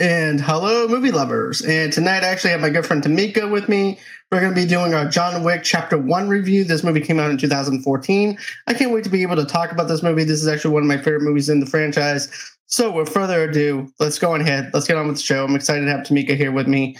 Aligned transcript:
And 0.00 0.40
hello, 0.40 0.86
movie 0.86 1.10
lovers. 1.10 1.60
And 1.62 1.92
tonight 1.92 2.22
I 2.22 2.28
actually 2.28 2.50
have 2.50 2.60
my 2.60 2.70
good 2.70 2.86
friend 2.86 3.02
Tomeka 3.02 3.50
with 3.50 3.68
me. 3.68 3.98
We're 4.30 4.38
going 4.40 4.54
to 4.54 4.60
be 4.60 4.64
doing 4.64 4.94
our 4.94 5.08
John 5.08 5.42
Wick 5.42 5.64
Chapter 5.64 5.98
1 5.98 6.28
review. 6.28 6.62
This 6.62 6.84
movie 6.84 7.00
came 7.00 7.18
out 7.18 7.32
in 7.32 7.36
2014. 7.36 8.38
I 8.68 8.74
can't 8.74 8.92
wait 8.92 9.02
to 9.02 9.10
be 9.10 9.22
able 9.22 9.34
to 9.34 9.44
talk 9.44 9.72
about 9.72 9.88
this 9.88 10.00
movie. 10.00 10.22
This 10.22 10.40
is 10.40 10.46
actually 10.46 10.72
one 10.72 10.84
of 10.84 10.88
my 10.88 10.98
favorite 10.98 11.22
movies 11.22 11.48
in 11.48 11.58
the 11.58 11.66
franchise. 11.66 12.28
So, 12.66 12.92
with 12.92 13.08
further 13.08 13.42
ado, 13.42 13.92
let's 13.98 14.20
go 14.20 14.36
ahead. 14.36 14.70
Let's 14.72 14.86
get 14.86 14.96
on 14.96 15.08
with 15.08 15.16
the 15.16 15.22
show. 15.22 15.44
I'm 15.44 15.56
excited 15.56 15.86
to 15.86 15.90
have 15.90 16.06
Tomeka 16.06 16.36
here 16.36 16.52
with 16.52 16.68
me. 16.68 16.96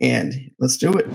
And 0.00 0.32
let's 0.58 0.78
do 0.78 0.94
it. 0.94 1.06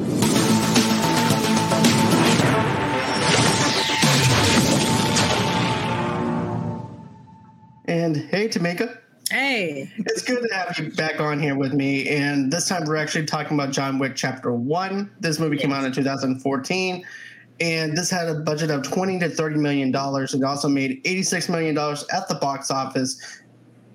And 7.86 8.18
hey, 8.18 8.50
Tomeka. 8.50 9.00
Hey. 9.34 9.92
It's 9.98 10.22
good 10.22 10.48
to 10.48 10.54
have 10.54 10.78
you 10.78 10.92
back 10.92 11.20
on 11.20 11.40
here 11.40 11.56
with 11.56 11.74
me. 11.74 12.08
And 12.08 12.54
this 12.54 12.70
time 12.70 12.86
we're 12.86 12.98
actually 12.98 13.26
talking 13.26 13.58
about 13.60 13.72
John 13.72 13.98
Wick 13.98 14.16
Chapter 14.16 14.54
1. 14.54 15.10
This 15.22 15.40
movie 15.40 15.56
yes. 15.56 15.64
came 15.64 15.74
out 15.74 15.84
in 15.84 15.92
2014. 15.92 17.04
And 17.60 17.98
this 17.98 18.12
had 18.12 18.30
a 18.30 18.36
budget 18.36 18.70
of 18.70 18.84
20 18.84 19.18
to 19.22 19.30
30 19.30 19.56
million 19.56 19.90
dollars. 19.90 20.36
It 20.36 20.44
also 20.44 20.70
made 20.70 21.02
86 21.04 21.50
million 21.50 21.74
dollars 21.74 22.06
at 22.14 22.28
the 22.28 22.36
box 22.36 22.70
office. 22.70 23.42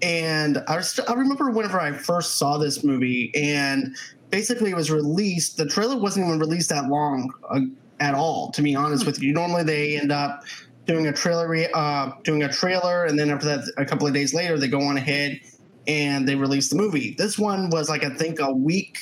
And 0.03 0.59
I, 0.67 0.81
st- 0.81 1.09
I 1.09 1.15
remember 1.15 1.53
whenever 1.53 1.79
I 1.79 1.93
first 1.93 2.39
saw 2.39 2.59
this 2.59 2.83
movie, 2.83 3.31
and 3.37 3.97
basically 4.31 4.71
it 4.71 4.77
was 4.77 4.91
released. 4.91 5.57
The 5.57 5.67
trailer 5.67 5.97
wasn't 5.97 6.27
even 6.27 6.41
released 6.41 6.71
that 6.71 6.89
long 6.89 7.33
uh, 7.49 7.61
at 8.01 8.17
all, 8.17 8.51
to 8.51 8.63
be 8.63 8.75
honest 8.75 9.07
with 9.07 9.23
you. 9.23 9.33
Normally 9.33 9.63
they 9.63 10.01
end 10.01 10.11
up 10.11 10.43
doing 10.89 11.07
a 11.07 11.13
trailer, 11.13 11.55
uh, 11.75 12.11
doing 12.25 12.43
a 12.43 12.49
trailer, 12.49 13.05
and 13.05 13.17
then 13.17 13.31
after 13.31 13.47
that, 13.47 13.71
a 13.77 13.85
couple 13.85 14.07
of 14.07 14.15
days 14.15 14.35
later, 14.35 14.59
they 14.59 14.67
go 14.67 14.81
on 14.81 14.97
ahead 14.97 15.39
and 15.87 16.27
they 16.27 16.35
release 16.35 16.71
the 16.71 16.77
movie. 16.77 17.15
This 17.17 17.39
one 17.39 17.71
was 17.71 17.89
like 17.89 18.03
I 18.03 18.11
think 18.11 18.41
a 18.41 18.51
week 18.51 18.99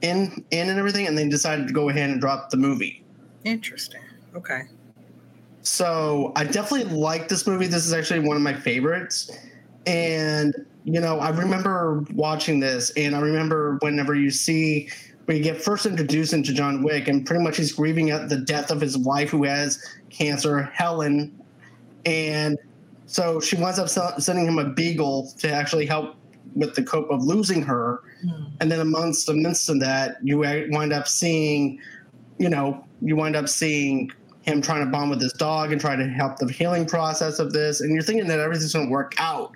in 0.00 0.44
in 0.50 0.70
and 0.70 0.78
everything, 0.78 1.06
and 1.06 1.18
they 1.18 1.28
decided 1.28 1.66
to 1.66 1.74
go 1.74 1.90
ahead 1.90 2.08
and 2.08 2.20
drop 2.20 2.50
the 2.50 2.56
movie. 2.56 3.04
Interesting. 3.44 4.00
Okay. 4.34 4.62
So 5.62 6.32
I 6.36 6.44
definitely 6.44 6.96
like 6.96 7.28
this 7.28 7.46
movie. 7.46 7.66
This 7.66 7.84
is 7.84 7.92
actually 7.92 8.20
one 8.20 8.36
of 8.36 8.42
my 8.42 8.54
favorites, 8.54 9.30
and 9.86 10.54
you 10.84 11.00
know 11.00 11.18
I 11.18 11.30
remember 11.30 12.04
watching 12.14 12.60
this, 12.60 12.90
and 12.96 13.16
I 13.16 13.20
remember 13.20 13.78
whenever 13.82 14.14
you 14.14 14.30
see 14.30 14.88
you 15.28 15.42
get 15.42 15.62
first 15.62 15.86
introduced 15.86 16.32
into 16.32 16.52
John 16.52 16.82
Wick, 16.82 17.08
and 17.08 17.24
pretty 17.24 17.42
much 17.42 17.56
he's 17.56 17.72
grieving 17.72 18.10
at 18.10 18.28
the 18.28 18.38
death 18.38 18.70
of 18.70 18.80
his 18.80 18.98
wife 18.98 19.30
who 19.30 19.44
has 19.44 19.82
cancer, 20.12 20.62
Helen, 20.74 21.38
and 22.04 22.58
so 23.06 23.40
she 23.40 23.56
winds 23.56 23.78
up 23.78 23.88
sending 24.20 24.46
him 24.46 24.58
a 24.58 24.68
beagle 24.70 25.32
to 25.38 25.50
actually 25.50 25.86
help 25.86 26.16
with 26.54 26.74
the 26.74 26.82
cope 26.82 27.10
of 27.10 27.22
losing 27.22 27.62
her. 27.62 28.00
Mm. 28.24 28.52
And 28.60 28.70
then 28.70 28.80
amongst 28.80 29.26
the 29.26 29.34
midst 29.34 29.68
of 29.68 29.80
that, 29.80 30.16
you 30.22 30.38
wind 30.38 30.92
up 30.92 31.08
seeing, 31.08 31.78
you 32.38 32.48
know, 32.48 32.84
you 33.00 33.16
wind 33.16 33.36
up 33.36 33.48
seeing 33.48 34.10
him 34.42 34.60
trying 34.60 34.84
to 34.84 34.90
bond 34.90 35.10
with 35.10 35.20
his 35.20 35.32
dog 35.34 35.72
and 35.72 35.80
try 35.80 35.94
to 35.94 36.06
help 36.08 36.38
the 36.38 36.50
healing 36.50 36.86
process 36.86 37.38
of 37.38 37.52
this. 37.52 37.80
And 37.80 37.92
you're 37.92 38.02
thinking 38.02 38.28
that 38.28 38.40
everything's 38.40 38.72
going 38.72 38.86
to 38.86 38.92
work 38.92 39.14
out 39.18 39.54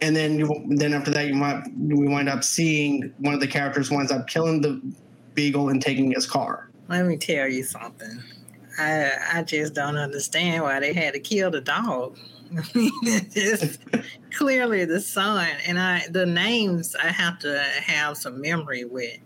and 0.00 0.14
then 0.14 0.38
you 0.38 0.64
then 0.68 0.92
after 0.92 1.10
that 1.10 1.26
you 1.26 1.34
might 1.34 1.62
we 1.76 2.06
wind 2.06 2.28
up 2.28 2.44
seeing 2.44 3.12
one 3.18 3.34
of 3.34 3.40
the 3.40 3.46
characters 3.46 3.90
winds 3.90 4.12
up 4.12 4.26
killing 4.26 4.60
the 4.60 4.80
beagle 5.34 5.68
and 5.68 5.80
taking 5.80 6.10
his 6.10 6.26
car. 6.26 6.70
Let 6.88 7.06
me 7.06 7.16
tell 7.16 7.48
you 7.48 7.62
something. 7.62 8.22
I 8.78 9.10
I 9.32 9.42
just 9.42 9.74
don't 9.74 9.96
understand 9.96 10.62
why 10.62 10.80
they 10.80 10.92
had 10.92 11.14
to 11.14 11.20
kill 11.20 11.50
the 11.50 11.60
dog. 11.60 12.18
it's 12.74 13.78
clearly 14.30 14.84
the 14.84 15.00
son, 15.00 15.48
and 15.66 15.78
I 15.78 16.04
the 16.10 16.26
names 16.26 16.94
I 16.96 17.08
have 17.08 17.38
to 17.40 17.58
have 17.84 18.16
some 18.16 18.40
memory 18.40 18.84
with. 18.84 19.18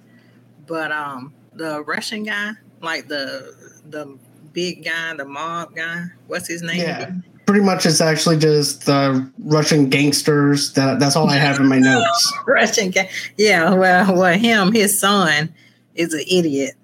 But 0.67 0.92
um, 0.92 1.33
the 1.55 1.83
Russian 1.84 2.25
guy, 2.25 2.53
like 2.81 3.09
the 3.09 3.81
the 3.91 4.19
big 4.53 4.84
guy, 4.84 5.14
the 5.14 5.25
mob 5.25 5.75
guy, 5.75 6.06
what's 6.27 6.48
his 6.48 6.62
name? 6.62 6.81
Yeah. 6.81 6.98
Again? 6.98 7.25
pretty 7.47 7.65
much 7.65 7.84
it's 7.84 8.00
actually 8.00 8.38
just 8.38 8.87
the 8.87 9.31
Russian 9.41 9.88
gangsters. 9.88 10.72
That 10.72 10.98
that's 10.98 11.16
all 11.16 11.28
I 11.28 11.37
have 11.37 11.60
in 11.60 11.69
my 11.69 11.78
notes. 11.81 12.32
Russian 12.47 12.91
gang, 12.91 13.09
yeah. 13.37 13.75
Well, 13.75 14.16
well, 14.16 14.38
him, 14.38 14.72
his 14.72 14.98
son, 14.98 15.53
is 15.94 16.15
an 16.15 16.25
idiot. 16.31 16.75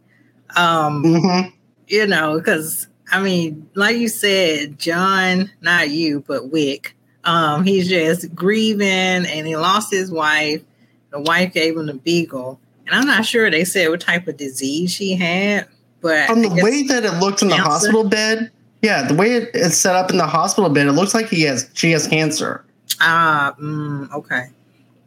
Um, 0.56 1.03
mm-hmm. 1.03 1.54
You 1.88 2.06
know, 2.06 2.38
because 2.38 2.87
I 3.10 3.22
mean, 3.22 3.69
like 3.75 3.97
you 3.97 4.09
said, 4.09 4.78
John, 4.78 5.50
not 5.60 5.91
you, 5.91 6.25
but 6.26 6.50
Wick. 6.50 6.94
Um, 7.25 7.65
he's 7.65 7.88
just 7.88 8.34
grieving, 8.34 8.88
and 9.26 9.47
he 9.47 9.56
lost 9.56 9.93
his 9.93 10.10
wife. 10.10 10.62
The 11.10 11.21
wife 11.21 11.53
gave 11.53 11.76
him 11.76 11.87
the 11.87 11.94
beagle, 11.94 12.60
and 12.87 12.94
I'm 12.94 13.06
not 13.06 13.25
sure 13.25 13.50
they 13.50 13.65
said 13.65 13.88
what 13.88 14.00
type 14.00 14.28
of 14.28 14.37
disease 14.37 14.93
she 14.93 15.15
had. 15.15 15.66
But 16.00 16.28
from 16.28 16.43
the 16.43 16.60
way 16.62 16.84
that 16.84 17.04
it 17.04 17.19
looked 17.19 17.43
in 17.43 17.49
the 17.49 17.56
hospital 17.56 18.09
bed, 18.09 18.50
yeah, 18.82 19.06
the 19.06 19.15
way 19.15 19.37
it's 19.37 19.76
set 19.76 19.97
up 19.97 20.10
in 20.10 20.16
the 20.16 20.26
hospital 20.26 20.70
bed, 20.70 20.87
it 20.87 20.93
looks 20.93 21.15
like 21.15 21.28
he 21.28 21.43
has 21.43 21.69
she 21.75 21.91
has 21.93 22.06
cancer. 22.06 22.65
Ah, 23.00 23.55
mm, 23.60 24.10
okay, 24.12 24.50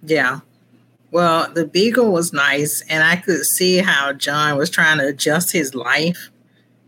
yeah. 0.03 0.41
Well, 1.11 1.51
the 1.51 1.65
beagle 1.65 2.11
was 2.11 2.33
nice, 2.33 2.83
and 2.89 3.03
I 3.03 3.17
could 3.17 3.45
see 3.45 3.77
how 3.77 4.13
John 4.13 4.57
was 4.57 4.69
trying 4.69 4.97
to 4.99 5.07
adjust 5.07 5.51
his 5.51 5.75
life. 5.75 6.31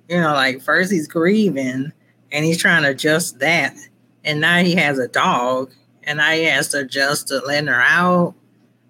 You 0.10 0.20
know, 0.20 0.34
like 0.34 0.62
first 0.62 0.92
he's 0.92 1.08
grieving, 1.08 1.92
and 2.32 2.46
he's 2.46 2.58
trying 2.58 2.84
to 2.84 2.90
adjust 2.90 3.40
that, 3.40 3.76
and 4.24 4.42
now 4.42 4.58
he 4.60 4.76
has 4.76 5.00
a 5.00 5.08
dog, 5.08 5.72
and 6.04 6.18
now 6.18 6.32
he 6.32 6.44
has 6.44 6.70
to 6.70 6.80
adjust 6.80 7.30
to 7.30 7.40
letting 7.40 7.68
her 7.68 7.82
out, 7.82 8.36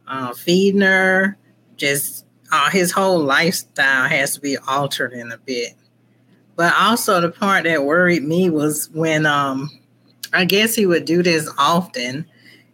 uh, 0.07 0.33
feeding 0.33 0.81
her. 0.81 1.37
Just 1.77 2.25
uh, 2.51 2.69
his 2.69 2.91
whole 2.91 3.19
lifestyle 3.19 4.07
has 4.07 4.35
to 4.35 4.41
be 4.41 4.57
altered 4.57 5.13
in 5.13 5.31
a 5.31 5.37
bit. 5.37 5.73
But 6.55 6.73
also 6.79 7.19
the 7.19 7.31
part 7.31 7.63
that 7.63 7.83
worried 7.83 8.23
me 8.23 8.49
was 8.49 8.89
when 8.91 9.25
um 9.25 9.71
I 10.31 10.45
guess 10.45 10.75
he 10.75 10.85
would 10.85 11.05
do 11.05 11.23
this 11.23 11.49
often. 11.57 12.25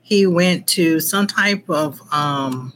He 0.02 0.26
went 0.26 0.68
to 0.70 1.00
some 1.00 1.28
type 1.28 1.70
of 1.70 2.02
um 2.12 2.74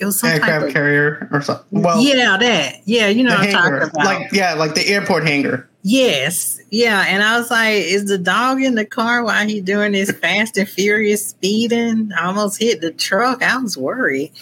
it 0.00 0.06
was 0.06 0.18
some 0.18 0.30
aircraft 0.30 0.66
of, 0.66 0.72
carrier 0.72 1.28
or 1.30 1.42
something. 1.42 1.82
Well, 1.82 2.00
yeah, 2.00 2.36
that. 2.38 2.80
Yeah, 2.86 3.08
you 3.08 3.22
know 3.22 3.34
what 3.34 3.46
I'm 3.46 3.52
talking 3.52 3.74
about. 3.76 3.94
Like 3.94 4.32
yeah, 4.32 4.54
like 4.54 4.74
the 4.74 4.86
airport 4.88 5.26
hangar. 5.26 5.68
Yes, 5.82 6.58
yeah, 6.70 7.04
and 7.06 7.22
I 7.22 7.38
was 7.38 7.50
like, 7.50 7.74
"Is 7.74 8.06
the 8.06 8.18
dog 8.18 8.62
in 8.62 8.74
the 8.74 8.84
car 8.84 9.22
while 9.22 9.46
he 9.46 9.60
doing 9.60 9.92
this 9.92 10.10
fast 10.10 10.56
and 10.56 10.68
furious 10.68 11.26
speeding? 11.26 12.10
I 12.18 12.26
almost 12.26 12.60
hit 12.60 12.80
the 12.80 12.90
truck. 12.90 13.42
I 13.42 13.56
was 13.58 13.76
worried." 13.76 14.32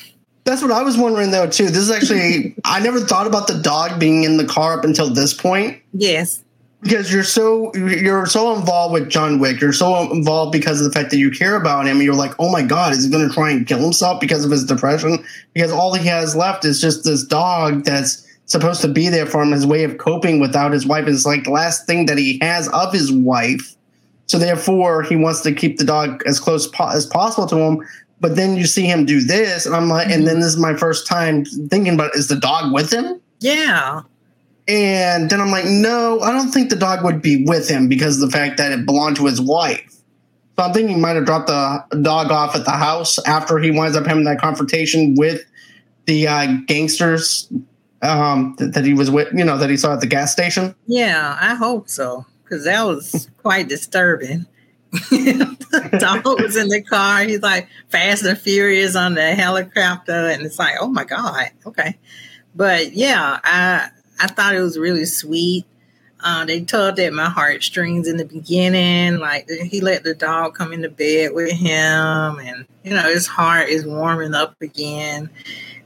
That's 0.44 0.62
what 0.62 0.70
I 0.70 0.82
was 0.82 0.96
wondering 0.96 1.30
though 1.30 1.48
too. 1.48 1.66
This 1.66 1.76
is 1.76 1.90
actually 1.90 2.54
I 2.64 2.80
never 2.80 3.00
thought 3.00 3.26
about 3.26 3.48
the 3.48 3.60
dog 3.60 4.00
being 4.00 4.24
in 4.24 4.36
the 4.36 4.46
car 4.46 4.78
up 4.78 4.84
until 4.84 5.10
this 5.10 5.34
point. 5.34 5.82
Yes. 5.92 6.42
Because 6.82 7.12
you're 7.12 7.24
so 7.24 7.74
you're 7.74 8.26
so 8.26 8.54
involved 8.54 8.92
with 8.92 9.08
John 9.08 9.40
Wick. 9.40 9.60
You're 9.60 9.72
so 9.72 10.10
involved 10.12 10.52
because 10.52 10.80
of 10.80 10.84
the 10.84 10.92
fact 10.92 11.10
that 11.10 11.16
you 11.16 11.30
care 11.30 11.56
about 11.56 11.86
him. 11.86 12.00
You're 12.00 12.14
like, 12.14 12.34
oh 12.38 12.52
my 12.52 12.62
god, 12.62 12.92
is 12.92 13.04
he 13.04 13.10
going 13.10 13.28
to 13.28 13.34
try 13.34 13.50
and 13.50 13.66
kill 13.66 13.80
himself 13.80 14.20
because 14.20 14.44
of 14.44 14.50
his 14.50 14.64
depression? 14.64 15.24
Because 15.54 15.72
all 15.72 15.94
he 15.94 16.06
has 16.06 16.36
left 16.36 16.64
is 16.64 16.80
just 16.80 17.04
this 17.04 17.24
dog 17.24 17.84
that's 17.84 18.24
supposed 18.46 18.80
to 18.82 18.88
be 18.88 19.08
there 19.08 19.26
for 19.26 19.42
him, 19.42 19.50
his 19.50 19.66
way 19.66 19.82
of 19.82 19.98
coping 19.98 20.38
without 20.38 20.72
his 20.72 20.86
wife. 20.86 21.08
Is 21.08 21.26
like 21.26 21.44
the 21.44 21.50
last 21.50 21.84
thing 21.86 22.06
that 22.06 22.16
he 22.16 22.38
has 22.42 22.68
of 22.68 22.92
his 22.92 23.10
wife. 23.10 23.74
So 24.26 24.38
therefore, 24.38 25.02
he 25.02 25.16
wants 25.16 25.40
to 25.40 25.52
keep 25.52 25.78
the 25.78 25.84
dog 25.84 26.22
as 26.26 26.38
close 26.38 26.68
po- 26.68 26.90
as 26.90 27.06
possible 27.06 27.48
to 27.48 27.56
him. 27.56 27.84
But 28.20 28.36
then 28.36 28.56
you 28.56 28.66
see 28.66 28.84
him 28.84 29.04
do 29.04 29.20
this, 29.20 29.66
and 29.66 29.74
I'm 29.74 29.88
like, 29.88 30.08
mm-hmm. 30.08 30.18
and 30.18 30.26
then 30.26 30.40
this 30.40 30.48
is 30.48 30.56
my 30.56 30.74
first 30.74 31.06
time 31.06 31.44
thinking 31.44 31.94
about 31.94 32.14
is 32.14 32.28
the 32.28 32.36
dog 32.36 32.72
with 32.72 32.92
him? 32.92 33.20
Yeah. 33.40 34.02
And 34.68 35.30
then 35.30 35.40
I'm 35.40 35.50
like, 35.50 35.64
no, 35.64 36.20
I 36.20 36.30
don't 36.30 36.50
think 36.50 36.68
the 36.68 36.76
dog 36.76 37.02
would 37.02 37.22
be 37.22 37.44
with 37.46 37.68
him 37.68 37.88
because 37.88 38.22
of 38.22 38.30
the 38.30 38.36
fact 38.36 38.58
that 38.58 38.70
it 38.70 38.84
belonged 38.84 39.16
to 39.16 39.24
his 39.24 39.40
wife. 39.40 39.94
So 40.56 40.64
I'm 40.64 40.74
thinking 40.74 40.96
he 40.96 41.00
might 41.00 41.16
have 41.16 41.24
dropped 41.24 41.46
the 41.46 42.00
dog 42.02 42.30
off 42.30 42.54
at 42.54 42.64
the 42.64 42.72
house 42.72 43.18
after 43.26 43.58
he 43.58 43.70
winds 43.70 43.96
up 43.96 44.06
having 44.06 44.24
that 44.24 44.40
confrontation 44.40 45.14
with 45.16 45.42
the 46.04 46.26
uh, 46.26 46.46
gangsters 46.66 47.50
um, 48.02 48.56
that, 48.58 48.74
that 48.74 48.84
he 48.84 48.92
was 48.92 49.10
with, 49.10 49.32
you 49.32 49.44
know, 49.44 49.56
that 49.56 49.70
he 49.70 49.76
saw 49.76 49.94
at 49.94 50.00
the 50.00 50.06
gas 50.06 50.32
station. 50.32 50.74
Yeah, 50.86 51.38
I 51.40 51.54
hope 51.54 51.88
so 51.88 52.26
because 52.42 52.64
that 52.64 52.82
was 52.82 53.30
quite 53.42 53.68
disturbing. 53.68 54.46
The 55.70 55.98
dog 56.00 56.24
was 56.24 56.56
in 56.56 56.68
the 56.68 56.82
car. 56.82 57.20
He's 57.24 57.42
like 57.42 57.68
Fast 57.90 58.24
and 58.24 58.38
Furious 58.38 58.96
on 58.96 59.14
the 59.14 59.34
helicopter, 59.34 60.30
and 60.30 60.46
it's 60.46 60.58
like, 60.58 60.76
oh 60.80 60.88
my 60.88 61.04
god, 61.04 61.50
okay. 61.66 61.98
But 62.54 62.94
yeah, 62.94 63.38
I 63.44 63.90
I 64.20 64.26
thought 64.26 64.54
it 64.54 64.60
was 64.60 64.78
really 64.78 65.04
sweet. 65.04 65.64
Uh, 66.20 66.44
they 66.44 66.60
tugged 66.62 66.98
at 66.98 67.12
my 67.12 67.28
heartstrings 67.30 68.08
in 68.08 68.16
the 68.16 68.24
beginning. 68.24 69.18
Like 69.18 69.48
he 69.48 69.80
let 69.80 70.02
the 70.02 70.14
dog 70.14 70.54
come 70.54 70.72
into 70.72 70.88
bed 70.88 71.32
with 71.32 71.52
him, 71.52 72.38
and 72.40 72.66
you 72.82 72.92
know 72.92 73.02
his 73.02 73.26
heart 73.26 73.68
is 73.68 73.86
warming 73.86 74.34
up 74.34 74.54
again. 74.60 75.30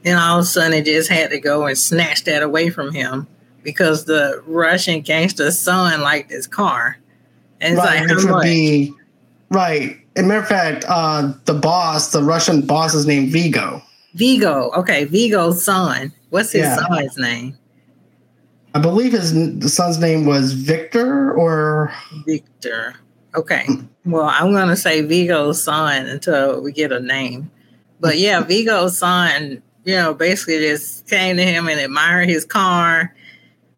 And 0.05 0.19
all 0.19 0.39
of 0.39 0.43
a 0.43 0.47
sudden, 0.47 0.73
it 0.73 0.85
just 0.85 1.09
had 1.09 1.29
to 1.29 1.39
go 1.39 1.65
and 1.65 1.77
snatch 1.77 2.23
that 2.25 2.41
away 2.43 2.69
from 2.69 2.91
him 2.91 3.27
because 3.63 4.05
the 4.05 4.43
Russian 4.45 5.01
gangster's 5.01 5.57
son 5.57 6.01
liked 6.01 6.31
his 6.31 6.47
car. 6.47 6.97
And 7.61 7.77
right, 7.77 8.01
like, 8.01 8.09
which 8.09 8.25
would 8.25 8.41
be 8.41 8.93
right. 9.49 9.97
as 10.15 10.23
a 10.23 10.27
matter 10.27 10.41
of 10.41 10.47
fact, 10.47 10.83
uh, 10.87 11.31
the 11.45 11.53
boss, 11.53 12.11
the 12.11 12.21
Russian 12.21 12.65
boss, 12.65 12.93
is 12.93 13.05
named 13.05 13.31
Viggo. 13.31 13.81
Viggo. 14.15 14.71
Okay, 14.75 15.05
Viggo's 15.05 15.63
son. 15.63 16.11
What's 16.29 16.51
his 16.51 16.63
Yeah. 16.63 16.75
son's 16.77 17.17
name? 17.17 17.57
I 18.73 18.79
believe 18.79 19.11
his 19.11 19.73
son's 19.73 19.99
name 19.99 20.25
was 20.25 20.53
Victor, 20.53 21.33
or 21.33 21.93
Victor. 22.25 22.95
Okay. 23.35 23.67
Well, 24.05 24.25
I'm 24.25 24.51
gonna 24.51 24.75
say 24.75 25.01
Viggo's 25.01 25.63
son 25.63 26.07
until 26.07 26.61
we 26.61 26.71
get 26.71 26.91
a 26.91 26.99
name. 26.99 27.51
But 27.99 28.17
yeah, 28.17 28.41
Viggo's 28.45 28.97
son, 28.97 29.61
you 29.85 29.95
know, 29.95 30.13
basically 30.13 30.59
just 30.59 31.07
came 31.07 31.37
to 31.37 31.43
him 31.43 31.67
and 31.67 31.79
admired 31.79 32.29
his 32.29 32.45
car. 32.45 33.15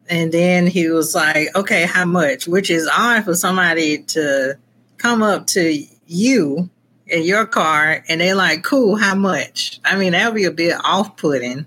And 0.08 0.30
then 0.30 0.66
he 0.66 0.88
was 0.88 1.14
like, 1.14 1.54
okay, 1.56 1.84
how 1.84 2.04
much? 2.04 2.46
Which 2.46 2.70
is 2.70 2.88
odd 2.96 3.24
for 3.24 3.34
somebody 3.34 3.98
to 3.98 4.56
come 4.98 5.22
up 5.22 5.46
to 5.48 5.84
you 6.06 6.70
in 7.06 7.22
your 7.24 7.46
car 7.46 8.04
and 8.08 8.20
they're 8.20 8.34
like, 8.34 8.62
cool, 8.62 8.96
how 8.96 9.14
much? 9.14 9.80
I 9.84 9.96
mean, 9.96 10.12
that 10.12 10.28
would 10.28 10.36
be 10.36 10.44
a 10.44 10.50
bit 10.50 10.76
off 10.84 11.16
putting. 11.16 11.66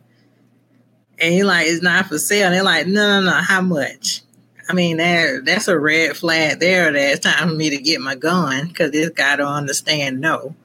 And 1.22 1.36
you're 1.36 1.46
like, 1.46 1.68
it's 1.68 1.84
not 1.84 2.08
for 2.08 2.18
sale. 2.18 2.48
And 2.48 2.56
they're 2.56 2.64
like, 2.64 2.88
no, 2.88 3.22
no, 3.22 3.32
no, 3.32 3.38
how 3.38 3.62
much? 3.62 4.22
I 4.70 4.74
mean, 4.74 4.98
that 4.98 5.46
that's 5.46 5.68
a 5.68 5.80
red 5.80 6.16
flag 6.16 6.60
there. 6.60 6.92
That 6.92 7.14
it's 7.14 7.26
time 7.26 7.50
for 7.50 7.56
me 7.56 7.72
to 7.72 7.78
get 7.78 8.02
my 8.02 8.16
gun 8.16 8.68
because 8.68 8.92
this 8.92 9.10
guy 9.10 9.36
don't 9.36 9.52
understand 9.52 10.22
no. 10.22 10.56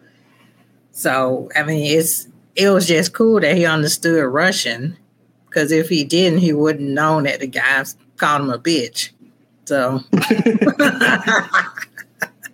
So 0.92 1.50
I 1.56 1.62
mean, 1.62 1.98
it's 1.98 2.28
it 2.54 2.68
was 2.68 2.86
just 2.86 3.14
cool 3.14 3.40
that 3.40 3.56
he 3.56 3.64
understood 3.64 4.24
Russian 4.26 4.98
because 5.46 5.72
if 5.72 5.88
he 5.88 6.04
didn't, 6.04 6.40
he 6.40 6.52
wouldn't 6.52 6.90
known 6.90 7.22
that 7.24 7.40
the 7.40 7.46
guys 7.46 7.96
called 8.16 8.42
him 8.42 8.50
a 8.50 8.58
bitch. 8.58 9.10
So 9.64 10.00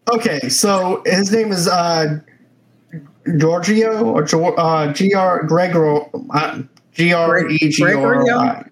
okay, 0.15 0.49
so 0.49 1.03
his 1.05 1.33
name 1.33 1.51
is 1.51 1.67
uh, 1.67 2.21
Giorgio 3.39 4.05
or 4.05 4.61
uh, 4.61 4.93
G 4.93 5.15
R 5.15 5.43
Gregor 5.43 6.03
uh, 6.33 6.63
G 6.93 7.13
R 7.13 7.49
E 7.49 7.59
G 7.59 7.83
R 7.85 8.29
I 8.31 8.65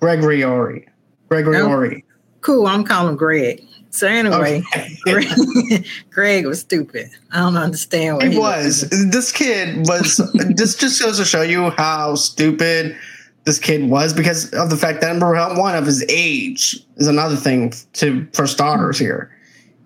Gregoriori 0.00 0.86
Gregoriori. 1.30 2.02
cool. 2.40 2.66
I'm 2.66 2.84
calling 2.84 3.16
Greg. 3.16 3.62
So 3.90 4.06
anyway, 4.06 4.62
Okay. 4.74 4.96
Greg, 5.04 5.86
Greg 6.10 6.46
was 6.46 6.60
stupid. 6.60 7.08
I 7.32 7.38
don't 7.40 7.56
understand 7.56 8.16
what 8.16 8.26
He 8.26 8.32
he 8.32 8.38
was. 8.38 8.88
This 9.10 9.32
kid 9.32 9.86
was. 9.86 10.16
this 10.34 10.76
just 10.76 11.02
goes 11.02 11.16
to 11.18 11.24
show 11.24 11.42
you 11.42 11.70
how 11.70 12.14
stupid 12.14 12.96
this 13.44 13.58
kid 13.58 13.88
was 13.90 14.12
because 14.12 14.50
of 14.52 14.68
the 14.70 14.76
fact 14.76 15.00
that 15.00 15.08
number 15.08 15.32
one 15.58 15.74
of 15.74 15.86
his 15.86 16.04
age 16.08 16.78
is 16.96 17.08
another 17.08 17.36
thing 17.36 17.72
to 17.94 18.26
for 18.32 18.46
starters 18.46 18.98
here. 18.98 19.30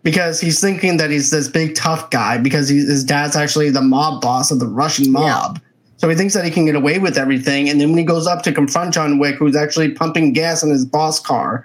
Because 0.02 0.40
he's 0.40 0.60
thinking 0.60 0.96
that 0.96 1.10
he's 1.10 1.30
this 1.30 1.46
big 1.48 1.76
tough 1.76 2.10
guy 2.10 2.36
because 2.36 2.68
he, 2.68 2.78
his 2.78 3.04
dad's 3.04 3.36
actually 3.36 3.70
the 3.70 3.80
mob 3.82 4.20
boss 4.20 4.50
of 4.50 4.58
the 4.58 4.66
Russian 4.66 5.12
mob. 5.12 5.60
So 6.02 6.08
he 6.08 6.16
thinks 6.16 6.34
that 6.34 6.44
he 6.44 6.50
can 6.50 6.66
get 6.66 6.74
away 6.74 6.98
with 6.98 7.16
everything. 7.16 7.68
And 7.68 7.80
then 7.80 7.90
when 7.90 7.98
he 7.98 8.04
goes 8.04 8.26
up 8.26 8.42
to 8.42 8.52
confront 8.52 8.92
John 8.92 9.20
Wick, 9.20 9.36
who's 9.36 9.54
actually 9.54 9.92
pumping 9.92 10.32
gas 10.32 10.64
in 10.64 10.70
his 10.70 10.84
boss 10.84 11.20
car, 11.20 11.64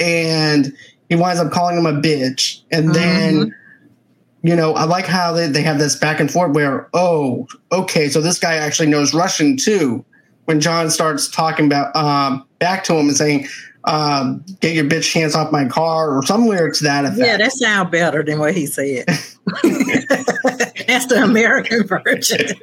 and 0.00 0.72
he 1.08 1.14
winds 1.14 1.40
up 1.40 1.52
calling 1.52 1.78
him 1.78 1.86
a 1.86 1.92
bitch. 1.92 2.60
And 2.72 2.92
then 2.92 3.54
you 4.42 4.56
know, 4.56 4.74
I 4.74 4.82
like 4.82 5.06
how 5.06 5.32
they, 5.32 5.46
they 5.46 5.62
have 5.62 5.78
this 5.78 5.94
back 5.94 6.18
and 6.18 6.28
forth 6.28 6.56
where, 6.56 6.88
oh, 6.92 7.46
okay, 7.70 8.08
so 8.08 8.20
this 8.20 8.40
guy 8.40 8.54
actually 8.54 8.88
knows 8.88 9.14
Russian 9.14 9.56
too. 9.56 10.04
When 10.46 10.60
John 10.60 10.90
starts 10.90 11.28
talking 11.28 11.66
about 11.66 11.94
um, 11.94 12.44
back 12.58 12.82
to 12.84 12.94
him 12.94 13.06
and 13.06 13.16
saying, 13.16 13.46
um, 13.88 14.44
"Get 14.60 14.74
your 14.74 14.84
bitch 14.84 15.12
hands 15.12 15.34
off 15.34 15.50
my 15.50 15.64
car" 15.66 16.16
or 16.16 16.22
some 16.24 16.46
lyrics 16.46 16.78
to 16.78 16.84
that 16.84 17.04
effect. 17.04 17.18
Yeah, 17.18 17.36
that 17.38 17.52
sounds 17.52 17.90
better 17.90 18.22
than 18.22 18.38
what 18.38 18.54
he 18.54 18.66
said. 18.66 19.06
That's 20.86 21.06
the 21.06 21.22
American 21.22 21.86
version. 21.86 22.56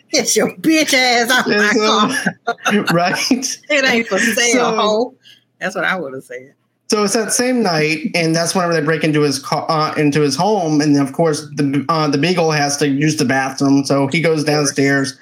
Get 0.10 0.36
your 0.36 0.54
bitch 0.56 0.94
ass 0.94 1.30
off 1.30 1.46
my 1.46 1.72
car. 1.72 2.84
right. 2.92 3.58
It 3.70 3.84
ain't 3.84 4.06
for 4.06 4.18
sale, 4.18 4.52
So- 4.52 4.76
ho. 4.76 5.14
That's 5.60 5.76
what 5.76 5.84
I 5.84 5.96
would 5.96 6.12
have 6.14 6.24
said. 6.24 6.54
So 6.88 7.04
it's 7.04 7.14
that 7.14 7.32
same 7.32 7.62
night, 7.62 8.10
and 8.14 8.36
that's 8.36 8.54
whenever 8.54 8.74
they 8.74 8.82
break 8.82 9.02
into 9.02 9.22
his 9.22 9.38
car, 9.38 9.64
uh, 9.70 9.94
into 9.94 10.20
his 10.20 10.36
home, 10.36 10.82
and 10.82 10.94
of 10.98 11.14
course 11.14 11.40
the 11.54 11.86
uh, 11.88 12.06
the 12.08 12.18
beagle 12.18 12.50
has 12.50 12.76
to 12.78 12.88
use 12.88 13.16
the 13.16 13.24
bathroom, 13.24 13.82
so 13.86 14.08
he 14.08 14.20
goes 14.20 14.44
downstairs. 14.44 15.16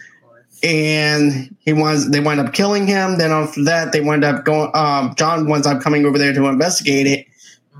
And 0.62 1.54
he 1.60 1.72
winds 1.72 2.10
they 2.10 2.20
wind 2.20 2.40
up 2.40 2.52
killing 2.52 2.86
him. 2.86 3.18
Then 3.18 3.30
after 3.30 3.64
that, 3.64 3.92
they 3.92 4.00
wind 4.00 4.24
up 4.24 4.44
going. 4.44 4.70
Um, 4.74 5.14
John 5.16 5.48
winds 5.48 5.66
up 5.66 5.82
coming 5.82 6.04
over 6.06 6.18
there 6.18 6.32
to 6.32 6.46
investigate 6.46 7.06
it, 7.06 7.26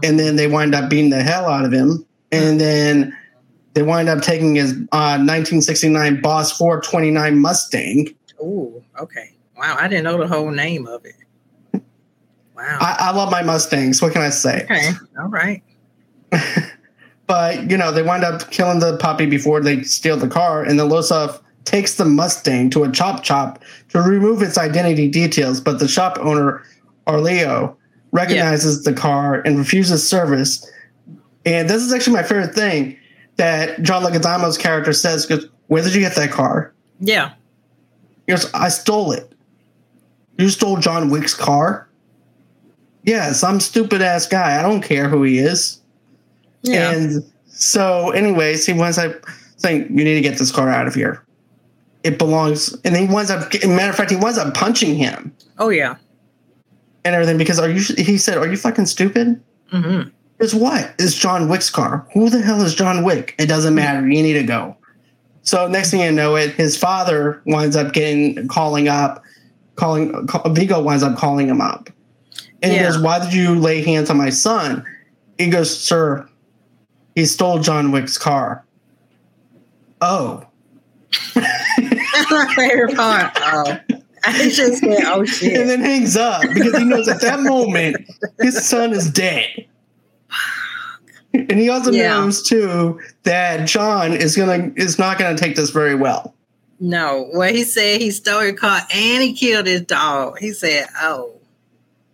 and 0.03 0.19
then 0.19 0.37
they 0.37 0.47
wind 0.47 0.75
up 0.75 0.91
beating 0.91 1.11
the 1.11 1.23
hell 1.23 1.47
out 1.47 1.65
of 1.65 1.73
him. 1.73 2.05
And 2.32 2.61
then 2.61 3.17
they 3.75 3.82
wind 3.82 4.09
up 4.09 4.23
taking 4.23 4.55
his 4.55 4.73
uh, 4.93 5.19
1969 5.19 6.21
Boss 6.21 6.56
429 6.56 7.38
Mustang. 7.38 8.15
Ooh, 8.41 8.83
okay. 8.99 9.35
Wow, 9.56 9.76
I 9.79 9.88
didn't 9.88 10.05
know 10.05 10.17
the 10.17 10.29
whole 10.29 10.50
name 10.50 10.87
of 10.87 11.05
it. 11.05 11.15
Wow. 12.55 12.79
I, 12.81 12.97
I 13.00 13.11
love 13.12 13.31
my 13.31 13.43
Mustangs. 13.43 14.03
What 14.03 14.12
can 14.12 14.23
I 14.23 14.31
say? 14.31 14.65
okay, 14.65 14.91
all 15.19 15.29
right. 15.29 15.62
But 17.31 17.71
you 17.71 17.76
know, 17.76 17.93
they 17.93 18.03
wind 18.03 18.25
up 18.25 18.50
killing 18.50 18.81
the 18.81 18.97
puppy 18.97 19.25
before 19.25 19.61
they 19.61 19.85
steal 19.85 20.17
the 20.17 20.26
car, 20.26 20.65
and 20.65 20.81
then 20.81 20.88
Losov 20.88 21.41
takes 21.65 21.95
the 21.95 22.05
Mustang 22.05 22.71
to 22.71 22.85
a 22.85 22.91
chop 22.91 23.23
chop 23.23 23.62
to 23.91 24.01
remove 24.01 24.43
its 24.43 24.59
identity 24.59 25.09
details. 25.09 25.61
But 25.61 25.79
the 25.79 25.89
shop 25.89 26.19
owner, 26.21 26.62
Aurelio, 27.09 27.77
recognizes 28.12 28.83
the 28.85 28.93
car 28.93 29.41
and 29.43 29.59
refuses 29.59 30.07
service. 30.07 30.69
And 31.47 31.69
this 31.69 31.83
is 31.83 31.93
actually 31.93 32.15
my 32.15 32.23
favorite 32.23 32.55
thing 32.55 32.97
that 33.37 33.83
John 33.83 34.03
Leguizamo's 34.03 34.59
character 34.59 34.93
says: 34.93 35.27
"Goes, 35.27 35.47
Where 35.69 35.83
did 35.83 35.95
you 35.95 36.01
get 36.01 36.15
that 36.17 36.31
car?" 36.31 36.73
Yeah. 37.01 37.33
He 38.27 38.33
goes, 38.33 38.53
"I 38.53 38.69
stole 38.69 39.12
it." 39.12 39.33
You 40.39 40.49
stole 40.49 40.79
John 40.79 41.11
Wick's 41.11 41.35
car? 41.35 41.87
Yeah, 43.05 43.33
some 43.33 43.61
stupid 43.61 44.03
ass 44.03 44.27
guy. 44.27 44.59
I 44.59 44.62
don't 44.62 44.83
care 44.83 45.09
who 45.09 45.23
he 45.23 45.39
is. 45.39 45.81
Yeah. 46.62 46.93
And 46.93 47.25
so, 47.47 48.11
anyways, 48.11 48.67
he 48.67 48.73
winds 48.73 48.99
up 48.99 49.25
saying, 49.57 49.87
"You 49.91 50.05
need 50.05 50.15
to 50.15 50.21
get 50.21 50.39
this 50.39 50.53
car 50.53 50.69
out 50.69 50.87
of 50.87 50.95
here. 50.95 51.23
It 52.05 52.19
belongs." 52.19 52.76
And 52.85 52.97
he 52.97 53.06
winds 53.06 53.31
up, 53.31 53.52
matter 53.64 53.91
of 53.91 53.97
fact, 53.97 54.11
he 54.11 54.17
winds 54.17 54.38
up 54.38 54.55
punching 54.55 54.94
him 54.94 55.35
oh 55.58 55.69
yeah. 55.69 55.97
and 57.05 57.14
everything 57.14 57.38
because 57.38 57.58
are 57.58 57.70
you? 57.70 57.81
He 57.97 58.19
said, 58.19 58.38
"Are 58.38 58.49
you 58.49 58.56
fucking 58.56 58.87
stupid?" 58.87 59.41
Mm-hmm. 59.73 60.08
It's 60.41 60.55
what? 60.55 60.94
It's 60.99 61.14
John 61.14 61.49
Wick's 61.49 61.69
car. 61.69 62.06
Who 62.14 62.31
the 62.31 62.41
hell 62.41 62.62
is 62.62 62.75
John 62.75 63.05
Wick? 63.05 63.35
It 63.38 63.47
doesn't 63.47 63.75
matter. 63.75 64.08
You 64.08 64.23
need 64.23 64.32
to 64.32 64.43
go. 64.43 64.76
So 65.43 65.69
next 65.69 65.91
thing 65.91 66.00
you 66.00 66.12
know, 66.12 66.37
it 66.37 66.52
his 66.52 66.76
father 66.76 67.43
winds 67.44 67.76
up 67.76 67.93
getting 67.93 68.49
calling 68.49 68.88
up, 68.88 69.23
calling 69.76 70.26
call, 70.26 70.50
Viggo 70.52 70.83
winds 70.83 71.02
up 71.02 71.16
calling 71.16 71.49
him 71.49 71.61
up, 71.61 71.90
and 72.62 72.73
he 72.73 72.78
goes, 72.78 72.99
"Why 72.99 73.19
did 73.19 73.35
you 73.35 73.54
lay 73.54 73.83
hands 73.83 74.11
on 74.11 74.16
my 74.16 74.30
son?" 74.30 74.85
He 75.38 75.49
goes, 75.49 75.76
"Sir, 75.76 76.28
he 77.14 77.25
stole 77.26 77.59
John 77.61 77.92
Wick's 77.92 78.19
car." 78.19 78.64
Oh, 80.00 80.47
That's 82.29 82.31
my 82.31 82.55
favorite 82.55 82.97
part. 82.97 83.33
Oh. 83.37 83.79
I 84.25 84.49
just 84.50 84.81
said, 84.83 84.99
oh 85.07 85.21
and 85.21 85.29
shit. 85.29 85.67
then 85.67 85.81
hangs 85.81 86.17
up 86.17 86.43
because 86.43 86.77
he 86.77 86.85
knows 86.85 87.09
at 87.09 87.21
that 87.23 87.41
moment 87.41 87.97
his 88.39 88.69
son 88.69 88.93
is 88.93 89.11
dead. 89.11 89.67
And 91.33 91.53
he 91.59 91.69
also 91.71 91.91
Yeah. 91.91 92.15
knows 92.19 92.43
too 92.47 93.00
that 93.23 93.67
John 93.67 94.12
is 94.12 94.37
gonna 94.37 94.73
is 94.77 94.99
not 94.99 95.19
gonna 95.19 95.39
take 95.39 95.57
this 95.57 95.71
very 95.71 95.95
well. 95.95 96.35
No, 96.81 97.29
well, 97.35 97.53
he 97.53 97.65
said 97.65 98.00
he 98.00 98.11
stole 98.11 98.43
your 98.43 98.55
car 98.55 98.81
and 98.93 99.23
he 99.23 99.33
killed 99.35 99.67
his 99.67 99.83
dog. 99.83 100.39
He 100.39 100.53
said, 100.53 100.87
oh, 101.00 101.35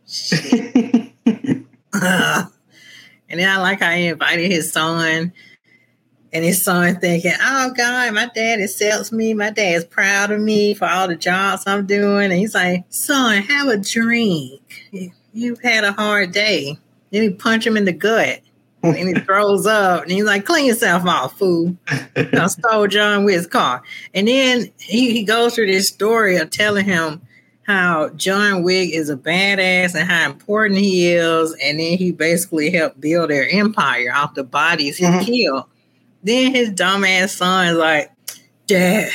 shit. 0.06 0.74
and 1.26 1.64
then 3.30 3.48
I 3.48 3.58
like 3.58 3.80
how 3.80 3.90
he 3.92 4.06
invited 4.06 4.50
his 4.50 4.70
son, 4.72 5.32
and 6.36 6.44
his 6.44 6.62
son 6.62 7.00
thinking, 7.00 7.32
"Oh 7.40 7.72
God, 7.76 8.14
my 8.14 8.30
dad 8.34 8.60
accepts 8.60 9.10
me. 9.12 9.34
My 9.34 9.50
dad's 9.50 9.84
proud 9.84 10.30
of 10.30 10.40
me 10.40 10.74
for 10.74 10.86
all 10.88 11.08
the 11.08 11.16
jobs 11.16 11.64
I'm 11.66 11.86
doing." 11.86 12.24
And 12.30 12.34
he's 12.34 12.54
like, 12.54 12.84
"Son, 12.90 13.42
have 13.42 13.68
a 13.68 13.76
drink. 13.76 14.60
You've 15.32 15.60
had 15.62 15.84
a 15.84 15.92
hard 15.92 16.32
day." 16.32 16.78
Then 17.10 17.22
he 17.22 17.30
punch 17.30 17.66
him 17.66 17.76
in 17.76 17.84
the 17.84 17.92
gut, 17.92 18.40
and 18.82 18.96
he 18.96 19.14
throws 19.24 19.66
up, 19.66 20.02
and 20.02 20.12
he's 20.12 20.24
like, 20.24 20.44
"Clean 20.44 20.66
yourself 20.66 21.04
off, 21.06 21.38
fool." 21.38 21.76
I 21.88 22.46
stole 22.48 22.86
John 22.88 23.24
Wick's 23.24 23.46
car. 23.46 23.82
And 24.14 24.28
then 24.28 24.70
he, 24.78 25.12
he 25.12 25.22
goes 25.24 25.54
through 25.54 25.66
this 25.68 25.88
story 25.88 26.36
of 26.36 26.50
telling 26.50 26.84
him 26.84 27.22
how 27.62 28.10
John 28.10 28.62
Wick 28.62 28.90
is 28.92 29.10
a 29.10 29.16
badass 29.16 29.94
and 29.96 30.08
how 30.08 30.26
important 30.30 30.78
he 30.78 31.08
is. 31.12 31.52
And 31.60 31.80
then 31.80 31.98
he 31.98 32.12
basically 32.12 32.70
helped 32.70 33.00
build 33.00 33.30
their 33.30 33.48
empire 33.48 34.12
off 34.14 34.34
the 34.34 34.44
bodies 34.44 34.96
he 34.98 35.04
Mhm. 35.04 35.24
killed. 35.26 35.64
Then 36.22 36.54
his 36.54 36.70
dumbass 36.70 37.30
son 37.30 37.68
is 37.68 37.76
like, 37.76 38.12
Dad, 38.66 39.10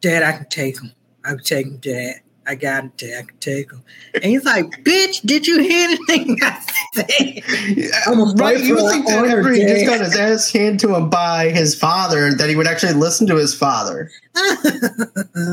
Dad, 0.00 0.22
I 0.22 0.32
can 0.32 0.48
take 0.48 0.80
him. 0.80 0.92
I 1.24 1.30
can 1.30 1.38
take 1.38 1.66
him, 1.66 1.78
Dad. 1.78 2.20
I 2.48 2.54
got 2.54 2.84
him, 2.84 2.92
Dad. 2.96 3.18
I 3.18 3.22
can 3.22 3.38
take 3.38 3.72
him. 3.72 3.82
And 4.14 4.24
he's 4.24 4.44
like, 4.44 4.66
Bitch, 4.84 5.20
did 5.22 5.46
you 5.46 5.60
hear 5.60 5.88
anything 5.88 6.38
I 6.42 6.64
say. 6.94 7.42
I'm 8.06 8.20
a 8.20 8.24
right, 8.34 8.62
you 8.62 8.76
for 8.76 8.84
would 8.84 8.92
think 8.92 9.06
that 9.06 9.18
honor 9.18 9.40
after 9.40 9.52
he 9.52 9.62
just 9.62 9.86
got 9.86 10.00
his 10.00 10.16
ass 10.16 10.52
handed 10.52 10.80
to 10.80 10.94
him 10.94 11.10
by 11.10 11.50
his 11.50 11.74
father, 11.74 12.32
that 12.34 12.48
he 12.48 12.56
would 12.56 12.66
actually 12.66 12.94
listen 12.94 13.26
to 13.26 13.36
his 13.36 13.54
father. 13.54 14.10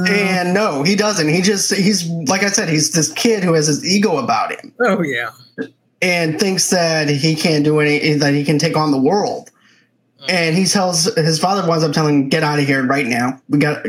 And 0.10 0.54
no, 0.54 0.84
he 0.84 0.96
doesn't. 0.96 1.30
He 1.30 1.42
just 1.42 1.74
he's 1.74 2.08
like 2.28 2.44
I 2.44 2.50
said, 2.50 2.70
he's 2.70 2.92
this 2.92 3.12
kid 3.14 3.44
who 3.44 3.54
has 3.54 3.68
his 3.68 3.86
ego 3.86 4.18
about 4.18 4.52
him 4.52 4.74
oh 4.82 5.02
yeah. 5.02 5.32
and 6.02 6.40
thinks 6.40 6.70
that 6.70 7.10
he 7.10 7.36
can't 7.36 7.64
do 7.64 7.80
any 7.80 8.14
that 8.14 8.34
he 8.34 8.44
can 8.44 8.60
take 8.60 8.78
on 8.78 8.92
the 8.92 9.02
world. 9.02 9.50
And 10.30 10.56
he 10.56 10.66
tells 10.66 11.06
his 11.16 11.40
father 11.40 11.68
winds 11.68 11.84
up 11.84 11.92
telling 11.92 12.24
him, 12.24 12.30
"Get 12.30 12.44
out 12.44 12.60
of 12.60 12.66
here 12.66 12.86
right 12.86 13.06
now. 13.06 13.40
We 13.50 13.60
got." 13.60 13.84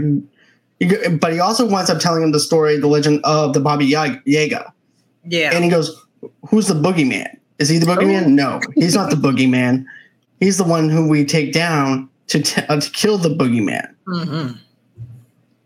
But 1.20 1.32
he 1.32 1.40
also 1.40 1.66
winds 1.66 1.90
up 1.90 2.00
telling 2.00 2.22
him 2.22 2.32
the 2.32 2.40
story, 2.40 2.78
the 2.78 2.88
legend 2.88 3.20
of 3.24 3.52
the 3.54 3.60
Baba 3.60 3.84
Ya- 3.84 4.16
Yaga, 4.24 4.72
Yeah. 5.24 5.50
and 5.54 5.64
he 5.64 5.70
goes, 5.70 5.94
"Who's 6.48 6.66
the 6.66 6.74
boogeyman? 6.74 7.28
Is 7.58 7.68
he 7.68 7.78
the 7.78 7.86
boogeyman? 7.86 8.28
No, 8.28 8.60
he's 8.74 8.94
not 8.94 9.10
the 9.10 9.16
boogeyman. 9.16 9.84
He's 10.40 10.58
the 10.58 10.64
one 10.64 10.88
who 10.90 11.06
we 11.08 11.24
take 11.24 11.52
down 11.52 12.08
to 12.28 12.40
t- 12.42 12.62
uh, 12.68 12.80
to 12.80 12.90
kill 12.90 13.18
the 13.18 13.30
boogeyman." 13.30 13.88
hmm 14.06 14.48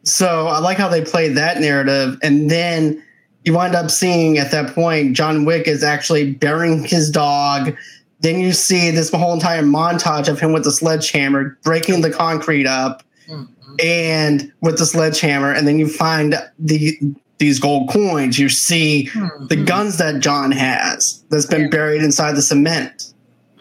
So 0.04 0.46
I 0.46 0.58
like 0.60 0.76
how 0.78 0.88
they 0.88 1.02
played 1.02 1.36
that 1.36 1.60
narrative, 1.60 2.18
and 2.22 2.50
then 2.50 3.02
you 3.44 3.54
wind 3.54 3.74
up 3.74 3.90
seeing 3.90 4.36
at 4.38 4.50
that 4.50 4.74
point 4.74 5.16
John 5.16 5.44
Wick 5.44 5.66
is 5.66 5.82
actually 5.82 6.32
burying 6.34 6.84
his 6.84 7.10
dog. 7.10 7.74
Then 8.20 8.40
you 8.40 8.52
see 8.52 8.90
this 8.90 9.10
whole 9.10 9.32
entire 9.32 9.62
montage 9.62 10.28
of 10.28 10.40
him 10.40 10.52
with 10.52 10.64
the 10.64 10.72
sledgehammer 10.72 11.56
breaking 11.62 12.00
the 12.00 12.10
concrete 12.10 12.66
up, 12.66 13.02
hmm 13.28 13.44
and 13.80 14.50
with 14.60 14.78
the 14.78 14.86
sledgehammer, 14.86 15.52
and 15.52 15.68
then 15.68 15.78
you 15.78 15.86
find 15.88 16.34
the 16.58 16.98
these 17.36 17.60
gold 17.60 17.88
coins. 17.90 18.36
You 18.38 18.48
see 18.48 19.08
the 19.48 19.62
guns 19.64 19.98
that 19.98 20.20
John 20.20 20.50
has 20.50 21.22
that's 21.30 21.46
been 21.46 21.62
Yeah. 21.62 21.68
buried 21.68 22.02
inside 22.02 22.34
the 22.34 22.42
cement. 22.42 23.12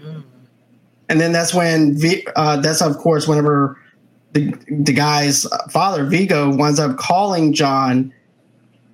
Mm. 0.03 0.23
And 1.09 1.21
then 1.21 1.33
that's 1.33 1.53
when 1.53 1.99
uh, 2.35 2.57
that's 2.61 2.81
of 2.81 2.97
course 2.97 3.27
whenever 3.27 3.77
the 4.33 4.55
the 4.69 4.93
guy's 4.93 5.45
father 5.69 6.05
Viggo 6.05 6.55
winds 6.55 6.79
up 6.79 6.97
calling 6.97 7.53
John 7.53 8.11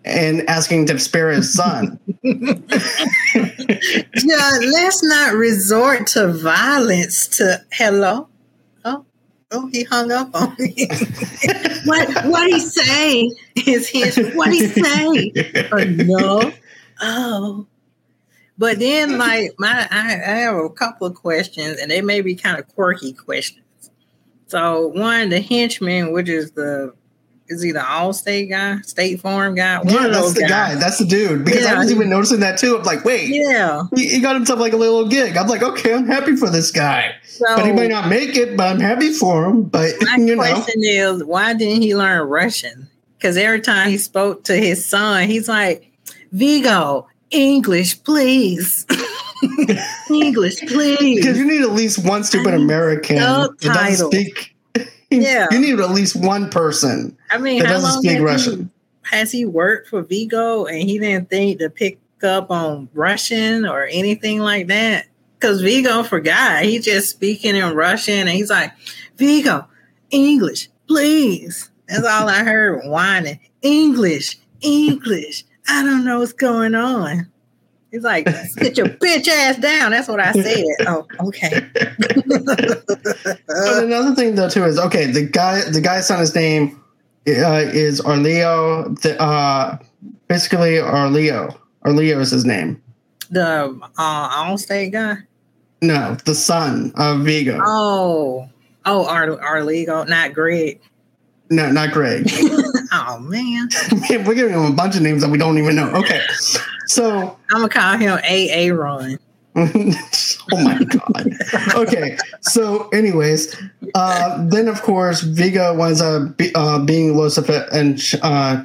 and 0.05 0.47
asking 0.49 0.85
to 0.87 0.99
spare 0.99 1.31
his 1.31 1.53
son. 1.53 1.99
Yeah, 3.35 4.57
let's 4.61 5.03
not 5.03 5.33
resort 5.33 6.07
to 6.07 6.31
violence 6.31 7.27
to 7.37 7.61
hello. 7.71 8.29
Oh, 8.85 9.05
oh, 9.51 9.67
he 9.67 9.83
hung 9.83 10.11
up 10.11 10.29
on 10.33 10.55
me. 10.59 10.87
what 11.85 12.25
what 12.25 12.47
he 12.49 12.59
say? 12.59 13.31
Is 13.65 13.87
his 13.87 14.17
what 14.35 14.53
he 14.53 14.67
say? 14.67 15.31
Oh, 15.71 15.77
uh, 15.77 15.85
no. 15.85 16.53
Oh. 17.01 17.67
But 18.57 18.79
then 18.79 19.17
like 19.17 19.51
my 19.57 19.87
I, 19.89 20.13
I 20.13 20.35
have 20.41 20.55
a 20.55 20.69
couple 20.69 21.07
of 21.07 21.15
questions 21.15 21.79
and 21.79 21.89
they 21.89 22.01
may 22.01 22.21
be 22.21 22.35
kind 22.35 22.59
of 22.59 22.67
quirky 22.75 23.13
questions. 23.13 23.65
So 24.47 24.87
one, 24.89 25.29
the 25.29 25.41
henchman, 25.41 26.13
which 26.13 26.29
is 26.29 26.51
the 26.51 26.93
is 27.47 27.61
he 27.61 27.71
the 27.71 27.79
Allstate 27.79 28.49
guy, 28.49 28.79
State 28.81 29.19
Farm 29.19 29.55
guy? 29.55 29.77
One 29.79 29.87
yeah, 29.93 30.07
that's 30.07 30.33
the 30.33 30.41
guys. 30.41 30.49
guy. 30.49 30.75
That's 30.75 30.97
the 30.97 31.05
dude. 31.05 31.45
Because 31.45 31.65
I 31.65 31.77
was 31.77 31.91
even 31.91 32.09
noticing 32.09 32.39
that 32.39 32.57
too. 32.57 32.77
I'm 32.77 32.83
like, 32.83 33.03
wait, 33.03 33.29
Yeah. 33.29 33.83
he, 33.95 34.07
he 34.07 34.19
got 34.21 34.35
himself 34.35 34.59
like 34.59 34.73
a 34.73 34.77
little 34.77 35.07
gig. 35.07 35.35
I'm 35.37 35.47
like, 35.47 35.61
okay, 35.61 35.93
I'm 35.93 36.07
happy 36.07 36.35
for 36.35 36.49
this 36.49 36.71
guy, 36.71 37.13
So 37.25 37.45
but 37.55 37.65
he 37.65 37.71
might 37.71 37.89
not 37.89 38.07
make 38.09 38.35
it. 38.35 38.55
But 38.55 38.67
I'm 38.67 38.79
happy 38.79 39.11
for 39.13 39.45
him. 39.45 39.63
But 39.63 39.93
My 40.01 40.15
you 40.17 40.35
know, 40.35 40.43
question 40.43 40.83
is, 40.83 41.23
why 41.23 41.53
didn't 41.53 41.81
he 41.81 41.95
learn 41.95 42.27
Russian? 42.27 42.87
Because 43.17 43.37
every 43.37 43.61
time 43.61 43.89
he 43.89 43.97
spoke 43.97 44.43
to 44.45 44.55
his 44.55 44.85
son, 44.85 45.27
he's 45.27 45.47
like, 45.47 45.89
Viggo, 46.31 47.07
English, 47.31 48.01
please. 48.03 48.85
English, 50.09 50.59
please. 50.61 51.15
because 51.21 51.37
you 51.37 51.45
need 51.45 51.61
at 51.61 51.71
least 51.71 52.05
one 52.05 52.23
stupid 52.23 52.53
American 52.53 53.17
that 53.17 53.49
doesn't 53.61 54.11
speak. 54.11 54.55
Yeah. 55.09 55.47
you 55.51 55.59
need 55.59 55.79
at 55.79 55.91
least 55.91 56.15
one 56.15 56.49
person 56.49 57.15
I 57.33 57.39
mean, 57.39 57.63
that 57.63 57.69
how 57.69 57.79
long 57.79 58.01
speak 58.01 58.11
has 58.11 58.21
Russian. 58.21 58.71
He, 59.09 59.15
has 59.15 59.31
he 59.31 59.45
worked 59.45 59.87
for 59.87 60.03
Viggo 60.03 60.65
and 60.65 60.77
he 60.77 60.99
didn't 60.99 61.29
think 61.29 61.59
to 61.59 61.69
pick 61.69 61.99
up 62.21 62.51
on 62.51 62.89
Russian 62.93 63.65
or 63.65 63.85
anything 63.85 64.39
like 64.39 64.67
that? 64.67 65.07
Because 65.39 65.61
Viggo 65.61 66.03
forgot. 66.03 66.63
He 66.63 66.77
just 66.77 67.09
speaking 67.09 67.55
in 67.55 67.73
Russian 67.73 68.27
and 68.27 68.29
he's 68.29 68.51
like, 68.51 68.71
Viggo, 69.17 69.67
English, 70.11 70.69
please. 70.87 71.71
That's 71.87 72.05
all 72.05 72.29
I 72.29 72.43
heard 72.43 72.83
whining. 72.85 73.39
English, 73.63 74.37
English. 74.61 75.43
I 75.67 75.83
don't 75.83 76.05
know 76.05 76.19
what's 76.19 76.33
going 76.33 76.75
on. 76.75 77.31
He's 77.91 78.03
like, 78.03 78.29
sit 78.29 78.77
your 78.77 78.87
bitch 78.87 79.27
ass 79.27 79.57
down. 79.57 79.91
That's 79.91 80.07
what 80.07 80.19
I 80.19 80.31
said. 80.33 80.63
Oh, 80.87 81.07
okay. 81.27 81.67
But 81.97 83.83
another 83.83 84.15
thing 84.15 84.35
though 84.35 84.49
too 84.49 84.65
is 84.65 84.79
okay. 84.79 85.07
The 85.07 85.25
guy, 85.25 85.67
the 85.69 85.81
guy's 85.81 86.07
son, 86.07 86.19
his 86.19 86.33
name 86.35 86.82
uh, 87.27 87.69
is 87.73 88.01
Arleo. 88.01 88.99
The, 89.01 89.19
uh, 89.21 89.77
basically 90.27 90.73
Arleo. 90.75 91.57
Arleo 91.85 92.19
is 92.19 92.31
his 92.31 92.45
name. 92.45 92.81
the 93.31 93.79
uh, 93.97 94.29
Allstate 94.45 94.91
guy. 94.91 95.17
No, 95.81 96.15
the 96.25 96.33
son 96.35 96.93
of 96.95 97.21
Viggo. 97.21 97.59
Oh, 97.61 98.47
oh, 98.85 99.05
Ar- 99.05 99.27
Arlego, 99.37 100.07
not 100.07 100.33
Greg. 100.33 100.79
No, 101.49 101.71
not 101.71 101.91
Greg. 101.91 102.29
Oh 102.95 103.17
man, 103.17 103.69
Man, 103.91 104.23
We're 104.25 104.35
giving 104.35 104.53
him 104.53 104.65
a 104.65 104.71
bunch 104.71 104.95
of 104.95 105.01
names 105.01 105.23
that 105.23 105.29
we 105.31 105.37
don't 105.39 105.57
even 105.57 105.75
know. 105.75 105.89
Okay, 105.95 106.21
so 106.85 107.35
I'm 107.49 107.61
gonna 107.61 107.69
call 107.69 107.97
him 107.97 108.19
A 108.23 108.67
A 108.67 108.71
Run. 108.75 109.17
oh 109.55 110.63
my 110.63 110.83
god. 110.83 111.29
Okay, 111.75 112.17
so 112.41 112.89
anyways, 112.89 113.55
uh, 113.93 114.43
then 114.47 114.67
of 114.67 114.81
course 114.81 115.21
Viggo 115.21 115.75
winds 115.75 116.01
up 116.01 116.37
be, 116.37 116.51
uh, 116.55 116.79
being 116.79 117.15
Lucifer 117.15 117.67
and 117.71 118.01
uh, 118.23 118.63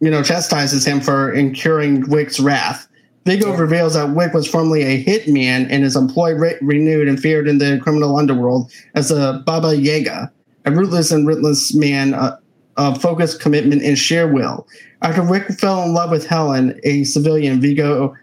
you 0.00 0.10
know 0.10 0.22
chastises 0.22 0.84
him 0.84 1.00
for 1.00 1.32
incurring 1.32 2.08
Wick's 2.08 2.40
wrath. 2.40 2.88
Viggo 3.26 3.52
Yeah. 3.52 3.60
reveals 3.60 3.94
that 3.94 4.10
Wick 4.10 4.34
was 4.34 4.48
formerly 4.48 4.82
a 4.82 5.04
hitman 5.04 5.68
and 5.70 5.84
his 5.84 5.94
employ 5.94 6.32
re- 6.34 6.58
renewed 6.60 7.06
and 7.06 7.20
feared 7.20 7.46
in 7.46 7.58
the 7.58 7.78
criminal 7.80 8.16
underworld 8.16 8.72
as 8.96 9.12
a 9.12 9.40
Baba 9.46 9.76
Yaga, 9.76 10.32
a 10.64 10.70
ruthless 10.72 11.12
and 11.12 11.24
relentless 11.28 11.72
man 11.72 12.14
uh, 12.14 12.36
of 12.76 13.00
focused 13.00 13.40
commitment 13.40 13.82
and 13.82 13.96
sheer 13.96 14.26
will. 14.26 14.66
After 15.02 15.22
Wick 15.22 15.46
fell 15.60 15.84
in 15.84 15.94
love 15.94 16.10
with 16.10 16.26
Helen, 16.26 16.78
a 16.82 17.04
civilian, 17.04 17.60
Viggo 17.60 18.16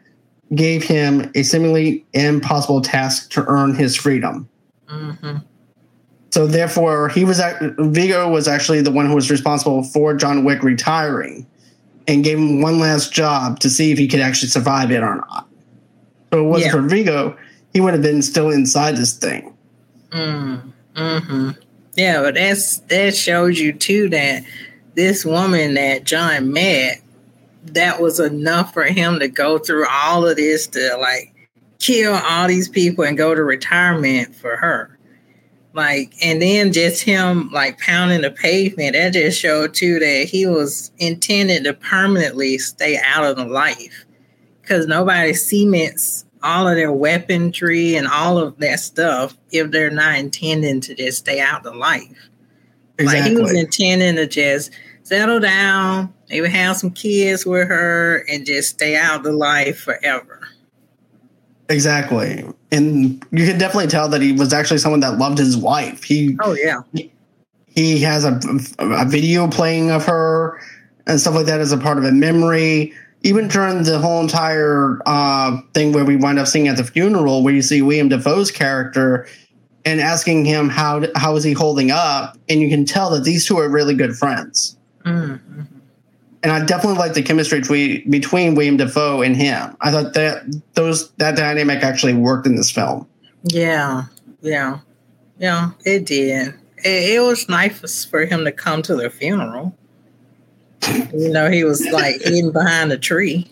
gave 0.55 0.83
him 0.83 1.31
a 1.35 1.43
seemingly 1.43 2.05
impossible 2.13 2.81
task 2.81 3.31
to 3.31 3.45
earn 3.47 3.75
his 3.75 3.95
freedom. 3.95 4.47
hmm 4.87 5.37
So 6.31 6.47
therefore, 6.47 7.09
he 7.09 7.23
was 7.25 7.39
act- 7.39 7.63
Viggo 7.79 8.29
was 8.29 8.47
actually 8.47 8.81
the 8.81 8.91
one 8.91 9.05
who 9.07 9.15
was 9.15 9.29
responsible 9.31 9.83
for 9.83 10.13
John 10.15 10.43
Wick 10.43 10.63
retiring, 10.63 11.45
and 12.07 12.23
gave 12.23 12.37
him 12.39 12.61
one 12.61 12.79
last 12.79 13.13
job 13.13 13.59
to 13.59 13.69
see 13.69 13.91
if 13.91 13.97
he 13.99 14.07
could 14.07 14.19
actually 14.19 14.49
survive 14.49 14.91
it 14.91 15.03
or 15.03 15.15
not. 15.17 15.47
So 16.33 16.39
it 16.45 16.47
wasn't 16.49 16.73
Yeah. 16.73 16.81
for 16.81 16.87
Viggo, 16.87 17.37
he 17.73 17.81
would 17.81 17.93
have 17.93 18.01
been 18.01 18.21
still 18.23 18.49
inside 18.49 18.97
this 18.97 19.13
thing. 19.13 19.53
Mm, 20.11 20.61
hmm 20.95 21.49
Yeah, 21.95 22.21
but 22.21 22.33
that's 22.35 22.77
that 22.89 23.15
shows 23.15 23.59
you 23.59 23.73
too 23.73 24.09
that 24.09 24.43
this 24.95 25.23
woman 25.23 25.75
that 25.75 26.03
John 26.03 26.51
met, 26.51 27.01
that 27.63 28.01
was 28.01 28.19
enough 28.19 28.73
for 28.73 28.83
him 28.85 29.19
to 29.19 29.27
go 29.27 29.57
through 29.57 29.85
all 29.89 30.27
of 30.27 30.37
this 30.37 30.67
to 30.67 30.97
like 30.99 31.33
kill 31.79 32.13
all 32.13 32.47
these 32.47 32.69
people 32.69 33.03
and 33.03 33.17
go 33.17 33.35
to 33.35 33.43
retirement 33.43 34.35
for 34.35 34.55
her. 34.57 34.97
Like, 35.73 36.13
and 36.21 36.41
then 36.41 36.73
just 36.73 37.03
him 37.03 37.51
like 37.51 37.79
pounding 37.79 38.21
the 38.21 38.31
pavement, 38.31 38.93
that 38.93 39.13
just 39.13 39.39
showed 39.39 39.73
too 39.73 39.99
that 39.99 40.27
he 40.29 40.45
was 40.47 40.91
intended 40.97 41.63
to 41.65 41.73
permanently 41.73 42.57
stay 42.57 42.99
out 43.05 43.23
of 43.23 43.35
the 43.35 43.45
life. 43.45 44.05
Because 44.61 44.87
nobody 44.87 45.33
cements 45.33 46.25
all 46.41 46.67
of 46.67 46.75
their 46.75 46.91
weaponry 46.91 47.95
and 47.95 48.07
all 48.07 48.37
of 48.37 48.57
that 48.59 48.79
stuff 48.79 49.37
if 49.51 49.71
they're 49.71 49.91
not 49.91 50.17
intending 50.17 50.81
to 50.81 50.95
just 50.95 51.19
stay 51.19 51.39
out 51.39 51.63
the 51.63 51.73
life. 51.73 52.29
Like 52.99 53.23
he 53.23 53.35
was 53.35 53.53
intending 53.53 54.15
to 54.15 54.27
just 54.27 54.71
settle 55.09 55.39
down, 55.39 56.13
maybe 56.29 56.47
have 56.47 56.77
some 56.77 56.91
kids 56.91 57.43
with 57.43 57.67
her, 57.67 58.23
and 58.29 58.45
just 58.45 58.69
stay 58.69 58.95
out 58.95 59.17
of 59.17 59.23
the 59.23 59.31
life 59.31 59.79
forever. 59.79 60.47
exactly. 61.67 62.45
And 62.71 63.25
you 63.31 63.47
can 63.47 63.57
definitely 63.57 63.87
tell 63.87 64.07
that 64.09 64.21
he 64.21 64.31
was 64.31 64.53
actually 64.53 64.77
someone 64.77 64.99
that 64.99 65.17
loved 65.17 65.39
his 65.39 65.57
wife. 65.57 66.03
He 66.03 66.37
Oh 66.41 66.53
yeah, 66.53 66.81
he 67.65 67.99
has 68.01 68.23
a, 68.23 68.39
a 68.77 69.05
video 69.05 69.47
playing 69.47 69.89
of 69.89 70.05
her 70.05 70.61
and 71.07 71.19
stuff 71.19 71.33
like 71.33 71.47
that 71.47 71.59
as 71.59 71.71
a 71.71 71.77
part 71.77 71.97
of 71.97 72.03
a 72.03 72.11
memory. 72.11 72.93
Even 73.23 73.49
during 73.49 73.83
the 73.83 73.99
whole 73.99 74.21
entire 74.21 74.99
uh, 75.05 75.57
thing 75.73 75.91
where 75.91 76.05
we 76.05 76.15
wind 76.15 76.39
up 76.39 76.47
seeing 76.47 76.69
at 76.69 76.77
the 76.77 76.85
funeral, 76.85 77.43
where 77.43 77.53
you 77.53 77.61
see 77.61 77.81
William 77.81 78.07
Dafoe's 78.07 78.49
character 78.49 79.27
and 79.83 79.99
asking 79.99 80.45
him 80.45 80.69
how 80.69 81.03
how 81.15 81.35
is 81.35 81.43
he 81.43 81.53
holding 81.53 81.89
up, 81.89 82.37
and 82.47 82.61
you 82.61 82.69
can 82.69 82.85
tell 82.85 83.09
that 83.09 83.23
these 83.23 83.45
two 83.45 83.57
are 83.57 83.67
really 83.67 83.95
good 83.95 84.15
friends. 84.15 84.77
Mm-hmm. 85.05 85.61
and 86.43 86.51
I 86.51 86.65
definitely 86.65 86.97
like 86.97 87.13
the 87.13 87.21
chemistry 87.21 87.59
between, 87.59 88.09
between 88.09 88.55
William 88.55 88.77
Dafoe 88.77 89.21
and 89.21 89.35
him. 89.35 89.75
I 89.81 89.91
thought 89.91 90.13
that 90.13 90.43
those 90.73 91.11
that 91.13 91.35
dynamic 91.35 91.83
actually 91.83 92.13
worked 92.13 92.45
in 92.45 92.55
this 92.55 92.71
film. 92.71 93.07
Yeah, 93.43 94.05
yeah, 94.41 94.79
yeah. 95.37 95.71
It 95.85 96.05
did. 96.05 96.53
It, 96.77 97.15
it 97.15 97.21
was 97.21 97.47
nice 97.49 98.05
for 98.05 98.25
him 98.25 98.43
to 98.45 98.51
come 98.51 98.81
to 98.83 98.95
the 98.95 99.09
funeral. 99.09 99.75
you 101.13 101.29
know, 101.29 101.49
he 101.49 101.63
was 101.63 101.85
like 101.91 102.21
hidden 102.21 102.51
behind 102.51 102.91
a 102.91 102.97
tree, 102.97 103.49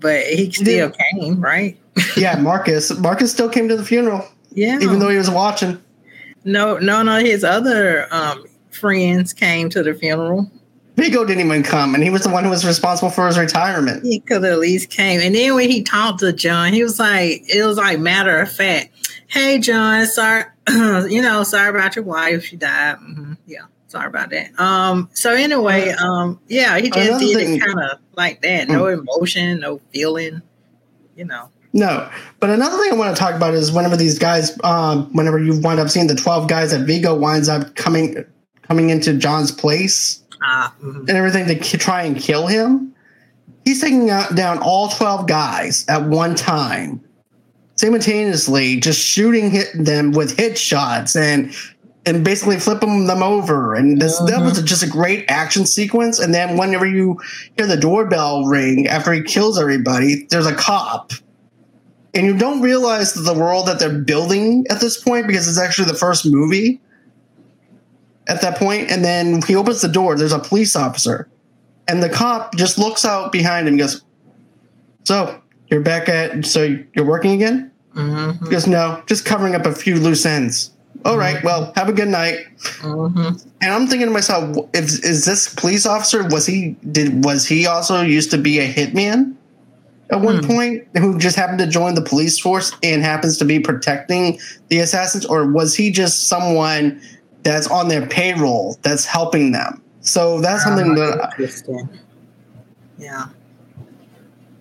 but 0.00 0.22
he 0.24 0.50
still 0.50 0.90
came, 0.90 1.40
right? 1.40 1.78
yeah, 2.16 2.36
Marcus. 2.36 2.96
Marcus 2.98 3.32
still 3.32 3.48
came 3.48 3.68
to 3.68 3.76
the 3.76 3.84
funeral. 3.84 4.26
Yeah, 4.52 4.78
even 4.80 4.98
though 4.98 5.10
he 5.10 5.18
was 5.18 5.30
watching. 5.30 5.82
No, 6.44 6.78
no, 6.78 7.02
no. 7.02 7.18
His 7.18 7.44
other 7.44 8.06
um, 8.10 8.46
friends 8.70 9.32
came 9.32 9.68
to 9.70 9.82
the 9.82 9.94
funeral. 9.94 10.50
Viggo 10.96 11.26
didn't 11.26 11.44
even 11.44 11.62
come, 11.62 11.94
and 11.94 12.02
he 12.02 12.08
was 12.08 12.22
the 12.22 12.30
one 12.30 12.44
who 12.44 12.50
was 12.50 12.66
responsible 12.66 13.10
for 13.10 13.26
his 13.26 13.38
retirement. 13.38 14.02
He 14.02 14.20
could 14.20 14.44
at 14.44 14.58
least 14.58 14.88
came. 14.88 15.20
And 15.20 15.34
then 15.34 15.54
when 15.54 15.70
he 15.70 15.82
talked 15.82 16.20
to 16.20 16.32
John, 16.32 16.72
he 16.72 16.82
was 16.82 16.98
like, 16.98 17.42
it 17.48 17.64
was 17.64 17.76
like 17.76 18.00
matter 18.00 18.38
of 18.38 18.50
fact. 18.50 18.90
Hey, 19.26 19.58
John, 19.58 20.06
sorry, 20.06 20.44
you 20.68 21.20
know, 21.20 21.42
sorry 21.42 21.68
about 21.68 21.96
your 21.96 22.04
wife. 22.06 22.44
She 22.44 22.56
died. 22.56 22.96
Mm-hmm. 22.96 23.34
Yeah, 23.46 23.62
sorry 23.88 24.06
about 24.06 24.30
that. 24.30 24.58
Um. 24.58 25.10
So 25.12 25.34
anyway, 25.34 25.90
um. 25.90 26.40
Yeah, 26.48 26.78
he 26.78 26.88
just 26.88 27.08
Another 27.08 27.24
did 27.24 27.36
thing, 27.36 27.56
it 27.56 27.60
kind 27.60 27.78
of 27.78 27.98
like 28.14 28.40
that. 28.40 28.68
No 28.68 28.84
mm. 28.84 28.98
emotion, 29.00 29.60
no 29.60 29.80
feeling. 29.92 30.40
You 31.14 31.26
know. 31.26 31.50
No, 31.74 32.10
but 32.40 32.48
another 32.48 32.78
thing 32.78 32.90
I 32.90 32.96
want 32.96 33.14
to 33.14 33.20
talk 33.20 33.34
about 33.34 33.52
is 33.52 33.70
whenever 33.70 33.98
these 33.98 34.18
guys, 34.18 34.58
um, 34.64 35.12
whenever 35.12 35.38
you 35.38 35.60
wind 35.60 35.78
up 35.78 35.90
seeing 35.90 36.06
the 36.06 36.14
twelve 36.14 36.48
guys 36.48 36.70
that 36.70 36.86
Viggo 36.86 37.14
winds 37.14 37.50
up 37.50 37.74
coming 37.74 38.24
coming 38.62 38.88
into 38.88 39.12
John's 39.12 39.52
place 39.52 40.22
uh, 40.46 40.68
mm-hmm. 40.68 41.00
and 41.00 41.10
everything 41.10 41.46
to 41.46 41.78
try 41.78 42.02
and 42.02 42.16
kill 42.16 42.46
him, 42.46 42.94
he's 43.64 43.80
taking 43.80 44.06
down 44.06 44.58
all 44.58 44.88
twelve 44.88 45.26
guys 45.26 45.84
at 45.88 46.04
one 46.04 46.34
time, 46.34 47.02
simultaneously, 47.76 48.80
just 48.80 49.00
shooting 49.00 49.50
hit 49.50 49.68
them 49.74 50.12
with 50.12 50.36
hit 50.38 50.56
shots 50.56 51.16
and 51.16 51.54
and 52.06 52.24
basically 52.24 52.56
flipping 52.58 53.08
them 53.08 53.20
over. 53.20 53.74
And 53.74 54.00
this, 54.00 54.16
that 54.20 54.40
was 54.40 54.52
mm-hmm. 54.52 54.66
just 54.66 54.84
a 54.84 54.88
great 54.88 55.24
action 55.28 55.66
sequence. 55.66 56.20
And 56.20 56.32
then 56.32 56.56
whenever 56.56 56.86
you 56.86 57.20
hear 57.56 57.66
the 57.66 57.76
doorbell 57.76 58.44
ring 58.44 58.86
after 58.86 59.12
he 59.12 59.22
kills 59.22 59.58
everybody, 59.58 60.24
there's 60.30 60.46
a 60.46 60.54
cop 60.54 61.10
and 62.16 62.24
you 62.24 62.36
don't 62.36 62.62
realize 62.62 63.12
the 63.12 63.34
world 63.34 63.66
that 63.68 63.78
they're 63.78 63.90
building 63.90 64.64
at 64.70 64.80
this 64.80 65.00
point 65.00 65.26
because 65.26 65.46
it's 65.46 65.58
actually 65.58 65.86
the 65.86 65.98
first 65.98 66.24
movie 66.24 66.80
at 68.28 68.40
that 68.40 68.58
point 68.58 68.90
and 68.90 69.04
then 69.04 69.40
he 69.42 69.54
opens 69.54 69.80
the 69.80 69.88
door 69.88 70.16
there's 70.16 70.32
a 70.32 70.38
police 70.38 70.74
officer 70.76 71.28
and 71.88 72.02
the 72.02 72.08
cop 72.08 72.54
just 72.56 72.78
looks 72.78 73.04
out 73.04 73.32
behind 73.32 73.66
him 73.66 73.74
and 73.74 73.78
goes 73.78 74.02
so 75.04 75.40
you're 75.68 75.80
back 75.80 76.08
at 76.08 76.44
so 76.44 76.76
you're 76.94 77.04
working 77.04 77.32
again 77.32 77.70
mm-hmm. 77.94 78.44
he 78.44 78.50
goes 78.50 78.66
no 78.66 79.02
just 79.06 79.24
covering 79.24 79.54
up 79.54 79.66
a 79.66 79.74
few 79.74 79.96
loose 79.96 80.26
ends 80.26 80.72
all 81.04 81.16
right 81.16 81.36
mm-hmm. 81.36 81.46
well 81.46 81.72
have 81.76 81.88
a 81.88 81.92
good 81.92 82.08
night 82.08 82.38
mm-hmm. 82.80 83.48
and 83.62 83.72
i'm 83.72 83.86
thinking 83.86 84.06
to 84.06 84.12
myself 84.12 84.56
if, 84.74 84.84
is 85.04 85.24
this 85.24 85.54
police 85.54 85.86
officer 85.86 86.26
was 86.28 86.46
he 86.46 86.76
did 86.90 87.24
was 87.24 87.46
he 87.46 87.66
also 87.66 88.02
used 88.02 88.30
to 88.30 88.38
be 88.38 88.58
a 88.58 88.72
hitman 88.72 89.36
at 90.10 90.20
one 90.20 90.38
hmm. 90.38 90.46
point 90.46 90.88
who 90.94 91.18
just 91.18 91.36
happened 91.36 91.58
to 91.58 91.66
join 91.66 91.94
the 91.94 92.02
police 92.02 92.38
force 92.38 92.72
and 92.82 93.02
happens 93.02 93.38
to 93.38 93.44
be 93.44 93.58
protecting 93.58 94.38
the 94.68 94.78
assassins, 94.78 95.26
or 95.26 95.46
was 95.46 95.74
he 95.74 95.90
just 95.90 96.28
someone 96.28 97.00
that's 97.42 97.68
on 97.68 97.88
their 97.88 98.06
payroll 98.06 98.78
that's 98.82 99.04
helping 99.04 99.52
them? 99.52 99.82
So 100.00 100.40
that's 100.40 100.62
ah, 100.62 100.68
something 100.68 100.94
that. 100.94 101.32
Interesting. 101.32 101.88
Yeah. 102.98 103.26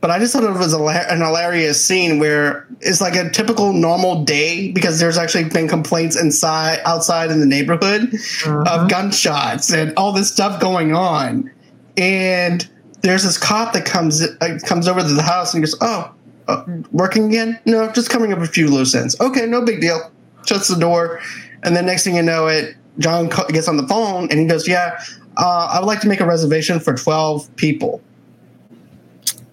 But 0.05 0.11
I 0.11 0.19
just 0.19 0.33
thought 0.33 0.43
it 0.43 0.51
was 0.51 0.71
a, 0.71 0.77
an 0.79 1.21
hilarious 1.21 1.83
scene 1.83 2.19
where 2.19 2.67
it's 2.79 3.01
like 3.01 3.15
a 3.15 3.27
typical 3.31 3.73
normal 3.73 4.23
day 4.23 4.71
because 4.71 4.99
there's 4.99 5.17
actually 5.17 5.45
been 5.45 5.67
complaints 5.67 6.15
inside, 6.15 6.79
outside 6.85 7.31
in 7.31 7.39
the 7.39 7.45
neighborhood 7.47 8.13
uh-huh. 8.13 8.65
of 8.69 8.87
gunshots 8.87 9.73
and 9.73 9.93
all 9.97 10.11
this 10.11 10.31
stuff 10.31 10.61
going 10.61 10.93
on, 10.93 11.51
and 11.97 12.69
there's 13.01 13.23
this 13.23 13.39
cop 13.39 13.73
that 13.73 13.85
comes 13.85 14.21
uh, 14.21 14.59
comes 14.63 14.87
over 14.87 15.01
to 15.01 15.07
the 15.07 15.23
house 15.23 15.55
and 15.55 15.63
goes, 15.63 15.75
"Oh, 15.81 16.13
uh, 16.47 16.63
working 16.91 17.25
again? 17.25 17.59
No, 17.65 17.91
just 17.91 18.11
coming 18.11 18.31
up 18.31 18.37
a 18.37 18.45
few 18.45 18.67
loose 18.67 18.93
ends. 18.93 19.19
Okay, 19.19 19.47
no 19.47 19.63
big 19.65 19.81
deal." 19.81 20.11
Shuts 20.45 20.67
the 20.67 20.75
door, 20.75 21.19
and 21.65 21.75
then 21.75 21.85
next 21.85 22.03
thing 22.03 22.15
you 22.15 22.21
know, 22.21 22.47
it 22.47 22.75
John 22.99 23.29
gets 23.49 23.67
on 23.67 23.77
the 23.77 23.87
phone 23.87 24.29
and 24.29 24.39
he 24.39 24.45
goes, 24.45 24.67
"Yeah, 24.67 24.99
uh, 25.37 25.69
I 25.71 25.79
would 25.79 25.87
like 25.87 26.01
to 26.01 26.07
make 26.07 26.21
a 26.21 26.25
reservation 26.25 26.79
for 26.79 26.93
twelve 26.93 27.53
people." 27.55 28.01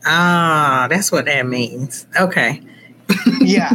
Ah, 0.05 0.87
that's 0.91 1.13
what 1.13 1.27
that 1.27 1.47
means. 1.47 2.07
Okay. 2.19 2.61
yeah, 3.41 3.73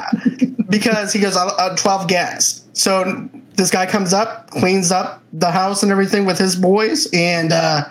because 0.70 1.14
he 1.14 1.20
goes, 1.20 1.36
uh, 1.36 1.76
"12 1.76 2.08
guests." 2.08 2.64
So 2.74 3.30
this 3.56 3.72
guy 3.72 3.86
comes 3.86 4.14
up, 4.14 4.50
cleans 4.52 4.92
up 4.92 5.24
the 5.34 5.52
house 5.52 5.84
and 5.84 5.92
everything 5.92 6.26
with 6.26 6.38
his 6.38 6.56
boys, 6.56 7.08
and 7.14 7.52
uh, 7.52 7.86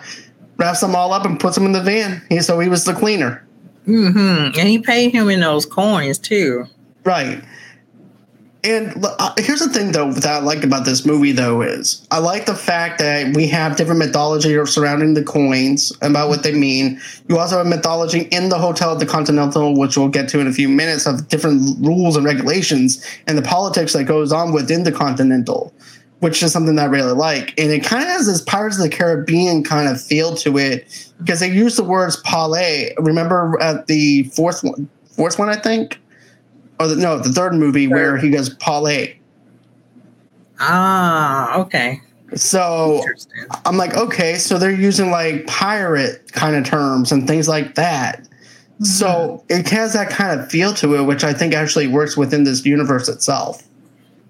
wraps 0.57 0.81
them 0.81 0.95
all 0.95 1.13
up 1.13 1.25
and 1.25 1.39
puts 1.39 1.55
them 1.55 1.65
in 1.65 1.71
the 1.71 1.81
van. 1.81 2.21
He, 2.29 2.41
so 2.41 2.59
he 2.59 2.69
was 2.69 2.85
the 2.85 2.93
cleaner. 2.93 3.43
Mm-hmm. 3.87 4.59
And 4.59 4.67
he 4.67 4.79
paid 4.79 5.11
him 5.13 5.29
in 5.29 5.39
those 5.39 5.65
coins 5.65 6.17
too. 6.19 6.67
Right. 7.03 7.41
And 8.63 9.05
uh, 9.05 9.33
here's 9.37 9.59
the 9.59 9.69
thing, 9.69 9.91
though, 9.91 10.11
that 10.11 10.25
I 10.25 10.39
like 10.39 10.63
about 10.63 10.83
this 10.83 11.05
movie, 11.05 11.31
though, 11.31 11.61
is 11.61 12.05
I 12.11 12.19
like 12.19 12.45
the 12.45 12.55
fact 12.55 12.99
that 12.99 13.35
we 13.35 13.47
have 13.47 13.77
different 13.77 13.99
mythology 13.99 14.57
surrounding 14.65 15.13
the 15.13 15.23
coins 15.23 15.93
about 16.01 16.29
what 16.29 16.43
they 16.43 16.53
mean. 16.53 16.99
You 17.27 17.37
also 17.37 17.57
have 17.57 17.67
mythology 17.67 18.21
in 18.31 18.49
the 18.49 18.57
Hotel 18.57 18.93
at 18.93 18.99
the 18.99 19.05
Continental, 19.05 19.77
which 19.77 19.95
we'll 19.95 20.09
get 20.09 20.27
to 20.29 20.39
in 20.39 20.47
a 20.47 20.53
few 20.53 20.69
minutes, 20.69 21.05
of 21.05 21.27
different 21.29 21.85
rules 21.85 22.15
and 22.15 22.25
regulations 22.25 23.05
and 23.27 23.37
the 23.37 23.43
politics 23.43 23.93
that 23.93 24.05
goes 24.05 24.31
on 24.31 24.53
within 24.53 24.83
the 24.83 24.91
Continental 24.91 25.73
which 26.19 26.41
is 26.41 26.51
something 26.51 26.75
that 26.75 26.83
I 26.83 26.89
really 26.89 27.13
like. 27.13 27.53
And 27.59 27.71
it 27.71 27.83
kind 27.83 28.01
of 28.01 28.09
has 28.09 28.25
this 28.25 28.41
Pirates 28.41 28.77
of 28.77 28.83
the 28.83 28.89
Caribbean 28.89 29.63
kind 29.63 29.87
of 29.87 30.01
feel 30.01 30.35
to 30.37 30.57
it 30.57 31.11
because 31.19 31.39
they 31.39 31.51
use 31.51 31.77
the 31.77 31.83
words 31.83 32.17
parlay. 32.17 32.93
Remember 32.97 33.57
at 33.61 33.87
the 33.87 34.23
fourth 34.23 34.63
one, 34.63 34.89
fourth 35.11 35.37
one, 35.37 35.49
I 35.49 35.57
think, 35.57 35.99
or 36.79 36.87
the, 36.87 36.95
no, 36.95 37.19
the 37.19 37.31
third 37.31 37.53
movie 37.53 37.87
third. 37.87 37.93
where 37.93 38.17
he 38.17 38.29
goes 38.29 38.49
parlay. 38.49 39.15
Ah, 40.59 41.59
okay. 41.59 42.01
So 42.35 43.03
I'm 43.65 43.77
like, 43.77 43.95
okay, 43.95 44.35
so 44.35 44.57
they're 44.57 44.71
using 44.71 45.11
like 45.11 45.47
pirate 45.47 46.31
kind 46.33 46.55
of 46.55 46.65
terms 46.65 47.11
and 47.11 47.25
things 47.25 47.47
like 47.47 47.75
that. 47.75 48.21
Mm-hmm. 48.21 48.83
So 48.83 49.43
it 49.49 49.69
has 49.69 49.93
that 49.93 50.09
kind 50.09 50.39
of 50.39 50.49
feel 50.51 50.73
to 50.75 50.95
it, 50.95 51.03
which 51.03 51.23
I 51.23 51.33
think 51.33 51.53
actually 51.53 51.87
works 51.87 52.17
within 52.17 52.43
this 52.43 52.65
universe 52.65 53.07
itself. 53.07 53.63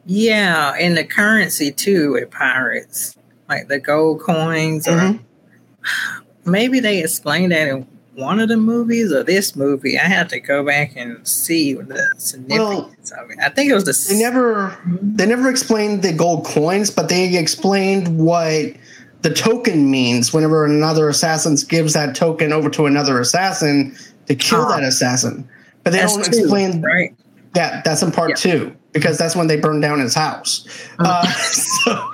Yeah, 0.06 0.74
and 0.80 0.96
the 0.96 1.04
currency 1.04 1.72
too 1.72 2.14
with 2.14 2.32
pirates, 2.32 3.18
like 3.50 3.68
the 3.68 3.80
gold 3.80 4.22
coins, 4.22 4.88
or 4.88 4.92
mm-hmm. 4.92 6.22
maybe 6.50 6.80
they 6.80 7.00
explained 7.00 7.52
that 7.52 7.68
in 7.68 7.88
one 8.18 8.40
of 8.40 8.50
the 8.50 8.58
movies 8.58 9.14
or 9.14 9.24
this 9.24 9.56
movie. 9.56 9.98
I 9.98 10.06
have 10.06 10.28
to 10.30 10.40
go 10.40 10.66
back 10.66 10.94
and 10.96 11.26
see 11.28 11.74
the 11.74 12.04
significance 12.18 13.12
well, 13.16 13.24
of 13.24 13.32
it. 13.32 13.38
I 13.40 13.50
think 13.50 13.70
it 13.70 13.76
was 13.76 13.86
the 13.86 14.14
they 14.14 14.20
never 14.20 14.78
they 15.02 15.28
never 15.28 15.50
explained 15.50 16.02
the 16.02 16.14
gold 16.14 16.46
coins, 16.46 16.90
but 16.90 17.10
they 17.10 17.38
explained 17.38 18.18
what 18.18 18.74
the 19.22 19.34
token 19.34 19.92
means 19.92 20.34
whenever 20.34 20.66
another 20.66 21.10
assassin 21.10 21.56
gives 21.70 21.94
that 21.94 22.16
token 22.16 22.52
over 22.52 22.70
to 22.72 22.88
another 22.88 23.20
assassin 23.20 23.96
to 24.26 24.36
kill 24.36 24.64
oh, 24.64 24.70
that 24.70 24.84
assassin. 24.84 25.48
But 25.84 25.94
they 25.94 26.00
don't 26.00 26.28
explain 26.28 26.82
right. 26.82 27.16
Yeah, 27.56 27.82
that's 27.86 28.02
in 28.02 28.12
part 28.12 28.36
two 28.36 28.76
because 28.94 29.18
that's 29.18 29.36
when 29.36 29.48
they 29.48 29.58
burn 29.58 29.80
down 29.80 30.00
his 30.00 30.16
house. 30.16 30.68
Uh, 31.00 31.26
so. 31.32 32.10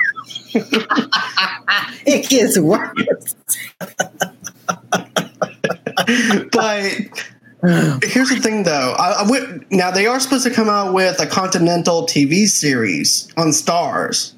it 2.05 2.29
gets 2.29 2.59
worse. 2.59 3.35
but 6.51 6.83
here's 8.03 8.29
the 8.29 8.39
thing, 8.41 8.63
though. 8.63 8.95
I, 8.97 9.23
I 9.23 9.29
would, 9.29 9.65
now 9.71 9.91
they 9.91 10.05
are 10.05 10.19
supposed 10.19 10.43
to 10.45 10.51
come 10.51 10.69
out 10.69 10.93
with 10.93 11.19
a 11.19 11.27
Continental 11.27 12.03
TV 12.03 12.47
series 12.47 13.31
on 13.37 13.49
Starz, 13.49 14.33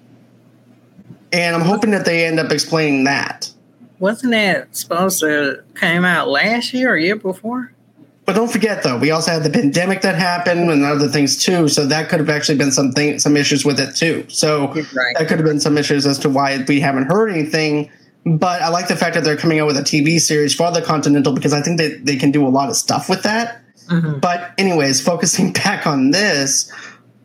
and 1.32 1.56
I'm 1.56 1.62
hoping 1.62 1.92
that 1.92 2.06
they 2.06 2.26
end 2.26 2.40
up 2.40 2.52
explaining 2.52 3.04
that. 3.06 3.52
Wasn't 4.00 4.32
that 4.32 4.76
supposed 4.76 5.22
to 5.22 5.64
came 5.76 6.04
out 6.06 6.28
last 6.28 6.74
year 6.74 6.94
or 6.94 6.98
year 6.98 7.16
before? 7.16 7.72
But 8.26 8.36
don't 8.36 8.52
forget, 8.52 8.82
though, 8.82 8.98
we 8.98 9.12
also 9.12 9.32
had 9.32 9.44
the 9.44 9.52
pandemic 9.52 10.02
that 10.02 10.16
happened 10.16 10.72
and 10.72 10.84
other 10.84 11.08
things 11.08 11.44
too. 11.44 11.68
So 11.68 11.86
that 11.86 12.10
could 12.10 12.20
have 12.20 12.30
actually 12.30 12.58
been 12.58 12.72
something, 12.72 13.20
some 13.20 13.38
issues 13.38 13.64
with 13.64 13.80
it 13.80 13.96
too. 13.96 14.26
So 14.30 14.74
right. 14.74 15.16
that 15.18 15.28
could 15.28 15.38
have 15.38 15.46
been 15.46 15.60
some 15.60 15.78
issues 15.78 16.08
as 16.08 16.18
to 16.20 16.30
why 16.30 16.64
we 16.68 16.80
haven't 16.80 17.06
heard 17.06 17.30
anything. 17.30 17.92
But 18.26 18.62
I 18.64 18.70
like 18.70 18.88
the 18.88 18.96
fact 18.96 19.14
that 19.14 19.24
they're 19.24 19.38
coming 19.38 19.60
out 19.60 19.68
with 19.68 19.78
a 19.78 19.82
TV 19.82 20.20
series 20.20 20.56
for 20.56 20.72
the 20.72 20.82
Continental 20.82 21.34
because 21.34 21.54
I 21.54 21.62
think 21.62 21.78
that 21.78 22.06
they 22.06 22.16
can 22.16 22.32
do 22.32 22.46
a 22.46 22.50
lot 22.50 22.70
of 22.70 22.76
stuff 22.76 23.08
with 23.08 23.24
that. 23.24 23.62
Mm-hmm. 23.88 24.20
But 24.20 24.52
anyways, 24.58 25.00
focusing 25.02 25.54
back 25.54 25.86
on 25.86 26.12
this, 26.12 26.72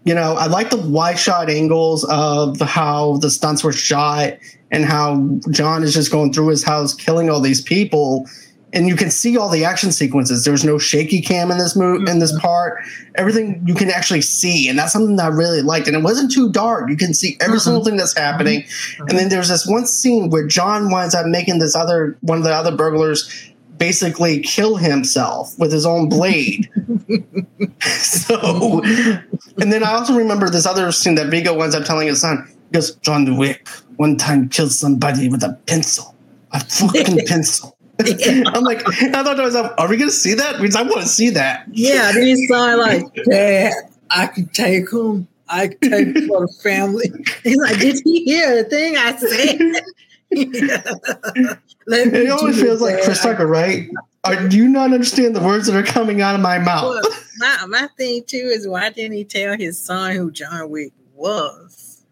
you 0.04 0.14
know, 0.14 0.34
I 0.34 0.46
like 0.46 0.70
the 0.70 0.76
wide 0.76 1.18
shot 1.18 1.48
angles 1.48 2.04
of 2.04 2.60
how 2.60 3.16
the 3.18 3.30
stunts 3.30 3.64
were 3.64 3.72
shot 3.72 4.34
and 4.70 4.84
how 4.84 5.38
John 5.50 5.82
is 5.82 5.94
just 5.94 6.12
going 6.12 6.32
through 6.32 6.48
his 6.48 6.64
house 6.64 6.94
killing 6.94 7.30
all 7.30 7.40
these 7.40 7.60
people. 7.60 8.26
And 8.72 8.86
you 8.86 8.94
can 8.94 9.10
see 9.10 9.36
all 9.36 9.48
the 9.48 9.64
action 9.64 9.90
sequences. 9.90 10.44
There's 10.44 10.64
no 10.64 10.78
shaky 10.78 11.20
cam 11.20 11.50
in 11.50 11.58
this 11.58 11.74
move 11.74 12.08
in 12.08 12.20
this 12.20 12.32
mm-hmm. 12.32 12.40
part. 12.40 12.84
Everything 13.16 13.62
you 13.66 13.74
can 13.74 13.90
actually 13.90 14.20
see, 14.20 14.68
and 14.68 14.78
that's 14.78 14.92
something 14.92 15.16
that 15.16 15.24
I 15.24 15.28
really 15.34 15.62
liked. 15.62 15.88
And 15.88 15.96
it 15.96 16.02
wasn't 16.02 16.30
too 16.30 16.52
dark. 16.52 16.88
You 16.88 16.96
can 16.96 17.12
see 17.12 17.36
every 17.40 17.58
single 17.58 17.80
mm-hmm. 17.80 17.90
thing 17.90 17.96
that's 17.96 18.16
happening. 18.16 18.62
Mm-hmm. 18.62 19.08
And 19.08 19.18
then 19.18 19.28
there's 19.28 19.48
this 19.48 19.66
one 19.66 19.86
scene 19.86 20.30
where 20.30 20.46
John 20.46 20.90
winds 20.90 21.14
up 21.14 21.26
making 21.26 21.58
this 21.58 21.74
other 21.74 22.16
one 22.20 22.38
of 22.38 22.44
the 22.44 22.54
other 22.54 22.76
burglars 22.76 23.50
basically 23.80 24.40
kill 24.40 24.76
himself 24.76 25.58
with 25.58 25.72
his 25.72 25.86
own 25.86 26.08
blade. 26.08 26.68
so, 27.80 28.82
and 28.84 29.72
then 29.72 29.82
I 29.82 29.92
also 29.92 30.14
remember 30.14 30.50
this 30.50 30.66
other 30.66 30.92
scene 30.92 31.14
that 31.14 31.28
Viggo 31.28 31.56
winds 31.56 31.74
up 31.74 31.86
telling 31.86 32.06
his 32.06 32.20
son. 32.20 32.46
He 32.68 32.74
goes, 32.74 32.94
John 32.96 33.36
Wick 33.36 33.66
one 33.96 34.16
time 34.16 34.48
killed 34.48 34.72
somebody 34.72 35.28
with 35.28 35.42
a 35.42 35.58
pencil, 35.66 36.14
a 36.52 36.60
fucking 36.60 37.24
pencil. 37.26 37.76
I'm 38.54 38.62
like, 38.62 38.86
I 38.86 39.22
thought 39.22 39.34
to 39.34 39.42
myself, 39.42 39.72
are 39.78 39.88
we 39.88 39.96
going 39.96 40.10
to 40.10 40.14
see 40.16 40.34
that? 40.34 40.60
Because 40.60 40.76
I 40.76 40.82
want 40.82 41.02
to 41.02 41.08
see 41.08 41.30
that. 41.30 41.66
Yeah, 41.72 42.12
then 42.12 42.26
he 42.26 42.46
saw 42.46 42.74
like, 42.74 43.02
Dad, 43.28 43.72
I 44.10 44.26
can 44.26 44.48
take 44.48 44.92
him. 44.92 45.28
I 45.48 45.68
can 45.68 45.90
take 45.90 46.16
him 46.16 46.28
for 46.28 46.46
the 46.46 46.52
family. 46.62 47.10
He's 47.42 47.56
like, 47.56 47.78
did 47.78 48.00
he 48.04 48.24
hear 48.24 48.62
the 48.62 48.68
thing 48.68 48.96
I 48.96 49.16
said? 49.16 49.82
it 51.86 52.30
always 52.30 52.60
feels 52.60 52.80
like 52.80 53.02
Chris 53.02 53.22
Tucker, 53.22 53.46
right? 53.46 53.88
Are, 54.22 54.48
do 54.48 54.56
you 54.56 54.68
not 54.68 54.92
understand 54.92 55.34
the 55.34 55.40
words 55.40 55.66
that 55.66 55.74
are 55.74 55.82
coming 55.82 56.20
out 56.20 56.34
of 56.34 56.40
my 56.40 56.58
mouth? 56.58 56.84
Well, 56.84 57.02
my, 57.38 57.66
my 57.66 57.88
thing 57.96 58.22
too 58.26 58.36
is 58.36 58.68
why 58.68 58.90
didn't 58.90 59.16
he 59.16 59.24
tell 59.24 59.56
his 59.56 59.82
son 59.82 60.14
who 60.14 60.30
John 60.30 60.70
Wick 60.70 60.92
was 61.14 62.02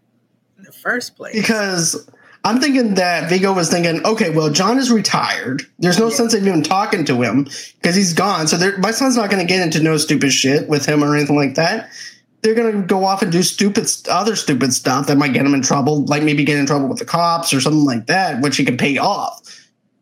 in 0.56 0.64
the 0.64 0.72
first 0.72 1.16
place? 1.16 1.34
Because 1.34 2.08
I'm 2.44 2.60
thinking 2.60 2.94
that 2.94 3.28
Viggo 3.28 3.52
was 3.52 3.68
thinking, 3.68 4.04
okay, 4.06 4.30
well, 4.30 4.48
John 4.50 4.78
is 4.78 4.90
retired. 4.90 5.62
There's 5.78 5.98
no 5.98 6.08
yeah. 6.08 6.16
sense 6.16 6.34
of 6.34 6.46
even 6.46 6.62
talking 6.62 7.04
to 7.06 7.20
him 7.20 7.44
because 7.80 7.96
he's 7.96 8.14
gone. 8.14 8.46
So 8.46 8.56
my 8.78 8.92
son's 8.92 9.16
not 9.16 9.30
going 9.30 9.44
to 9.44 9.48
get 9.48 9.60
into 9.60 9.82
no 9.82 9.96
stupid 9.96 10.32
shit 10.32 10.68
with 10.68 10.86
him 10.86 11.02
or 11.02 11.14
anything 11.14 11.36
like 11.36 11.56
that 11.56 11.90
they're 12.42 12.54
going 12.54 12.72
to 12.72 12.86
go 12.86 13.04
off 13.04 13.22
and 13.22 13.32
do 13.32 13.42
stupid 13.42 13.90
other 14.08 14.36
stupid 14.36 14.72
stuff 14.72 15.06
that 15.06 15.18
might 15.18 15.32
get 15.32 15.44
him 15.44 15.54
in 15.54 15.62
trouble, 15.62 16.04
like 16.04 16.22
maybe 16.22 16.44
get 16.44 16.58
in 16.58 16.66
trouble 16.66 16.88
with 16.88 16.98
the 16.98 17.04
cops 17.04 17.52
or 17.52 17.60
something 17.60 17.84
like 17.84 18.06
that, 18.06 18.40
which 18.40 18.56
he 18.56 18.64
can 18.64 18.76
pay 18.76 18.98
off. 18.98 19.42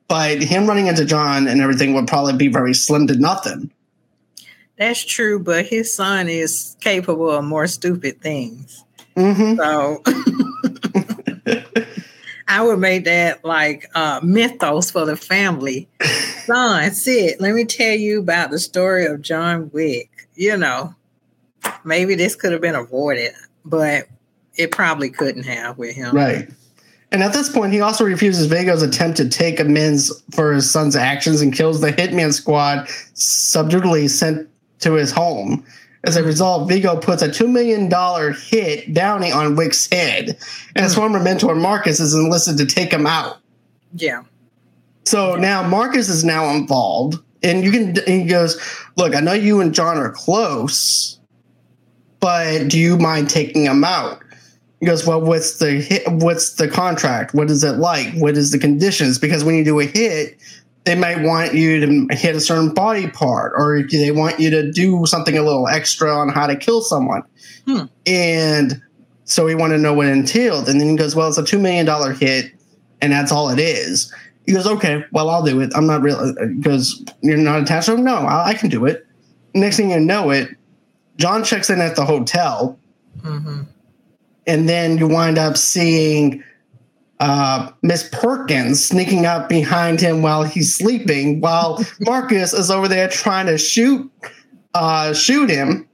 But 0.08 0.42
him 0.42 0.66
running 0.66 0.86
into 0.86 1.04
John 1.04 1.48
and 1.48 1.60
everything 1.60 1.94
would 1.94 2.06
probably 2.06 2.36
be 2.36 2.48
very 2.48 2.74
slim 2.74 3.06
to 3.08 3.16
nothing. 3.16 3.70
That's 4.78 5.04
true, 5.04 5.38
but 5.38 5.66
his 5.66 5.92
son 5.92 6.28
is 6.28 6.76
capable 6.80 7.30
of 7.30 7.44
more 7.44 7.66
stupid 7.66 8.20
things. 8.20 8.84
Mm-hmm. 9.16 9.56
So 9.56 10.02
I 12.48 12.62
would 12.62 12.78
make 12.78 13.04
that 13.04 13.44
like 13.44 13.86
uh, 13.94 14.20
mythos 14.22 14.90
for 14.90 15.04
the 15.04 15.16
family. 15.16 15.88
Son, 16.44 16.90
Sid, 16.92 17.40
let 17.40 17.54
me 17.54 17.64
tell 17.64 17.94
you 17.96 18.20
about 18.20 18.50
the 18.50 18.58
story 18.58 19.06
of 19.06 19.20
John 19.20 19.70
Wick. 19.72 20.28
You 20.34 20.56
know, 20.56 20.94
maybe 21.84 22.14
this 22.14 22.36
could 22.36 22.52
have 22.52 22.60
been 22.60 22.74
avoided, 22.74 23.32
but 23.64 24.06
it 24.54 24.70
probably 24.70 25.10
couldn't 25.10 25.44
have 25.44 25.78
with 25.78 25.94
him. 25.94 26.14
Right. 26.14 26.48
And 27.12 27.22
at 27.22 27.32
this 27.32 27.48
point, 27.48 27.72
he 27.72 27.80
also 27.80 28.04
refuses 28.04 28.46
Viggo's 28.46 28.82
attempt 28.82 29.16
to 29.18 29.28
take 29.28 29.60
amends 29.60 30.12
for 30.32 30.52
his 30.52 30.70
son's 30.70 30.96
actions 30.96 31.40
and 31.40 31.54
kills 31.54 31.80
the 31.80 31.92
hitman 31.92 32.32
squad 32.32 32.88
subjectively 33.14 34.08
sent 34.08 34.48
to 34.80 34.94
his 34.94 35.12
home. 35.12 35.64
As 36.06 36.16
a 36.16 36.22
result, 36.22 36.68
Viggo 36.68 36.96
puts 36.96 37.22
a 37.22 37.28
$2 37.28 37.50
million 37.50 37.90
hit 38.48 38.94
bounty 38.94 39.32
on 39.32 39.56
Wick's 39.56 39.88
head, 39.90 40.38
and 40.74 40.84
his 40.84 40.94
hmm. 40.94 41.00
former 41.00 41.20
mentor 41.20 41.54
Marcus 41.54 42.00
is 42.00 42.14
enlisted 42.14 42.56
to 42.58 42.66
take 42.66 42.92
him 42.92 43.06
out. 43.06 43.38
Yeah. 43.94 44.22
So 45.04 45.34
yeah. 45.34 45.40
now 45.40 45.68
Marcus 45.68 46.08
is 46.08 46.24
now 46.24 46.50
involved, 46.50 47.16
and 47.42 47.64
you 47.64 47.70
can. 47.70 47.88
And 47.98 48.22
he 48.22 48.24
goes, 48.24 48.56
"Look, 48.96 49.14
I 49.14 49.20
know 49.20 49.32
you 49.32 49.60
and 49.60 49.74
John 49.74 49.98
are 49.98 50.10
close, 50.10 51.18
but 52.20 52.68
do 52.68 52.78
you 52.78 52.96
mind 52.96 53.30
taking 53.30 53.64
him 53.64 53.84
out? 53.84 54.20
He 54.80 54.86
goes, 54.86 55.06
well, 55.06 55.20
what's 55.20 55.58
the 55.58 55.72
hit? 55.72 56.02
What's 56.06 56.54
the 56.54 56.68
contract? 56.68 57.34
What 57.34 57.50
is 57.50 57.64
it 57.64 57.78
like? 57.78 58.12
What 58.14 58.36
is 58.36 58.50
the 58.50 58.58
conditions? 58.58 59.18
Because 59.18 59.42
when 59.42 59.54
you 59.54 59.64
do 59.64 59.80
a 59.80 59.86
hit, 59.86 60.38
they 60.86 60.94
might 60.94 61.20
want 61.22 61.52
you 61.52 61.80
to 61.80 62.16
hit 62.16 62.36
a 62.36 62.40
certain 62.40 62.72
body 62.72 63.08
part, 63.08 63.52
or 63.56 63.82
they 63.90 64.12
want 64.12 64.38
you 64.38 64.50
to 64.50 64.70
do 64.70 65.04
something 65.04 65.36
a 65.36 65.42
little 65.42 65.66
extra 65.66 66.16
on 66.16 66.28
how 66.28 66.46
to 66.46 66.54
kill 66.54 66.80
someone. 66.80 67.22
Hmm. 67.66 67.86
And 68.06 68.80
so 69.24 69.48
he 69.48 69.56
wanted 69.56 69.78
to 69.78 69.82
know 69.82 69.92
what 69.92 70.06
it 70.06 70.12
entailed. 70.12 70.68
And 70.68 70.80
then 70.80 70.88
he 70.88 70.96
goes, 70.96 71.16
well, 71.16 71.28
it's 71.28 71.38
a 71.38 71.44
two 71.44 71.58
million 71.58 71.84
dollar 71.86 72.12
hit, 72.12 72.52
and 73.02 73.12
that's 73.12 73.32
all 73.32 73.50
it 73.50 73.58
is. 73.58 74.14
He 74.46 74.52
goes, 74.52 74.66
okay, 74.66 75.04
well, 75.10 75.28
I'll 75.28 75.42
do 75.42 75.60
it. 75.60 75.72
I'm 75.74 75.88
not 75.88 76.02
real. 76.02 76.32
Because 76.56 77.04
you're 77.20 77.36
not 77.36 77.62
attached 77.62 77.86
to 77.86 77.94
him. 77.94 78.04
No, 78.04 78.18
I, 78.18 78.50
I 78.50 78.54
can 78.54 78.68
do 78.68 78.86
it. 78.86 79.04
Next 79.54 79.76
thing 79.76 79.90
you 79.90 79.98
know, 79.98 80.30
it 80.30 80.50
John 81.16 81.42
checks 81.42 81.68
in 81.68 81.80
at 81.80 81.96
the 81.96 82.04
hotel, 82.04 82.78
mm-hmm. 83.22 83.62
and 84.46 84.68
then 84.68 84.98
you 84.98 85.08
wind 85.08 85.36
up 85.36 85.56
seeing 85.56 86.44
uh, 87.20 87.70
Miss 87.82 88.08
Perkins 88.12 88.84
sneaking 88.84 89.26
up 89.26 89.48
behind 89.48 90.00
him 90.00 90.22
while 90.22 90.44
he's 90.44 90.76
sleeping, 90.76 91.40
while 91.40 91.82
Marcus 92.00 92.52
is 92.52 92.70
over 92.70 92.88
there 92.88 93.08
trying 93.08 93.46
to 93.46 93.58
shoot 93.58 94.10
uh, 94.74 95.14
shoot 95.14 95.48
him. 95.48 95.88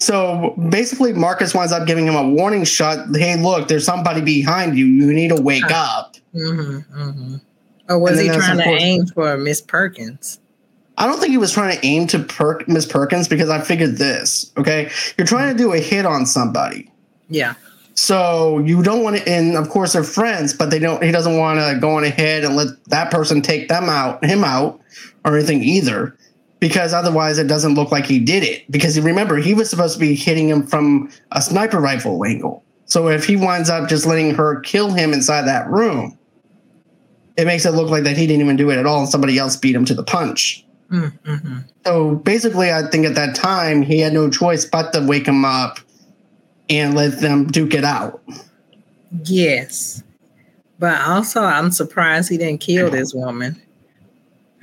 So 0.00 0.54
basically, 0.70 1.12
Marcus 1.12 1.54
winds 1.54 1.72
up 1.72 1.86
giving 1.86 2.06
him 2.06 2.16
a 2.16 2.28
warning 2.28 2.64
shot. 2.64 3.14
Hey, 3.14 3.36
look, 3.36 3.68
there's 3.68 3.84
somebody 3.84 4.22
behind 4.22 4.76
you. 4.76 4.86
You 4.86 5.12
need 5.12 5.28
to 5.28 5.40
wake 5.40 5.70
up. 5.70 6.16
Mm-hmm, 6.34 6.98
mm-hmm. 6.98 7.36
Or 7.88 7.98
was 7.98 8.18
he 8.18 8.28
trying 8.28 8.58
to 8.58 8.64
aim 8.64 9.06
for 9.06 9.36
Miss 9.36 9.60
Perkins? 9.60 10.40
I 10.96 11.06
don't 11.06 11.18
think 11.18 11.30
he 11.30 11.38
was 11.38 11.52
trying 11.52 11.76
to 11.78 11.86
aim 11.86 12.06
to 12.08 12.18
per- 12.18 12.60
Miss 12.66 12.86
Perkins 12.86 13.28
because 13.28 13.48
I 13.48 13.60
figured 13.60 13.96
this. 13.96 14.52
Okay, 14.56 14.90
you're 15.16 15.26
trying 15.26 15.54
to 15.54 15.58
do 15.62 15.72
a 15.72 15.78
hit 15.78 16.06
on 16.06 16.24
somebody. 16.26 16.90
Yeah. 17.28 17.54
So 18.02 18.60
you 18.60 18.82
don't 18.82 19.02
want 19.02 19.18
to, 19.18 19.28
and 19.28 19.58
of 19.58 19.68
course 19.68 19.92
they're 19.92 20.02
friends, 20.02 20.54
but 20.54 20.70
they 20.70 20.78
don't. 20.78 21.02
He 21.02 21.10
doesn't 21.10 21.36
want 21.36 21.60
to 21.60 21.78
go 21.78 21.98
on 21.98 22.04
ahead 22.04 22.44
and 22.44 22.56
let 22.56 22.68
that 22.86 23.10
person 23.10 23.42
take 23.42 23.68
them 23.68 23.90
out, 23.90 24.24
him 24.24 24.42
out, 24.42 24.80
or 25.22 25.36
anything 25.36 25.62
either, 25.62 26.16
because 26.60 26.94
otherwise 26.94 27.36
it 27.36 27.46
doesn't 27.46 27.74
look 27.74 27.92
like 27.92 28.06
he 28.06 28.18
did 28.18 28.42
it. 28.42 28.64
Because 28.72 28.98
remember, 28.98 29.36
he 29.36 29.52
was 29.52 29.68
supposed 29.68 29.92
to 29.92 30.00
be 30.00 30.14
hitting 30.14 30.48
him 30.48 30.66
from 30.66 31.12
a 31.32 31.42
sniper 31.42 31.78
rifle 31.78 32.24
angle. 32.24 32.64
So 32.86 33.08
if 33.08 33.26
he 33.26 33.36
winds 33.36 33.68
up 33.68 33.86
just 33.86 34.06
letting 34.06 34.34
her 34.34 34.60
kill 34.60 34.90
him 34.92 35.12
inside 35.12 35.42
that 35.42 35.68
room, 35.68 36.18
it 37.36 37.44
makes 37.44 37.66
it 37.66 37.72
look 37.72 37.90
like 37.90 38.04
that 38.04 38.16
he 38.16 38.26
didn't 38.26 38.40
even 38.40 38.56
do 38.56 38.70
it 38.70 38.78
at 38.78 38.86
all, 38.86 39.00
and 39.00 39.10
somebody 39.10 39.36
else 39.36 39.56
beat 39.56 39.76
him 39.76 39.84
to 39.84 39.94
the 39.94 40.04
punch. 40.04 40.64
Mm-hmm. 40.90 41.58
So 41.84 42.14
basically, 42.14 42.72
I 42.72 42.80
think 42.86 43.04
at 43.04 43.14
that 43.16 43.34
time 43.34 43.82
he 43.82 44.00
had 44.00 44.14
no 44.14 44.30
choice 44.30 44.64
but 44.64 44.94
to 44.94 45.04
wake 45.06 45.28
him 45.28 45.44
up 45.44 45.80
and 46.70 46.94
let 46.94 47.20
them 47.20 47.46
duke 47.46 47.74
it 47.74 47.84
out. 47.84 48.22
Yes, 49.24 50.02
but 50.78 50.98
also 51.02 51.42
I'm 51.42 51.70
surprised 51.70 52.30
he 52.30 52.38
didn't 52.38 52.60
kill 52.60 52.90
this 52.90 53.12
woman. 53.12 53.60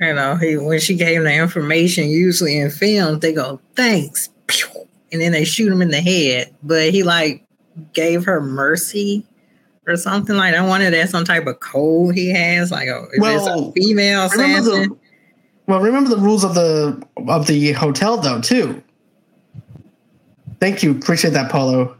You 0.00 0.14
know, 0.14 0.36
he 0.36 0.56
when 0.56 0.80
she 0.80 0.94
gave 0.94 1.18
him 1.18 1.24
the 1.24 1.34
information, 1.34 2.08
usually 2.08 2.58
in 2.58 2.70
films 2.70 3.20
they 3.20 3.32
go 3.32 3.60
thanks, 3.76 4.30
and 5.12 5.20
then 5.20 5.32
they 5.32 5.44
shoot 5.44 5.70
him 5.70 5.82
in 5.82 5.90
the 5.90 6.00
head. 6.00 6.54
But 6.62 6.90
he 6.90 7.02
like 7.02 7.44
gave 7.92 8.24
her 8.24 8.40
mercy 8.40 9.24
or 9.86 9.96
something 9.96 10.36
like 10.36 10.54
I 10.54 10.66
wanted 10.66 10.92
that 10.94 11.08
some 11.10 11.24
type 11.24 11.46
of 11.46 11.60
code 11.60 12.14
he 12.14 12.30
has, 12.30 12.70
like 12.70 12.88
oh, 12.88 13.06
a, 13.16 13.20
well, 13.20 13.68
a 13.68 13.72
female 13.72 14.28
well, 15.68 15.80
remember 15.80 16.08
the 16.08 16.16
rules 16.16 16.44
of 16.44 16.54
the 16.54 17.06
of 17.28 17.46
the 17.46 17.72
hotel 17.72 18.16
though 18.16 18.40
too. 18.40 18.82
Thank 20.60 20.82
you, 20.82 20.92
appreciate 20.92 21.34
that, 21.34 21.50
Paulo. 21.50 21.97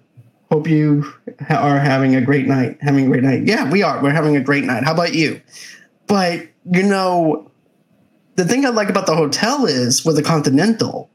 Hope 0.51 0.67
you 0.67 1.05
are 1.51 1.79
having 1.79 2.15
a 2.17 2.21
great 2.23 2.47
night. 2.47 2.79
Having 2.81 3.07
a 3.07 3.09
great 3.09 3.23
night. 3.23 3.43
Yeah, 3.45 3.71
we 3.71 3.83
are. 3.83 4.03
We're 4.03 4.13
having 4.13 4.37
a 4.37 4.41
great 4.41 4.65
night. 4.65 4.83
How 4.83 4.95
about 4.95 5.15
you? 5.15 5.41
But 6.07 6.47
you 6.71 6.83
know, 6.83 7.51
the 8.37 8.45
thing 8.45 8.65
I 8.65 8.71
like 8.71 8.89
about 8.89 9.07
the 9.07 9.15
hotel 9.15 9.67
is 9.67 10.05
with 10.05 10.17
the 10.17 10.23
Continental 10.23 11.11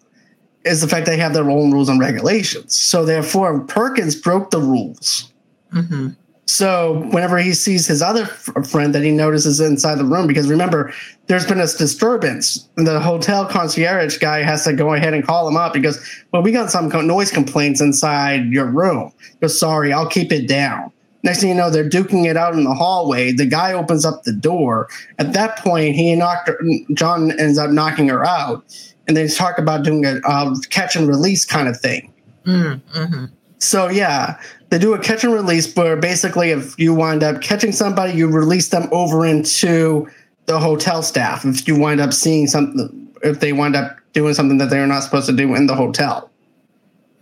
is 0.65 0.81
the 0.81 0.87
fact 0.87 1.05
they 1.05 1.17
have 1.17 1.33
their 1.33 1.49
own 1.49 1.71
rules 1.71 1.89
and 1.89 1.99
regulations. 1.99 2.75
So 2.75 3.05
therefore, 3.05 3.61
Perkins 3.61 4.15
broke 4.15 4.51
the 4.51 4.61
rules. 4.61 5.31
Mm-hmm. 5.73 6.09
So 6.45 7.07
whenever 7.11 7.37
he 7.37 7.53
sees 7.53 7.87
his 7.87 8.01
other 8.01 8.23
f- 8.23 8.49
friend 8.69 8.93
that 8.93 9.01
he 9.01 9.11
notices 9.11 9.59
inside 9.59 9.95
the 9.95 10.05
room, 10.05 10.27
because 10.27 10.49
remember, 10.49 10.93
there's 11.27 11.45
been 11.45 11.59
a 11.59 11.67
disturbance. 11.67 12.67
The 12.75 12.99
hotel 12.99 13.45
concierge 13.45 14.17
guy 14.17 14.43
has 14.43 14.65
to 14.65 14.73
go 14.73 14.93
ahead 14.93 15.13
and 15.13 15.25
call 15.25 15.47
him 15.47 15.55
up 15.55 15.73
because, 15.73 16.05
well, 16.31 16.41
we 16.41 16.51
got 16.51 16.69
some 16.69 16.89
noise 17.07 17.31
complaints 17.31 17.79
inside 17.79 18.47
your 18.47 18.65
room. 18.65 19.11
Goes, 19.41 19.57
sorry, 19.57 19.93
I'll 19.93 20.09
keep 20.09 20.31
it 20.31 20.47
down. 20.47 20.91
Next 21.23 21.39
thing 21.39 21.49
you 21.49 21.55
know, 21.55 21.69
they're 21.69 21.89
duking 21.89 22.25
it 22.25 22.35
out 22.35 22.53
in 22.53 22.65
the 22.65 22.73
hallway. 22.73 23.31
The 23.31 23.45
guy 23.45 23.71
opens 23.71 24.03
up 24.05 24.23
the 24.23 24.33
door. 24.33 24.89
At 25.19 25.31
that 25.31 25.57
point, 25.57 25.95
he 25.95 26.13
knocked 26.15 26.49
her, 26.49 26.59
John 26.93 27.31
ends 27.39 27.57
up 27.57 27.71
knocking 27.71 28.09
her 28.09 28.25
out, 28.25 28.65
and 29.07 29.15
they 29.15 29.29
talk 29.29 29.57
about 29.57 29.83
doing 29.83 30.05
a 30.05 30.19
uh, 30.25 30.53
catch 30.69 30.97
and 30.97 31.07
release 31.07 31.45
kind 31.45 31.69
of 31.69 31.79
thing. 31.79 32.11
Mm, 32.45 32.81
hmm 32.91 33.25
So 33.59 33.87
yeah, 33.87 34.37
they 34.73 34.79
do 34.79 34.95
a 34.95 34.99
catch 34.99 35.23
and 35.23 35.31
release 35.31 35.71
where 35.75 35.95
basically 35.95 36.49
if 36.49 36.79
you 36.79 36.95
wind 36.95 37.21
up 37.21 37.41
catching 37.41 37.71
somebody, 37.71 38.13
you 38.13 38.27
release 38.27 38.69
them 38.69 38.89
over 38.91 39.23
into 39.23 40.09
the 40.47 40.57
hotel 40.57 41.03
staff. 41.03 41.45
If 41.45 41.67
you 41.67 41.77
wind 41.77 42.01
up 42.01 42.11
seeing 42.11 42.47
something, 42.47 43.07
if 43.21 43.39
they 43.39 43.53
wind 43.53 43.75
up 43.75 43.97
doing 44.13 44.33
something 44.33 44.57
that 44.57 44.71
they're 44.71 44.87
not 44.87 45.03
supposed 45.03 45.27
to 45.27 45.31
do 45.31 45.53
in 45.53 45.67
the 45.67 45.75
hotel. 45.75 46.31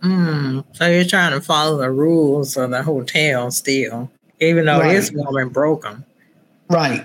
Mm. 0.02 0.64
So 0.72 0.88
you're 0.88 1.04
trying 1.04 1.32
to 1.32 1.42
follow 1.42 1.76
the 1.76 1.90
rules 1.90 2.56
of 2.56 2.70
the 2.70 2.82
hotel 2.82 3.50
still, 3.50 4.10
even 4.40 4.64
though 4.64 4.80
Right. 4.80 4.94
this 4.94 5.12
woman 5.12 5.50
broke 5.50 5.82
them. 5.82 6.06
Right. 6.70 7.04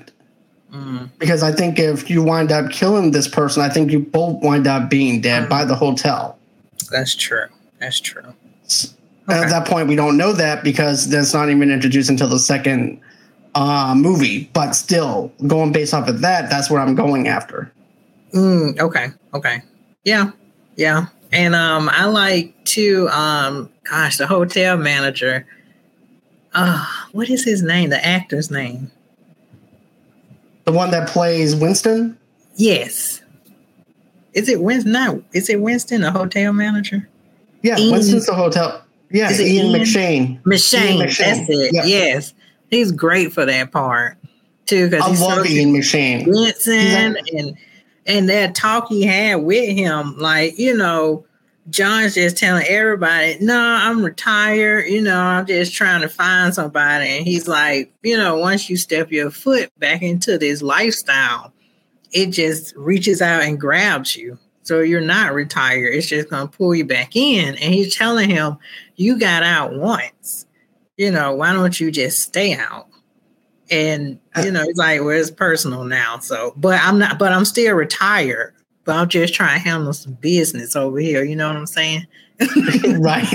Mm. 0.73 1.09
Because 1.19 1.43
I 1.43 1.51
think 1.51 1.77
if 1.77 2.09
you 2.09 2.23
wind 2.23 2.53
up 2.53 2.71
killing 2.71 3.11
this 3.11 3.27
person, 3.27 3.63
I 3.63 3.67
think 3.67 3.91
you 3.91 3.99
both 3.99 4.41
wind 4.41 4.65
up 4.65 4.89
being 4.89 5.19
dead 5.19 5.49
by 5.49 5.65
the 5.65 5.75
hotel. 5.75 6.37
That's 6.89 7.15
true. 7.15 7.47
That's 7.79 7.99
true. 7.99 8.33
Okay. 9.29 9.39
At 9.39 9.49
that 9.49 9.67
point, 9.67 9.89
we 9.89 9.95
don't 9.95 10.15
know 10.17 10.31
that 10.33 10.63
because 10.63 11.09
that's 11.09 11.33
not 11.33 11.49
even 11.49 11.69
introduced 11.69 12.09
until 12.09 12.29
the 12.29 12.39
second 12.39 13.01
uh, 13.55 13.93
movie. 13.95 14.49
But 14.53 14.71
still, 14.71 15.31
going 15.47 15.71
based 15.71 15.93
off 15.93 16.07
of 16.07 16.21
that, 16.21 16.49
that's 16.49 16.69
what 16.69 16.79
I'm 16.79 16.95
going 16.95 17.27
after. 17.27 17.71
Mm, 18.33 18.79
okay. 18.79 19.09
Okay. 19.33 19.61
Yeah. 20.03 20.31
Yeah. 20.77 21.07
And 21.33 21.55
um, 21.55 21.89
I 21.89 22.05
like 22.05 22.53
to 22.65 23.09
um, 23.09 23.69
gosh, 23.89 24.17
the 24.17 24.27
hotel 24.27 24.77
manager. 24.77 25.45
Uh, 26.53 26.85
what 27.11 27.29
is 27.29 27.43
his 27.43 27.61
name? 27.61 27.89
The 27.89 28.03
actor's 28.05 28.49
name? 28.49 28.91
The 30.63 30.71
one 30.71 30.91
that 30.91 31.09
plays 31.09 31.55
Winston. 31.55 32.17
Yes. 32.55 33.21
Is 34.33 34.47
it 34.49 34.61
Winston? 34.61 34.91
Not 34.93 35.17
is 35.33 35.49
it 35.49 35.61
Winston, 35.61 36.01
the 36.01 36.11
hotel 36.11 36.53
manager? 36.53 37.07
Yeah, 37.61 37.77
Ian- 37.77 37.91
Winston's 37.91 38.25
the 38.25 38.35
hotel. 38.35 38.83
Yeah, 39.09 39.29
Is 39.29 39.39
Ian, 39.39 39.67
Ian? 39.67 39.81
McShane. 39.81 40.43
McShane. 40.43 40.95
Ian 40.95 41.07
McShane. 41.07 41.17
That's 41.17 41.49
it. 41.49 41.73
Yeah. 41.73 41.85
Yes, 41.85 42.33
he's 42.69 42.91
great 42.91 43.31
for 43.33 43.45
that 43.45 43.71
part 43.71 44.17
too. 44.65 44.89
Because 44.89 45.05
I 45.05 45.09
he's 45.09 45.21
love 45.21 45.45
so 45.45 45.51
Ian 45.51 45.73
McShane. 45.73 46.25
Vincent 46.25 47.17
and 47.33 47.57
and 48.05 48.29
that 48.29 48.55
talk 48.55 48.87
he 48.89 49.03
had 49.03 49.35
with 49.43 49.69
him, 49.69 50.17
like 50.17 50.57
you 50.59 50.75
know, 50.75 51.25
John's 51.69 52.15
just 52.15 52.37
telling 52.37 52.65
everybody, 52.67 53.37
"No, 53.41 53.59
I'm 53.59 54.03
retired. 54.03 54.87
You 54.87 55.01
know, 55.01 55.19
I'm 55.19 55.45
just 55.45 55.73
trying 55.73 56.01
to 56.01 56.09
find 56.09 56.53
somebody." 56.53 57.07
And 57.07 57.25
he's 57.25 57.47
like, 57.47 57.93
you 58.03 58.17
know, 58.17 58.37
once 58.37 58.69
you 58.69 58.77
step 58.77 59.11
your 59.11 59.31
foot 59.31 59.71
back 59.79 60.01
into 60.01 60.37
this 60.37 60.61
lifestyle, 60.61 61.53
it 62.11 62.27
just 62.27 62.73
reaches 62.75 63.21
out 63.21 63.43
and 63.43 63.59
grabs 63.59 64.15
you. 64.15 64.37
So 64.63 64.81
you're 64.81 65.01
not 65.01 65.33
retired. 65.33 65.93
It's 65.93 66.07
just 66.07 66.29
gonna 66.29 66.47
pull 66.47 66.75
you 66.75 66.85
back 66.85 67.15
in. 67.15 67.55
And 67.55 67.73
he's 67.73 67.95
telling 67.95 68.29
him, 68.29 68.57
"You 68.97 69.17
got 69.17 69.43
out 69.43 69.73
once. 69.75 70.45
You 70.97 71.11
know, 71.11 71.33
why 71.35 71.53
don't 71.53 71.79
you 71.79 71.89
just 71.91 72.21
stay 72.21 72.53
out?" 72.55 72.87
and 73.69 74.17
uh, 74.33 74.43
you 74.45 74.49
know 74.51 74.63
it's 74.63 74.79
like 74.79 75.01
well 75.01 75.09
it's 75.09 75.29
personal 75.29 75.83
now 75.83 76.17
so 76.19 76.53
but 76.55 76.79
i'm 76.85 76.97
not 76.97 77.19
but 77.19 77.33
i'm 77.33 77.43
still 77.43 77.75
retired 77.75 78.53
but 78.85 78.95
i'm 78.95 79.09
just 79.09 79.33
trying 79.33 79.59
to 79.61 79.67
handle 79.69 79.91
some 79.91 80.13
business 80.13 80.73
over 80.73 80.99
here 80.99 81.21
you 81.21 81.35
know 81.35 81.47
what 81.49 81.57
i'm 81.57 81.65
saying 81.67 82.07
right. 82.99 83.25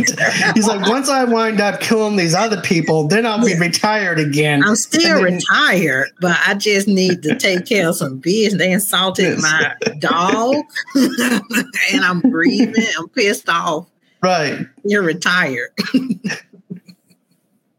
He's 0.55 0.67
like, 0.69 0.89
once 0.89 1.09
I 1.09 1.25
wind 1.25 1.61
up 1.61 1.81
killing 1.81 2.15
these 2.15 2.37
other 2.37 2.61
people, 2.61 3.09
then 3.09 3.27
I'll 3.27 3.45
be 3.45 3.59
retired 3.59 4.19
again. 4.21 4.63
i'm 4.65 4.75
still 4.77 5.23
then- 5.23 5.35
retired 5.35 6.09
but 6.23 6.39
i 6.47 6.55
just 6.55 6.89
need 6.89 7.23
to 7.25 7.37
take 7.37 7.67
care 7.73 7.91
of 7.91 7.97
some 7.97 8.17
business 8.19 8.59
they 8.63 8.73
insulted 8.73 9.39
Yes. 9.39 9.43
my 9.43 9.75
dog 9.99 10.55
and 11.93 12.05
i'm 12.05 12.21
grieving 12.23 12.87
i'm 12.99 13.09
pissed 13.11 13.51
off 13.51 13.87
Right. 14.23 14.67
you're 14.85 15.03
retired 15.03 15.71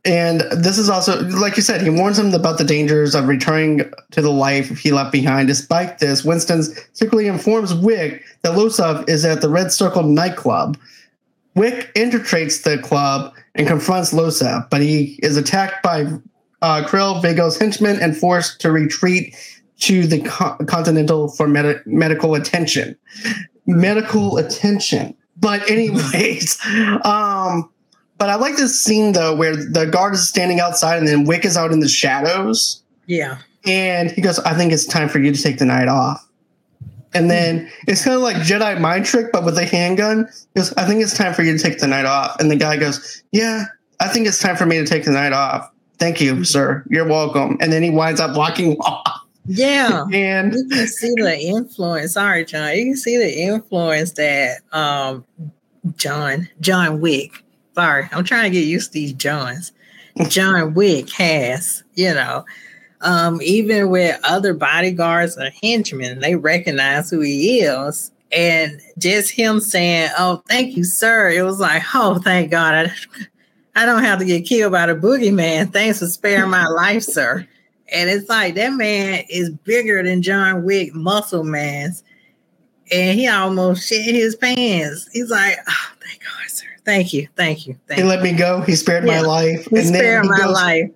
And 0.06 0.42
this 0.52 0.78
is 0.78 0.90
also, 0.90 1.22
like 1.30 1.56
you 1.56 1.64
said, 1.64 1.82
he 1.82 1.90
warns 1.90 2.20
him 2.20 2.34
about 2.34 2.58
the 2.58 2.66
dangers 2.66 3.16
of 3.16 3.30
returning 3.30 3.90
to 4.12 4.22
the 4.22 4.32
life 4.32 4.78
he 4.78 4.92
left 4.92 5.14
behind. 5.14 5.48
Despite 5.48 6.00
this, 6.00 6.26
Winston 6.26 6.64
secretly 6.92 7.28
informs 7.28 7.74
Wick 7.74 8.24
that 8.42 8.58
Losov 8.58 9.08
is 9.08 9.24
at 9.24 9.40
the 9.40 9.48
Red 9.48 9.72
Circle 9.72 10.04
nightclub. 10.04 10.78
Wick 11.56 11.94
infiltrates 11.96 12.64
the 12.64 12.80
club 12.80 13.34
and 13.56 13.66
confronts 13.66 14.14
Losov, 14.14 14.70
but 14.70 14.82
he 14.82 15.20
is 15.24 15.38
attacked 15.38 15.82
by 15.84 16.06
uh, 16.62 16.86
Kirill, 16.90 17.22
Viggo's 17.22 17.58
henchmen, 17.58 17.98
and 18.02 18.18
forced 18.18 18.60
to 18.60 18.72
retreat 18.72 19.36
to 19.80 20.06
the 20.06 20.22
co- 20.22 20.58
Continental 20.66 21.30
for 21.30 21.48
medi- 21.48 21.80
medical 21.86 22.36
attention. 22.36 22.98
Medical 23.68 24.38
attention. 24.38 25.16
But 25.38 25.70
anyways, 25.70 26.60
um, 27.04 27.70
but 28.18 28.30
I 28.30 28.36
like 28.36 28.56
this 28.56 28.80
scene 28.80 29.14
though, 29.14 29.36
where 29.36 29.56
the 29.56 29.86
guard 29.86 30.14
is 30.14 30.28
standing 30.28 30.60
outside 30.60 30.98
and 30.98 31.08
then 31.08 31.26
Wick 31.26 31.46
is 31.46 31.58
out 31.58 31.72
in 31.72 31.80
the 31.80 31.90
shadows, 31.90 32.82
yeah 33.06 33.40
and 33.66 34.12
he 34.12 34.22
goes, 34.22 34.40
"I 34.40 34.54
think 34.54 34.74
it's 34.74 34.86
time 34.86 35.10
for 35.10 35.20
you 35.20 35.32
to 35.34 35.42
take 35.42 35.58
the 35.58 35.66
night 35.66 35.88
off." 35.88 36.26
And 37.14 37.30
then 37.30 37.70
it's 37.88 38.04
kind 38.04 38.16
of 38.16 38.22
like 38.22 38.38
Jedi 38.38 38.80
mind 38.80 39.06
trick, 39.06 39.32
but 39.32 39.46
with 39.46 39.58
a 39.58 39.66
handgun. 39.66 40.28
He 40.54 40.60
goes, 40.60 40.74
"I 40.74 40.86
think 40.86 41.02
it's 41.02 41.16
time 41.16 41.34
for 41.34 41.44
you 41.44 41.56
to 41.58 41.64
take 41.64 41.80
the 41.80 41.88
night 41.88 42.06
off." 42.06 42.40
And 42.40 42.50
the 42.50 42.56
guy 42.56 42.78
goes, 42.78 43.24
"Yeah, 43.32 43.66
I 44.00 44.08
think 44.08 44.28
it's 44.28 44.40
time 44.40 44.56
for 44.56 44.66
me 44.66 44.78
to 44.80 44.86
take 44.86 45.06
the 45.06 45.12
night 45.12 45.34
off. 45.34 45.70
Thank 46.00 46.20
you, 46.20 46.44
sir. 46.44 46.84
You're 46.90 47.08
welcome." 47.08 47.58
And 47.62 47.72
then 47.72 47.84
he 47.84 47.90
winds 47.90 48.20
up 48.20 48.36
walking 48.36 48.78
off. 48.80 49.22
Yeah 49.46 50.06
And 50.12 50.54
you 50.54 50.68
can 50.70 50.88
see 50.88 51.14
the 51.18 51.38
influence. 51.38 52.14
Sorry, 52.14 52.46
John. 52.46 52.76
You 52.78 52.86
can 52.86 52.98
see 52.98 53.18
the 53.18 53.42
influence 53.42 54.14
that 54.14 54.60
um 54.72 55.26
John 55.98 56.48
John 56.62 57.02
Wick. 57.02 57.44
Sorry, 57.76 58.08
I'm 58.12 58.24
trying 58.24 58.52
to 58.52 58.58
get 58.58 58.66
used 58.66 58.92
to 58.92 59.00
these 59.00 59.14
Johns. 59.14 59.72
John 60.30 60.74
Wick 60.76 61.10
has, 61.12 61.84
you 61.96 62.14
know, 62.14 62.46
um, 63.02 63.42
even 63.42 63.90
with 63.90 64.20
other 64.24 64.54
bodyguards 64.54 65.38
or 65.38 65.50
henchmen, 65.62 66.20
they 66.20 66.36
recognize 66.36 67.10
who 67.10 67.20
he 67.20 67.60
is. 67.62 68.12
And 68.32 68.80
just 68.98 69.32
him 69.32 69.60
saying, 69.60 70.10
"Oh, 70.18 70.42
thank 70.48 70.76
you, 70.76 70.84
sir," 70.84 71.30
it 71.30 71.44
was 71.44 71.60
like, 71.60 71.84
"Oh, 71.94 72.18
thank 72.18 72.50
God, 72.50 72.74
I, 72.74 72.92
I 73.84 73.86
don't 73.86 74.04
have 74.04 74.20
to 74.20 74.26
get 74.26 74.46
killed 74.46 74.72
by 74.72 74.88
the 74.88 74.96
boogeyman. 74.96 75.72
Thanks 75.72 76.00
for 76.00 76.08
sparing 76.08 76.50
my 76.50 76.66
life, 76.68 77.04
sir." 77.04 77.48
And 77.94 78.10
it's 78.10 78.28
like 78.28 78.56
that 78.56 78.74
man 78.74 79.24
is 79.30 79.50
bigger 79.52 80.02
than 80.04 80.22
John 80.22 80.64
Wick, 80.64 80.94
muscle 80.96 81.44
man's, 81.44 82.04
and 82.92 83.18
he 83.18 83.28
almost 83.28 83.88
shit 83.88 84.04
his 84.04 84.36
pants. 84.36 85.08
He's 85.14 85.30
like, 85.30 85.58
"Oh, 85.68 85.92
thank 86.02 86.20
God, 86.22 86.50
sir. 86.50 86.66
Thank 86.86 87.14
you, 87.14 87.28
thank 87.36 87.68
you, 87.68 87.78
thank 87.88 88.00
he 88.00 88.04
you." 88.04 88.10
let 88.10 88.24
me 88.24 88.34
go. 88.34 88.62
He 88.62 88.76
spared 88.76 89.06
my 89.06 89.22
life. 89.22 89.68
He 89.70 89.78
and 89.78 89.88
then 89.88 89.94
spared 89.94 90.24
he 90.24 90.30
my 90.30 90.38
goes- 90.38 90.54
life. 90.54 90.92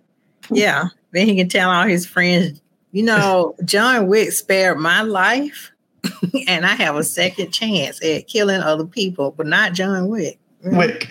Yeah. 0.49 0.87
Then 1.11 1.27
he 1.27 1.35
can 1.35 1.49
tell 1.49 1.69
all 1.69 1.85
his 1.85 2.05
friends, 2.05 2.61
you 2.91 3.03
know, 3.03 3.55
John 3.63 4.07
Wick 4.07 4.31
spared 4.31 4.77
my 4.77 5.01
life, 5.01 5.71
and 6.47 6.65
I 6.65 6.73
have 6.75 6.95
a 6.95 7.03
second 7.03 7.51
chance 7.51 8.03
at 8.03 8.27
killing 8.27 8.61
other 8.61 8.85
people, 8.85 9.31
but 9.31 9.47
not 9.47 9.73
John 9.73 10.07
Wick. 10.07 10.39
Mm-hmm. 10.65 10.77
Wick. 10.77 11.09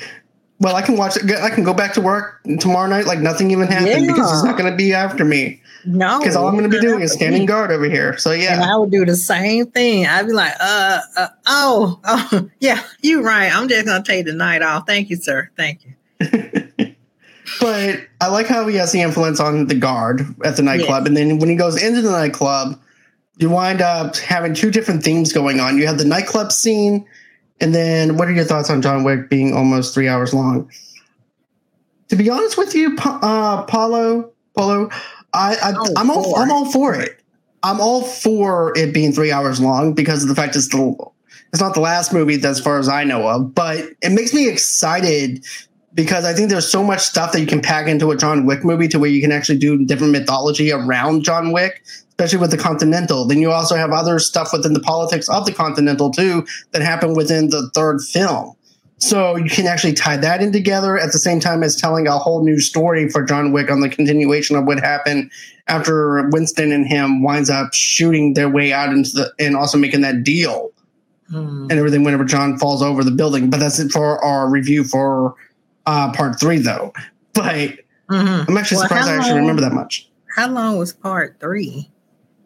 Well, 0.59 0.75
I 0.75 0.83
can 0.83 0.97
watch 0.97 1.17
it. 1.17 1.31
I 1.31 1.51
can 1.51 1.65
go 1.65 1.75
back 1.75 1.93
to 1.95 2.01
work 2.01 2.41
tomorrow 2.61 2.89
night 2.89 3.07
like 3.07 3.19
nothing 3.19 3.51
even 3.51 3.67
happened 3.67 4.07
because 4.07 4.31
he's 4.31 4.43
not 4.43 4.57
going 4.57 4.71
to 4.71 4.77
be 4.77 4.93
after 4.95 5.25
me. 5.25 5.61
No, 5.87 6.19
Because 6.19 6.35
all 6.35 6.49
I'm 6.49 6.57
going 6.57 6.69
to 6.69 6.77
be 6.77 6.81
doing 6.81 7.01
is 7.01 7.13
standing 7.13 7.43
And 7.43 7.49
guard 7.49 7.71
over 7.71 7.85
here. 7.85 8.19
So 8.19 8.33
yeah, 8.33 8.61
I 8.65 8.77
would 8.77 8.91
do 8.91 9.05
the 9.05 9.15
same 9.15 9.67
thing. 9.67 10.05
I'd 10.07 10.27
be 10.27 10.33
like, 10.33 10.55
uh, 10.59 11.01
uh 11.17 11.29
oh, 11.47 12.01
oh, 12.05 12.51
yeah, 12.61 12.83
you're 13.03 13.23
right. 13.23 13.55
I'm 13.55 13.69
just 13.69 13.87
gonna 13.87 14.03
take 14.03 14.27
the 14.27 14.33
night 14.33 14.63
off. 14.63 14.85
Thank 14.87 15.11
you, 15.11 15.17
sir. 15.17 15.51
Thank 15.57 15.85
you. 15.85 15.95
but 17.61 18.01
I 18.21 18.29
like 18.29 18.47
how 18.47 18.67
he 18.67 18.77
has 18.77 18.91
the 18.91 19.01
influence 19.01 19.39
on 19.39 19.69
the 19.69 19.77
guard 19.77 20.23
at 20.45 20.57
the 20.57 20.63
nightclub, 20.63 21.07
and 21.07 21.17
then 21.17 21.39
when 21.39 21.49
he 21.49 21.55
goes 21.55 21.81
into 21.81 22.03
the 22.03 22.11
nightclub, 22.11 22.81
you 23.39 23.49
wind 23.49 23.81
up 23.81 24.17
having 24.17 24.55
two 24.55 24.73
different 24.73 25.05
themes 25.05 25.33
going 25.33 25.61
on. 25.61 25.79
You 25.79 25.87
have 25.87 25.99
the 25.99 26.05
nightclub 26.05 26.51
scene, 26.51 27.07
and 27.61 27.73
then 27.73 28.17
what 28.17 28.27
are 28.27 28.33
your 28.33 28.45
thoughts 28.45 28.71
on 28.71 28.83
John 28.83 29.05
Wick 29.05 29.31
being 29.31 29.55
almost 29.55 29.95
three 29.95 30.09
hours 30.09 30.35
long? 30.35 30.69
To 32.09 32.17
be 32.17 32.29
honest 32.29 32.59
with 32.59 32.75
you, 32.75 32.97
uh, 32.99 33.65
Paulo, 33.65 34.33
Paulo, 34.57 34.91
I, 35.37 35.55
I 35.63 35.73
Oh, 35.77 35.93
I'm 35.97 36.11
all 36.11 36.25
for 36.25 36.39
I'm 36.41 36.49
it. 36.51 36.53
all 36.53 36.71
for 36.73 36.95
it. 36.95 37.21
I'm 37.63 37.81
all 37.81 38.03
for 38.03 38.77
it 38.77 38.93
being 38.95 39.13
three 39.13 39.33
hours 39.33 39.61
long 39.61 39.93
because 39.93 40.23
of 40.23 40.29
the 40.29 40.35
fact 40.35 40.57
it's 40.57 40.69
the 40.69 40.97
it's 41.53 41.61
not 41.61 41.75
the 41.75 41.81
last 41.81 42.13
movie 42.13 42.43
as 42.45 42.61
far 42.61 42.79
as 42.79 42.89
I 42.89 43.05
know 43.05 43.29
of, 43.29 43.55
but 43.55 43.79
it 44.03 44.11
makes 44.13 44.33
me 44.35 44.49
excited 44.49 45.45
because 45.95 46.25
I 46.25 46.35
think 46.35 46.51
there's 46.51 46.69
so 46.71 46.83
much 46.85 47.01
stuff 47.01 47.33
that 47.33 47.41
you 47.41 47.47
can 47.47 47.63
pack 47.63 47.87
into 47.89 48.11
a 48.11 48.17
John 48.17 48.45
Wick 48.47 48.65
movie 48.65 48.89
to 48.89 48.99
where 48.99 49.09
you 49.11 49.21
can 49.23 49.33
actually 49.33 49.59
do 49.59 49.83
different 49.85 50.13
mythology 50.13 50.71
around 50.71 51.25
John 51.25 51.53
Wick, 51.53 51.83
especially 52.11 52.39
with 52.39 52.51
the 52.51 52.59
Continental. 52.59 53.25
Then 53.25 53.39
you 53.39 53.51
also 53.51 53.77
have 53.77 53.93
other 53.93 54.19
stuff 54.19 54.53
within 54.53 54.75
the 54.75 54.81
politics 54.81 55.29
of 55.31 55.47
the 55.47 55.53
Continental 55.53 56.11
too 56.11 56.47
that 56.73 56.83
happen 56.83 57.15
within 57.15 57.49
the 57.49 57.71
third 57.75 58.03
film. 58.03 58.55
So 59.07 59.37
you 59.37 59.49
can 59.49 59.67
actually 59.69 59.93
tie 59.93 60.17
that 60.17 60.43
in 60.43 60.51
together 60.51 60.99
at 60.99 61.13
the 61.13 61.19
same 61.19 61.39
time 61.39 61.63
as 61.63 61.77
telling 61.77 62.09
a 62.09 62.19
whole 62.19 62.45
new 62.45 62.59
story 62.59 63.09
for 63.09 63.23
John 63.23 63.53
Wick 63.53 63.71
on 63.71 63.79
the 63.81 63.89
continuation 63.89 64.57
of 64.57 64.65
what 64.65 64.81
happened 64.81 65.31
after 65.69 66.29
Winston 66.31 66.73
and 66.73 66.85
him 66.85 67.23
winds 67.23 67.49
up 67.49 67.73
shooting 67.73 68.35
their 68.35 68.49
way 68.49 68.73
out 68.73 68.89
into 68.93 69.11
the 69.13 69.33
and 69.39 69.57
also 69.57 69.79
making 69.79 70.01
that 70.03 70.25
deal 70.25 70.71
Mm. 71.33 71.63
and 71.71 71.73
everything 71.73 72.05
whenever 72.05 72.25
John 72.25 72.57
falls 72.57 72.83
over 72.83 73.03
the 73.03 73.11
building. 73.11 73.51
But 73.51 73.59
that's 73.59 73.81
it 73.81 73.91
for 73.91 74.25
our 74.25 74.49
review 74.49 74.85
for 74.85 75.35
uh, 75.85 76.13
part 76.13 76.39
three, 76.39 76.59
though. 76.59 76.93
But 77.33 77.71
Mhm. 78.09 78.49
I'm 78.49 78.57
actually 78.57 78.77
Well, 78.77 78.85
surprised 78.89 79.09
I 79.09 79.15
actually 79.17 79.31
long- 79.33 79.41
remember 79.41 79.63
that 79.63 79.73
much. 79.73 80.09
How 80.37 80.49
long 80.49 80.79
was 80.79 80.93
part 80.93 81.37
three? 81.41 81.91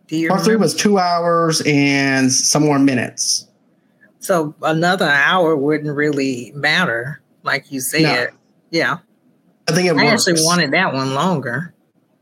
Do 0.08 0.16
you 0.16 0.28
Part 0.30 0.44
three 0.44 0.56
was 0.56 0.74
two 0.74 0.98
hours 0.98 1.60
and 1.66 2.32
some 2.32 2.64
more 2.64 2.78
minutes. 2.78 3.46
So 4.20 4.54
another 4.62 5.08
hour 5.08 5.56
wouldn't 5.56 5.94
really 5.94 6.52
matter, 6.54 7.20
like 7.42 7.72
you 7.72 7.80
said. 7.80 8.30
Yeah, 8.70 8.98
I 9.68 9.72
think 9.72 9.88
it 9.88 9.96
I 9.96 10.04
works. 10.04 10.28
actually 10.28 10.44
wanted 10.44 10.70
that 10.72 10.94
one 10.94 11.14
longer. 11.14 11.74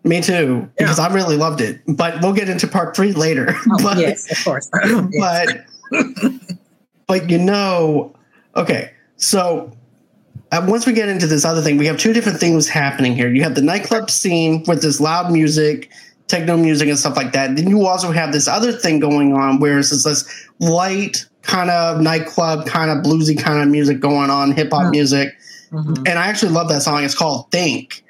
Me 0.04 0.22
too, 0.22 0.70
because 0.78 0.98
I 0.98 1.12
really 1.12 1.36
loved 1.36 1.60
it. 1.60 1.80
But 1.86 2.22
we'll 2.22 2.32
get 2.32 2.48
into 2.48 2.66
part 2.66 2.96
three 2.96 3.12
later. 3.12 3.54
Oh, 3.70 3.82
but, 3.82 3.98
yes, 3.98 4.30
of 4.30 4.44
course. 4.44 4.70
Yes. 5.12 5.58
but 5.90 6.58
but 7.06 7.30
you 7.30 7.38
know, 7.38 8.14
okay, 8.56 8.92
so 9.16 9.72
uh, 10.52 10.64
once 10.66 10.86
we 10.86 10.92
get 10.92 11.08
into 11.08 11.26
this 11.26 11.44
other 11.44 11.60
thing, 11.62 11.76
we 11.76 11.86
have 11.86 11.98
two 11.98 12.12
different 12.12 12.38
things 12.38 12.68
happening 12.68 13.14
here. 13.14 13.28
You 13.28 13.42
have 13.42 13.54
the 13.54 13.62
nightclub 13.62 14.10
scene 14.10 14.64
with 14.66 14.82
this 14.82 15.00
loud 15.00 15.32
music, 15.32 15.90
techno 16.28 16.56
music, 16.56 16.88
and 16.88 16.98
stuff 16.98 17.16
like 17.16 17.32
that. 17.32 17.56
Then 17.56 17.68
you 17.68 17.86
also 17.86 18.12
have 18.12 18.32
this 18.32 18.46
other 18.48 18.70
thing 18.72 19.00
going 19.00 19.32
on 19.32 19.58
where 19.60 19.78
it's 19.78 19.90
this 20.04 20.24
light 20.60 21.26
kind 21.42 21.70
of 21.70 22.00
nightclub, 22.00 22.66
kind 22.66 22.90
of 22.90 22.98
bluesy 22.98 23.38
kind 23.38 23.62
of 23.62 23.68
music 23.68 24.00
going 24.00 24.30
on, 24.30 24.52
hip 24.52 24.70
hop 24.70 24.84
Mhm. 24.86 24.90
music 24.90 25.34
Mhm. 25.72 25.98
and 26.08 26.18
I 26.18 26.26
actually 26.28 26.52
love 26.52 26.68
that 26.68 26.82
song. 26.82 27.02
It's 27.04 27.14
called 27.14 27.50
Think. 27.50 28.04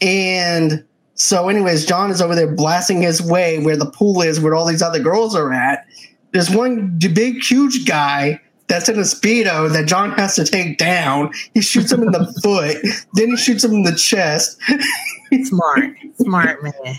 And 0.00 0.82
so, 1.14 1.48
anyways, 1.48 1.86
John 1.86 2.10
is 2.10 2.20
over 2.20 2.34
there 2.34 2.52
blasting 2.52 3.02
his 3.02 3.22
way 3.22 3.58
where 3.60 3.76
the 3.76 3.86
pool 3.86 4.22
is, 4.22 4.40
where 4.40 4.54
all 4.54 4.66
these 4.66 4.82
other 4.82 4.98
girls 4.98 5.34
are 5.36 5.52
at. 5.52 5.84
There's 6.32 6.50
one 6.50 6.98
big, 6.98 7.42
huge 7.42 7.86
guy 7.86 8.40
that's 8.68 8.88
in 8.88 8.96
a 8.98 9.02
speedo 9.02 9.70
that 9.72 9.86
John 9.86 10.12
has 10.12 10.34
to 10.36 10.44
take 10.44 10.78
down. 10.78 11.30
He 11.54 11.60
shoots 11.60 11.92
him 11.92 12.02
in 12.02 12.10
the 12.10 12.26
foot, 12.42 12.78
then 13.14 13.28
he 13.30 13.36
shoots 13.36 13.62
him 13.62 13.72
in 13.72 13.82
the 13.84 13.92
chest. 13.94 14.56
Smart, 15.44 15.94
smart 16.20 16.62
man. 16.62 16.96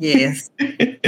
Yes, 0.00 0.48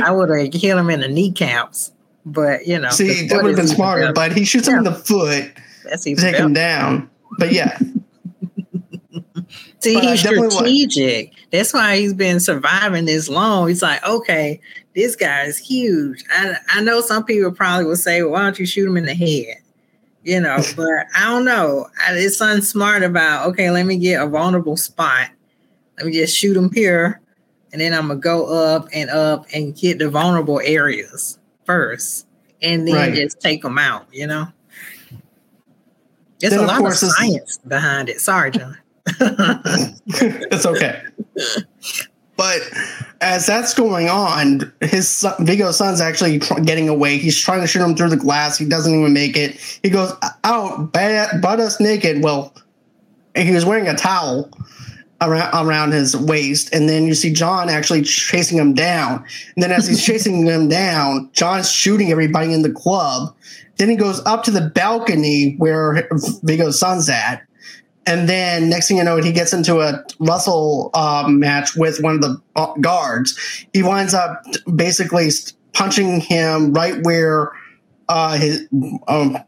I 0.04 0.10
would 0.12 0.28
have 0.28 0.52
hit 0.52 0.76
him 0.76 0.90
in 0.90 1.00
the 1.00 1.08
kneecaps, 1.08 1.92
but 2.26 2.66
you 2.66 2.78
know, 2.78 2.90
See, 2.90 3.26
that 3.28 3.42
would 3.42 3.50
have 3.50 3.56
been 3.56 3.66
smarter, 3.74 4.02
better. 4.02 4.12
but 4.12 4.32
he 4.36 4.44
shoots 4.44 4.68
him 4.68 4.78
in 4.78 4.84
the 4.84 4.94
foot 4.94 5.50
That's 5.84 6.06
even 6.06 6.22
take 6.22 6.32
better. 6.34 6.44
him 6.44 6.52
down. 6.52 7.10
But 7.38 7.52
yeah, 7.52 7.78
See, 9.80 9.94
But 9.94 10.04
he's 10.04 10.20
strategic. 10.20 11.32
That's 11.50 11.72
why 11.72 11.96
he's 11.96 12.14
been 12.14 12.38
surviving 12.38 13.06
this 13.06 13.28
long. 13.28 13.68
He's 13.68 13.82
like, 13.82 14.06
okay, 14.06 14.60
this 14.94 15.16
guy 15.16 15.44
is 15.44 15.56
huge. 15.58 16.22
I, 16.30 16.54
I 16.68 16.82
know 16.82 17.00
some 17.00 17.24
people 17.24 17.50
probably 17.50 17.86
will 17.86 17.96
say, 17.96 18.22
well, 18.22 18.32
why 18.32 18.42
don't 18.42 18.58
you 18.58 18.66
shoot 18.66 18.86
him 18.86 18.96
in 18.98 19.06
the 19.06 19.14
head? 19.14 19.56
You 20.22 20.40
know, 20.40 20.58
but 20.76 20.86
I 21.16 21.30
don't 21.30 21.46
know. 21.46 21.88
I, 22.06 22.12
it's 22.14 22.36
something 22.36 22.62
smart 22.62 23.02
about, 23.02 23.48
okay, 23.48 23.70
let 23.70 23.86
me 23.86 23.96
get 23.96 24.22
a 24.22 24.26
vulnerable 24.26 24.76
spot. 24.76 25.30
Let 25.96 26.06
me 26.06 26.12
just 26.12 26.36
shoot 26.36 26.56
him 26.56 26.70
here. 26.72 27.20
And 27.72 27.80
then 27.80 27.94
I'm 27.94 28.08
going 28.08 28.20
to 28.20 28.22
go 28.22 28.46
up 28.46 28.88
and 28.92 29.08
up 29.10 29.46
and 29.54 29.74
get 29.76 29.98
the 29.98 30.10
vulnerable 30.10 30.60
areas 30.62 31.38
first. 31.64 32.26
And 32.60 32.86
then 32.86 32.94
Right. 32.94 33.14
just 33.14 33.40
take 33.40 33.62
them 33.62 33.78
out, 33.78 34.06
you 34.12 34.26
know? 34.26 34.46
There's 36.38 36.52
a 36.54 36.62
lot 36.62 36.84
of 36.84 36.94
science 36.94 37.58
behind 37.66 38.08
it. 38.08 38.20
Sorry, 38.20 38.50
John. 38.50 38.76
it's 39.20 40.66
okay. 40.66 41.02
But 42.36 42.60
as 43.20 43.46
that's 43.46 43.74
going 43.74 44.08
on, 44.08 44.72
his 44.80 45.08
son, 45.08 45.34
Viggo's 45.46 45.76
son's 45.76 46.00
actually 46.00 46.40
tr- 46.40 46.60
getting 46.60 46.88
away. 46.88 47.18
He's 47.18 47.38
trying 47.38 47.60
to 47.60 47.66
shoot 47.66 47.82
him 47.82 47.94
through 47.94 48.08
the 48.08 48.16
glass. 48.16 48.58
He 48.58 48.64
doesn't 48.64 48.92
even 48.92 49.12
make 49.12 49.36
it. 49.36 49.56
He 49.82 49.90
goes 49.90 50.12
out, 50.42 50.92
butt, 50.92 51.40
butt 51.40 51.60
us 51.60 51.78
naked. 51.78 52.22
Well, 52.24 52.52
and 53.34 53.46
he 53.48 53.54
was 53.54 53.64
wearing 53.64 53.86
a 53.86 53.94
towel 53.94 54.50
around 55.22 55.66
around 55.66 55.92
his 55.92 56.16
waist, 56.16 56.74
and 56.74 56.88
then 56.88 57.06
you 57.06 57.14
see 57.14 57.32
John 57.32 57.68
actually 57.68 58.02
chasing 58.02 58.58
him 58.58 58.74
down. 58.74 59.24
And 59.54 59.62
then 59.62 59.72
as 59.72 59.86
he's 59.86 60.04
chasing 60.04 60.46
him 60.46 60.68
down, 60.68 61.30
John's 61.32 61.70
shooting 61.70 62.10
everybody 62.10 62.52
in 62.52 62.62
the 62.62 62.72
club. 62.72 63.34
Then 63.76 63.88
he 63.88 63.96
goes 63.96 64.20
up 64.26 64.44
to 64.44 64.50
the 64.50 64.70
balcony 64.74 65.54
where 65.58 66.08
Viggo's 66.42 66.78
son's 66.78 67.08
at. 67.08 67.42
And 68.04 68.28
then 68.28 68.68
next 68.68 68.88
thing 68.88 68.96
you 68.96 69.04
know, 69.04 69.16
he 69.16 69.32
gets 69.32 69.52
into 69.52 69.80
a 69.80 70.04
Russell 70.18 70.90
um, 70.94 71.38
match 71.38 71.76
with 71.76 72.02
one 72.02 72.16
of 72.16 72.20
the 72.20 72.36
uh, 72.56 72.74
guards. 72.80 73.38
He 73.72 73.82
winds 73.82 74.12
up 74.12 74.44
basically 74.74 75.30
punching 75.72 76.20
him 76.20 76.72
right 76.72 77.02
where 77.04 77.52
uh, 78.08 78.36
his, 78.36 78.66
um, 79.06 79.38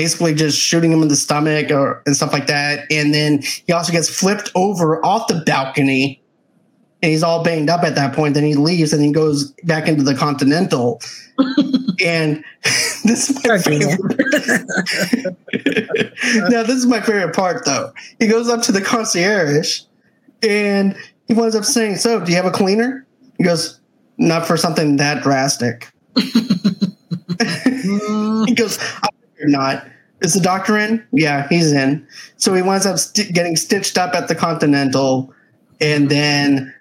basically 0.00 0.32
just 0.32 0.58
shooting 0.58 0.90
him 0.90 1.02
in 1.02 1.08
the 1.08 1.16
stomach 1.16 1.70
or 1.70 2.02
and 2.06 2.16
stuff 2.16 2.32
like 2.32 2.46
that. 2.46 2.90
And 2.90 3.12
then 3.12 3.42
he 3.42 3.74
also 3.74 3.92
gets 3.92 4.08
flipped 4.08 4.50
over 4.54 5.04
off 5.04 5.28
the 5.28 5.42
balcony, 5.44 6.22
and 7.02 7.12
he's 7.12 7.22
all 7.22 7.44
banged 7.44 7.68
up 7.68 7.84
at 7.84 7.96
that 7.96 8.14
point. 8.14 8.32
Then 8.32 8.44
he 8.44 8.54
leaves 8.54 8.94
and 8.94 9.04
he 9.04 9.12
goes 9.12 9.50
back 9.64 9.88
into 9.88 10.02
the 10.02 10.14
Continental. 10.14 11.02
and 12.02 12.42
this 13.04 13.28
is 13.28 13.44
my 13.46 13.58
favorite. 13.58 14.18
now 16.50 16.62
this 16.62 16.76
is 16.76 16.86
my 16.86 17.02
favorite 17.02 17.34
part 17.34 17.66
though. 17.66 17.92
He 18.18 18.26
goes 18.26 18.48
up 18.48 18.62
to 18.62 18.72
the 18.72 18.80
concierge 18.80 19.82
and 20.42 20.96
he 21.28 21.34
winds 21.34 21.54
up 21.54 21.66
saying, 21.66 21.96
So, 21.96 22.24
do 22.24 22.30
you 22.30 22.36
have 22.36 22.46
a 22.46 22.50
cleaner? 22.50 23.06
He 23.36 23.44
goes, 23.44 23.78
Not 24.16 24.46
for 24.46 24.56
something 24.56 24.96
that 24.96 25.22
drastic. 25.22 25.92
He 28.46 28.54
goes, 28.54 28.78
Figured 29.40 29.52
not. 29.52 29.86
Is 30.20 30.34
the 30.34 30.40
doctor 30.40 30.76
in? 30.76 31.04
Yeah, 31.12 31.48
he's 31.48 31.72
in. 31.72 32.06
So 32.36 32.52
he 32.54 32.60
winds 32.62 32.84
up 32.84 32.98
st- 32.98 33.32
getting 33.32 33.56
stitched 33.56 33.96
up 33.96 34.14
at 34.14 34.28
the 34.28 34.34
Continental. 34.34 35.32
And 35.80 36.10
then 36.10 36.74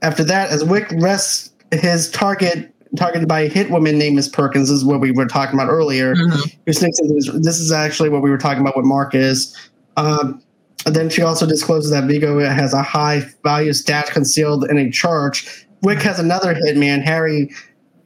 after 0.00 0.24
that, 0.24 0.50
as 0.50 0.64
Wick 0.64 0.90
rests 0.92 1.50
his 1.72 2.10
target, 2.10 2.74
targeted 2.96 3.28
by 3.28 3.40
a 3.40 3.48
hit 3.48 3.70
woman 3.70 3.98
named 3.98 4.16
Miss 4.16 4.28
Perkins, 4.28 4.70
is 4.70 4.82
what 4.82 5.00
we 5.00 5.10
were 5.10 5.26
talking 5.26 5.54
about 5.54 5.68
earlier. 5.70 6.14
mhm. 6.14 6.56
Who 6.66 6.72
sneaks 6.72 6.98
into 7.00 7.14
his, 7.14 7.26
this 7.42 7.60
is 7.60 7.70
actually 7.70 8.08
what 8.08 8.22
we 8.22 8.30
were 8.30 8.38
talking 8.38 8.62
about 8.62 8.76
with 8.76 8.86
Marcus. 8.86 9.54
Um, 9.98 10.42
and 10.86 10.96
then 10.96 11.10
she 11.10 11.20
also 11.20 11.46
discloses 11.46 11.90
that 11.90 12.04
Viggo 12.04 12.40
has 12.40 12.72
a 12.72 12.82
high 12.82 13.26
value 13.44 13.74
stash 13.74 14.08
concealed 14.08 14.64
in 14.70 14.78
a 14.78 14.90
church. 14.90 15.66
Wick 15.82 16.00
has 16.00 16.18
another 16.18 16.54
hitman, 16.54 17.02
Harry, 17.02 17.50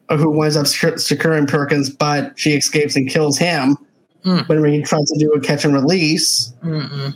uh, 0.08 0.16
who 0.16 0.30
winds 0.30 0.56
up 0.56 0.66
securing 0.66 1.46
Perkins, 1.46 1.90
but 1.90 2.36
she 2.36 2.54
escapes 2.54 2.96
and 2.96 3.08
kills 3.08 3.38
him 3.38 3.76
Mm. 4.24 4.48
whenever 4.48 4.66
he 4.66 4.80
tries 4.82 5.10
to 5.10 5.18
do 5.18 5.30
a 5.32 5.40
catch 5.40 5.66
and 5.66 5.74
release. 5.74 6.52
Mm-mm. 6.64 7.14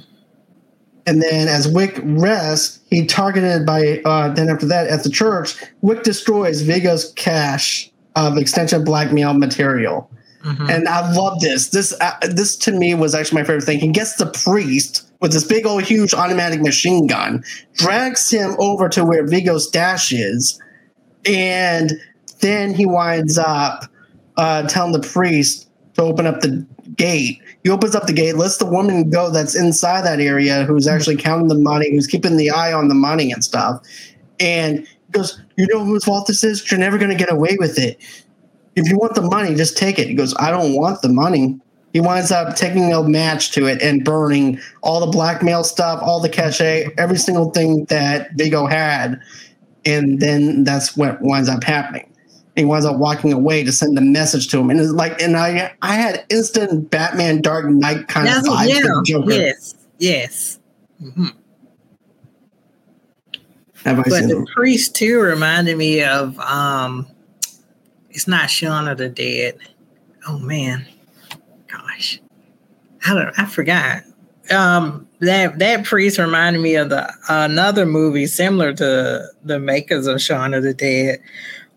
And 1.06 1.22
then 1.22 1.48
as 1.48 1.66
Wick 1.66 1.98
rests, 2.02 2.80
he 2.90 3.06
targeted 3.06 3.64
by, 3.64 4.02
uh, 4.04 4.28
then 4.34 4.50
after 4.50 4.66
that, 4.66 4.88
at 4.88 5.04
the 5.04 5.08
church, 5.08 5.54
Wick 5.80 6.02
destroys 6.02 6.60
Viggo's 6.60 7.14
cache 7.16 7.90
of 8.14 8.36
extension 8.36 8.84
blackmail 8.84 9.32
material. 9.32 10.10
Mhm. 10.44 10.68
And 10.70 10.88
I 10.88 11.10
love 11.12 11.40
this. 11.40 11.70
This 11.70 11.94
uh, 12.00 12.12
this 12.30 12.56
to 12.56 12.72
me 12.72 12.94
was 12.94 13.14
actually 13.14 13.40
my 13.40 13.46
favorite 13.46 13.64
thing. 13.64 13.80
He 13.80 13.88
gets 13.88 14.16
the 14.16 14.26
priest 14.26 15.10
with 15.20 15.32
this 15.32 15.44
big 15.44 15.66
old 15.66 15.82
huge 15.82 16.12
automatic 16.14 16.60
machine 16.60 17.06
gun, 17.06 17.42
drags 17.74 18.30
him 18.30 18.54
over 18.58 18.88
to 18.90 19.04
where 19.04 19.26
Viggo's 19.26 19.66
stash 19.66 20.12
is, 20.12 20.60
and 21.26 21.92
then 22.40 22.74
he 22.74 22.86
winds 22.86 23.38
up 23.38 23.86
uh, 24.36 24.62
telling 24.68 24.92
the 24.92 25.00
priest 25.00 25.67
to 25.98 26.02
open 26.04 26.26
up 26.26 26.40
the 26.40 26.66
gate. 26.96 27.40
He 27.62 27.70
opens 27.70 27.94
up 27.94 28.06
the 28.06 28.12
gate, 28.12 28.36
lets 28.36 28.56
the 28.56 28.66
woman 28.66 29.10
go 29.10 29.30
that's 29.30 29.54
inside 29.54 30.02
that 30.04 30.20
area, 30.20 30.64
who's 30.64 30.88
actually 30.88 31.16
counting 31.16 31.48
the 31.48 31.58
money, 31.58 31.90
who's 31.90 32.06
keeping 32.06 32.36
the 32.36 32.50
eye 32.50 32.72
on 32.72 32.88
the 32.88 32.94
money 32.94 33.30
and 33.30 33.44
stuff. 33.44 33.86
And 34.40 34.80
he 34.80 35.12
goes, 35.12 35.40
You 35.56 35.66
know 35.66 35.84
whose 35.84 36.04
fault 36.04 36.26
this 36.26 36.42
is? 36.42 36.70
You're 36.70 36.80
never 36.80 36.98
going 36.98 37.10
to 37.10 37.16
get 37.16 37.30
away 37.30 37.56
with 37.58 37.78
it 37.78 38.00
if 38.78 38.88
you 38.88 38.96
want 38.96 39.14
the 39.14 39.22
money, 39.22 39.54
just 39.54 39.76
take 39.76 39.98
it. 39.98 40.06
He 40.06 40.14
goes, 40.14 40.34
I 40.38 40.50
don't 40.50 40.74
want 40.74 41.02
the 41.02 41.08
money. 41.08 41.58
He 41.92 42.00
winds 42.00 42.30
up 42.30 42.54
taking 42.54 42.92
a 42.92 43.02
match 43.02 43.50
to 43.52 43.66
it 43.66 43.82
and 43.82 44.04
burning 44.04 44.60
all 44.82 45.00
the 45.00 45.10
blackmail 45.10 45.64
stuff, 45.64 46.00
all 46.02 46.20
the 46.20 46.28
cachet, 46.28 46.90
every 46.96 47.16
single 47.16 47.50
thing 47.50 47.86
that 47.86 48.30
Viggo 48.34 48.66
had. 48.66 49.20
And 49.84 50.20
then 50.20 50.64
that's 50.64 50.96
what 50.96 51.20
winds 51.20 51.48
up 51.48 51.64
happening. 51.64 52.07
He 52.58 52.64
winds 52.64 52.84
up 52.84 52.96
walking 52.96 53.32
away 53.32 53.62
to 53.62 53.70
send 53.70 53.96
a 53.96 54.00
message 54.00 54.48
to 54.48 54.58
him. 54.58 54.68
And 54.68 54.80
it's 54.80 54.90
like, 54.90 55.22
and 55.22 55.36
I 55.36 55.72
I 55.80 55.94
had 55.94 56.24
instant 56.28 56.90
Batman 56.90 57.40
Dark 57.40 57.66
Knight 57.66 58.08
kind 58.08 58.26
That's 58.26 58.48
of 58.48 58.54
vibes 58.54 58.68
yeah, 58.68 58.80
from 58.82 59.04
Joker. 59.04 59.30
yes, 59.32 59.74
yes. 59.98 60.58
Mhm. 61.00 61.32
Have 63.84 64.00
I 64.00 64.02
But 64.02 64.12
seen 64.12 64.28
the 64.28 64.42
it? 64.42 64.48
priest 64.48 64.96
too 64.96 65.20
reminded 65.20 65.78
me 65.78 66.02
of 66.02 66.36
um 66.40 67.06
it's 68.10 68.26
not 68.26 68.50
Shaun 68.50 68.88
of 68.88 68.98
the 68.98 69.08
Dead. 69.08 69.56
Oh 70.26 70.38
man. 70.38 70.84
Gosh. 71.70 72.20
I 73.06 73.14
don't 73.14 73.38
I 73.38 73.46
forgot. 73.46 74.02
Um 74.50 75.06
that 75.20 75.60
that 75.60 75.84
priest 75.84 76.18
reminded 76.18 76.60
me 76.60 76.74
of 76.74 76.88
the 76.90 77.08
another 77.28 77.86
movie 77.86 78.26
similar 78.26 78.72
to 78.74 79.28
the 79.44 79.60
makers 79.60 80.08
of 80.08 80.20
Shaun 80.20 80.54
of 80.54 80.64
the 80.64 80.74
Dead, 80.74 81.20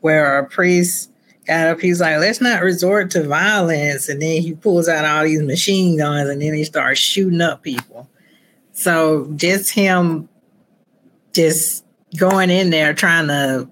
where 0.01 0.39
a 0.39 0.45
priest 0.45 1.09
got 1.47 1.67
up. 1.67 1.79
He's 1.79 2.01
like, 2.01 2.17
let's 2.17 2.41
not 2.41 2.61
resort 2.61 3.11
to 3.11 3.23
violence. 3.23 4.09
And 4.09 4.21
then 4.21 4.41
he 4.41 4.53
pulls 4.53 4.87
out 4.87 5.05
all 5.05 5.23
these 5.23 5.41
machine 5.41 5.97
guns 5.97 6.29
and 6.29 6.41
then 6.41 6.53
he 6.53 6.63
starts 6.63 6.99
shooting 6.99 7.41
up 7.41 7.63
people. 7.63 8.09
So 8.73 9.31
just 9.35 9.69
him 9.71 10.27
just 11.33 11.85
going 12.17 12.49
in 12.49 12.69
there 12.69 12.93
trying 12.93 13.27
to 13.27 13.69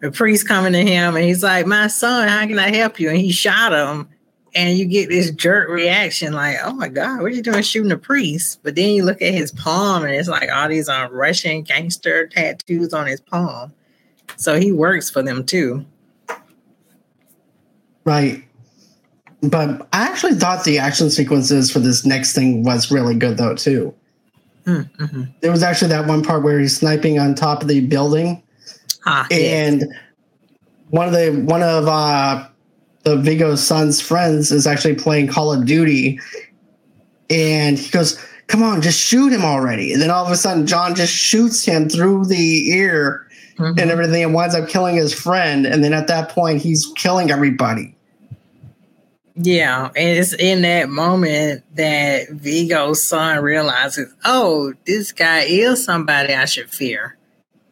the 0.00 0.10
priest 0.10 0.48
coming 0.48 0.72
to 0.72 0.82
him 0.82 1.14
and 1.14 1.24
he's 1.24 1.42
like, 1.42 1.66
My 1.66 1.86
son, 1.86 2.28
how 2.28 2.46
can 2.46 2.58
I 2.58 2.74
help 2.74 2.98
you? 2.98 3.08
And 3.08 3.18
he 3.18 3.30
shot 3.30 3.72
him. 3.72 4.08
And 4.54 4.76
you 4.76 4.84
get 4.84 5.08
this 5.08 5.30
jerk 5.30 5.70
reaction, 5.70 6.34
like, 6.34 6.58
oh 6.62 6.74
my 6.74 6.88
God, 6.88 7.22
what 7.22 7.32
are 7.32 7.34
you 7.34 7.40
doing 7.40 7.62
shooting 7.62 7.90
a 7.90 7.96
priest? 7.96 8.60
But 8.62 8.74
then 8.74 8.90
you 8.90 9.02
look 9.02 9.22
at 9.22 9.32
his 9.32 9.50
palm 9.50 10.04
and 10.04 10.12
it's 10.12 10.28
like 10.28 10.52
all 10.52 10.68
these 10.68 10.90
um, 10.90 11.10
Russian 11.10 11.62
gangster 11.62 12.26
tattoos 12.26 12.92
on 12.92 13.06
his 13.06 13.22
palm. 13.22 13.72
So 14.42 14.58
he 14.58 14.72
works 14.72 15.08
for 15.08 15.22
them 15.22 15.44
too. 15.44 15.86
Right. 18.04 18.42
But 19.40 19.86
I 19.92 20.02
actually 20.02 20.34
thought 20.34 20.64
the 20.64 20.78
action 20.78 21.10
sequences 21.10 21.70
for 21.70 21.78
this 21.78 22.04
next 22.04 22.34
thing 22.34 22.64
was 22.64 22.90
really 22.90 23.14
good 23.14 23.36
though 23.36 23.54
too. 23.54 23.94
Mm-hmm. 24.64 25.24
There 25.40 25.50
was 25.50 25.62
actually 25.62 25.88
that 25.88 26.06
one 26.06 26.22
part 26.22 26.42
where 26.42 26.58
he's 26.58 26.76
sniping 26.76 27.18
on 27.18 27.34
top 27.34 27.62
of 27.62 27.68
the 27.68 27.80
building, 27.86 28.42
ah, 29.06 29.26
and 29.30 29.80
yes. 29.80 29.90
one 30.90 31.08
of 31.08 31.12
the 31.12 31.30
one 31.44 31.62
of 31.64 31.88
uh, 31.88 32.46
the 33.02 33.16
Viggo's 33.16 33.64
son's 33.64 34.00
friends 34.00 34.52
is 34.52 34.66
actually 34.66 34.94
playing 34.94 35.26
Call 35.26 35.52
of 35.52 35.66
Duty, 35.66 36.20
and 37.28 37.76
he 37.76 37.90
goes, 37.90 38.24
"Come 38.46 38.62
on, 38.62 38.82
just 38.82 39.00
shoot 39.00 39.32
him 39.32 39.44
already!" 39.44 39.92
And 39.92 40.00
then 40.00 40.12
all 40.12 40.24
of 40.24 40.30
a 40.30 40.36
sudden, 40.36 40.64
John 40.64 40.94
just 40.94 41.12
shoots 41.12 41.64
him 41.64 41.88
through 41.88 42.26
the 42.26 42.70
ear 42.70 43.26
mm-hmm. 43.58 43.78
and 43.78 43.90
everything, 43.90 44.22
and 44.24 44.34
winds 44.34 44.54
up 44.54 44.68
killing 44.68 44.96
his 44.96 45.12
friend. 45.14 45.66
And 45.66 45.82
then 45.82 45.92
at 45.92 46.06
that 46.08 46.30
point, 46.30 46.62
he's 46.62 46.92
killing 46.96 47.30
everybody. 47.30 47.94
Yeah, 49.34 49.86
and 49.86 50.18
it's 50.18 50.34
in 50.34 50.62
that 50.62 50.90
moment 50.90 51.64
that 51.76 52.28
Viggo's 52.28 53.02
son 53.02 53.42
realizes, 53.42 54.12
oh, 54.24 54.74
this 54.86 55.12
guy 55.12 55.40
is 55.40 55.82
somebody 55.82 56.34
I 56.34 56.44
should 56.44 56.68
fear. 56.68 57.16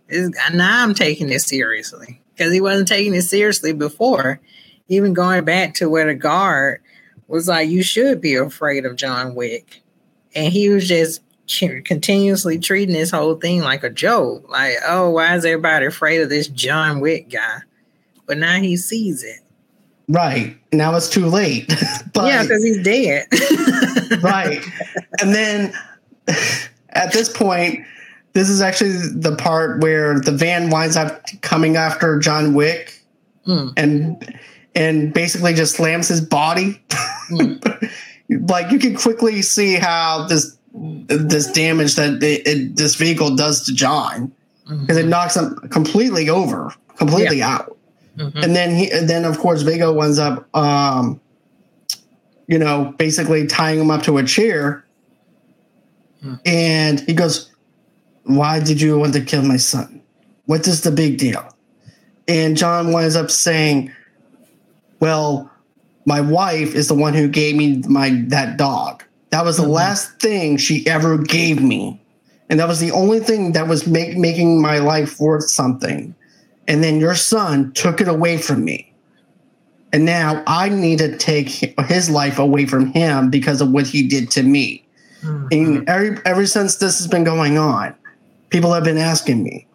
This, 0.08 0.30
now 0.54 0.82
I'm 0.82 0.94
taking 0.94 1.26
this 1.26 1.44
seriously 1.44 2.20
because 2.34 2.52
he 2.52 2.62
wasn't 2.62 2.88
taking 2.88 3.14
it 3.14 3.22
seriously 3.22 3.74
before. 3.74 4.40
Even 4.88 5.12
going 5.12 5.44
back 5.44 5.74
to 5.74 5.88
where 5.88 6.06
the 6.06 6.14
guard 6.14 6.80
was 7.28 7.46
like, 7.46 7.68
you 7.68 7.82
should 7.82 8.20
be 8.20 8.34
afraid 8.34 8.86
of 8.86 8.96
John 8.96 9.34
Wick. 9.34 9.82
And 10.34 10.52
he 10.52 10.68
was 10.68 10.88
just 10.88 11.20
continuously 11.84 12.58
treating 12.58 12.94
this 12.94 13.10
whole 13.10 13.36
thing 13.36 13.60
like 13.60 13.84
a 13.84 13.90
joke. 13.90 14.48
Like, 14.48 14.74
oh, 14.86 15.10
why 15.10 15.34
is 15.36 15.44
everybody 15.44 15.86
afraid 15.86 16.20
of 16.20 16.28
this 16.28 16.48
John 16.48 17.00
Wick 17.00 17.30
guy? 17.30 17.58
But 18.26 18.38
now 18.38 18.60
he 18.60 18.76
sees 18.76 19.24
it. 19.24 19.40
Right. 20.08 20.56
Now 20.72 20.94
it's 20.96 21.08
too 21.08 21.26
late. 21.26 21.68
but, 22.14 22.26
yeah, 22.26 22.42
because 22.42 22.64
he's 22.64 22.82
dead. 22.82 23.26
right. 24.22 24.60
And 25.20 25.34
then 25.34 25.72
at 26.90 27.12
this 27.12 27.28
point, 27.28 27.84
this 28.32 28.48
is 28.48 28.60
actually 28.60 28.92
the 28.92 29.36
part 29.36 29.82
where 29.82 30.20
the 30.20 30.32
van 30.32 30.70
winds 30.70 30.96
up 30.96 31.24
coming 31.42 31.76
after 31.76 32.18
John 32.18 32.54
Wick 32.54 33.00
mm. 33.46 33.72
and 33.76 34.38
and 34.74 35.12
basically 35.12 35.54
just 35.54 35.76
slams 35.76 36.08
his 36.08 36.20
body. 36.20 36.80
Mm. 37.30 37.90
like 38.48 38.70
you 38.70 38.78
can 38.78 38.96
quickly 38.96 39.42
see 39.42 39.74
how 39.74 40.26
this 40.28 40.56
this 40.72 41.50
damage 41.50 41.96
that 41.96 42.22
it, 42.22 42.46
it, 42.46 42.76
this 42.76 42.94
vehicle 42.94 43.34
does 43.34 43.66
to 43.66 43.74
John 43.74 44.32
because 44.64 44.96
mm-hmm. 44.96 44.98
it 44.98 45.06
knocks 45.06 45.36
him 45.36 45.56
completely 45.70 46.28
over, 46.28 46.72
completely 46.96 47.38
yeah. 47.38 47.54
out. 47.56 47.76
Mm-hmm. 48.16 48.38
And 48.38 48.56
then 48.56 48.74
he, 48.74 48.90
and 48.90 49.08
then 49.08 49.24
of 49.24 49.38
course 49.38 49.62
Viggo 49.62 49.98
ends 50.00 50.18
up, 50.18 50.54
um, 50.54 51.20
you 52.46 52.58
know, 52.58 52.94
basically 52.98 53.46
tying 53.46 53.80
him 53.80 53.90
up 53.90 54.02
to 54.04 54.18
a 54.18 54.24
chair. 54.24 54.84
Mm. 56.24 56.40
And 56.44 57.00
he 57.00 57.14
goes, 57.14 57.50
"Why 58.24 58.60
did 58.60 58.80
you 58.80 58.98
want 58.98 59.14
to 59.14 59.22
kill 59.22 59.42
my 59.42 59.56
son? 59.56 60.02
What 60.46 60.66
is 60.68 60.82
the 60.82 60.90
big 60.90 61.18
deal?" 61.18 61.48
And 62.28 62.56
John 62.56 62.92
winds 62.92 63.16
up 63.16 63.30
saying, 63.30 63.92
"Well, 64.98 65.50
my 66.04 66.20
wife 66.20 66.74
is 66.74 66.88
the 66.88 66.94
one 66.94 67.14
who 67.14 67.28
gave 67.28 67.56
me 67.56 67.82
my 67.88 68.22
that 68.26 68.56
dog. 68.56 69.04
That 69.30 69.44
was 69.44 69.56
the 69.56 69.62
mm-hmm. 69.62 69.72
last 69.72 70.20
thing 70.20 70.56
she 70.56 70.86
ever 70.86 71.18
gave 71.18 71.62
me." 71.62 72.00
And 72.48 72.58
that 72.58 72.66
was 72.66 72.80
the 72.80 72.90
only 72.90 73.20
thing 73.20 73.52
that 73.52 73.68
was 73.68 73.86
make, 73.86 74.16
making 74.16 74.60
my 74.60 74.78
life 74.78 75.20
worth 75.20 75.48
something 75.48 76.14
and 76.70 76.84
then 76.84 77.00
your 77.00 77.16
son 77.16 77.72
took 77.72 78.00
it 78.00 78.06
away 78.06 78.38
from 78.38 78.64
me. 78.64 78.92
And 79.92 80.04
now 80.04 80.44
I 80.46 80.68
need 80.68 81.00
to 81.00 81.18
take 81.18 81.48
his 81.48 82.08
life 82.08 82.38
away 82.38 82.64
from 82.66 82.92
him 82.92 83.28
because 83.28 83.60
of 83.60 83.72
what 83.72 83.88
he 83.88 84.06
did 84.06 84.30
to 84.32 84.44
me. 84.44 84.86
Mm-hmm. 85.22 85.46
And 85.50 85.88
every, 85.88 86.18
ever 86.24 86.46
since 86.46 86.76
this 86.76 86.98
has 86.98 87.08
been 87.08 87.24
going 87.24 87.58
on, 87.58 87.92
people 88.50 88.72
have 88.72 88.84
been 88.84 88.98
asking 88.98 89.42
me, 89.42 89.66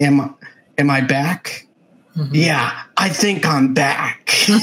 "Am 0.00 0.34
am 0.76 0.90
I 0.90 1.00
back?" 1.02 1.68
Mm-hmm. 2.16 2.34
Yeah, 2.34 2.82
I 2.96 3.08
think 3.08 3.46
I'm 3.46 3.72
back. 3.72 4.34
yeah, 4.48 4.56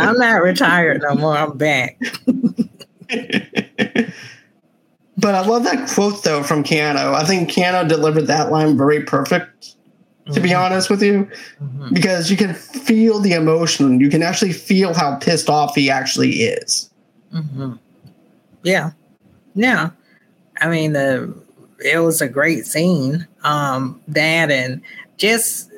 I'm 0.00 0.18
not 0.18 0.42
retired 0.42 1.02
no 1.02 1.14
more. 1.14 1.36
I'm 1.36 1.56
back. 1.56 1.98
but 5.16 5.34
I 5.34 5.46
love 5.46 5.64
that 5.64 5.88
quote 5.88 6.22
though 6.24 6.42
from 6.42 6.62
Keanu. 6.62 7.14
I 7.14 7.24
think 7.24 7.50
Keanu 7.50 7.88
delivered 7.88 8.26
that 8.26 8.50
line 8.50 8.76
very 8.76 9.02
perfect 9.02 9.76
to 10.32 10.40
be 10.40 10.50
mm-hmm. 10.50 10.60
honest 10.60 10.90
with 10.90 11.02
you, 11.02 11.28
mm-hmm. 11.62 11.94
because 11.94 12.30
you 12.30 12.36
can 12.36 12.52
feel 12.52 13.20
the 13.20 13.32
emotion. 13.32 14.00
You 14.00 14.10
can 14.10 14.22
actually 14.22 14.52
feel 14.52 14.92
how 14.92 15.16
pissed 15.16 15.48
off 15.48 15.74
he 15.74 15.88
actually 15.88 16.32
is. 16.32 16.90
Mm-hmm. 17.32 17.74
Yeah, 18.64 18.90
yeah. 19.54 19.90
I 20.60 20.68
mean, 20.68 20.94
the 20.94 21.32
it 21.84 21.98
was 21.98 22.20
a 22.20 22.28
great 22.28 22.66
scene. 22.66 23.26
Um, 23.44 24.00
that 24.08 24.50
and 24.50 24.82
just 25.16 25.70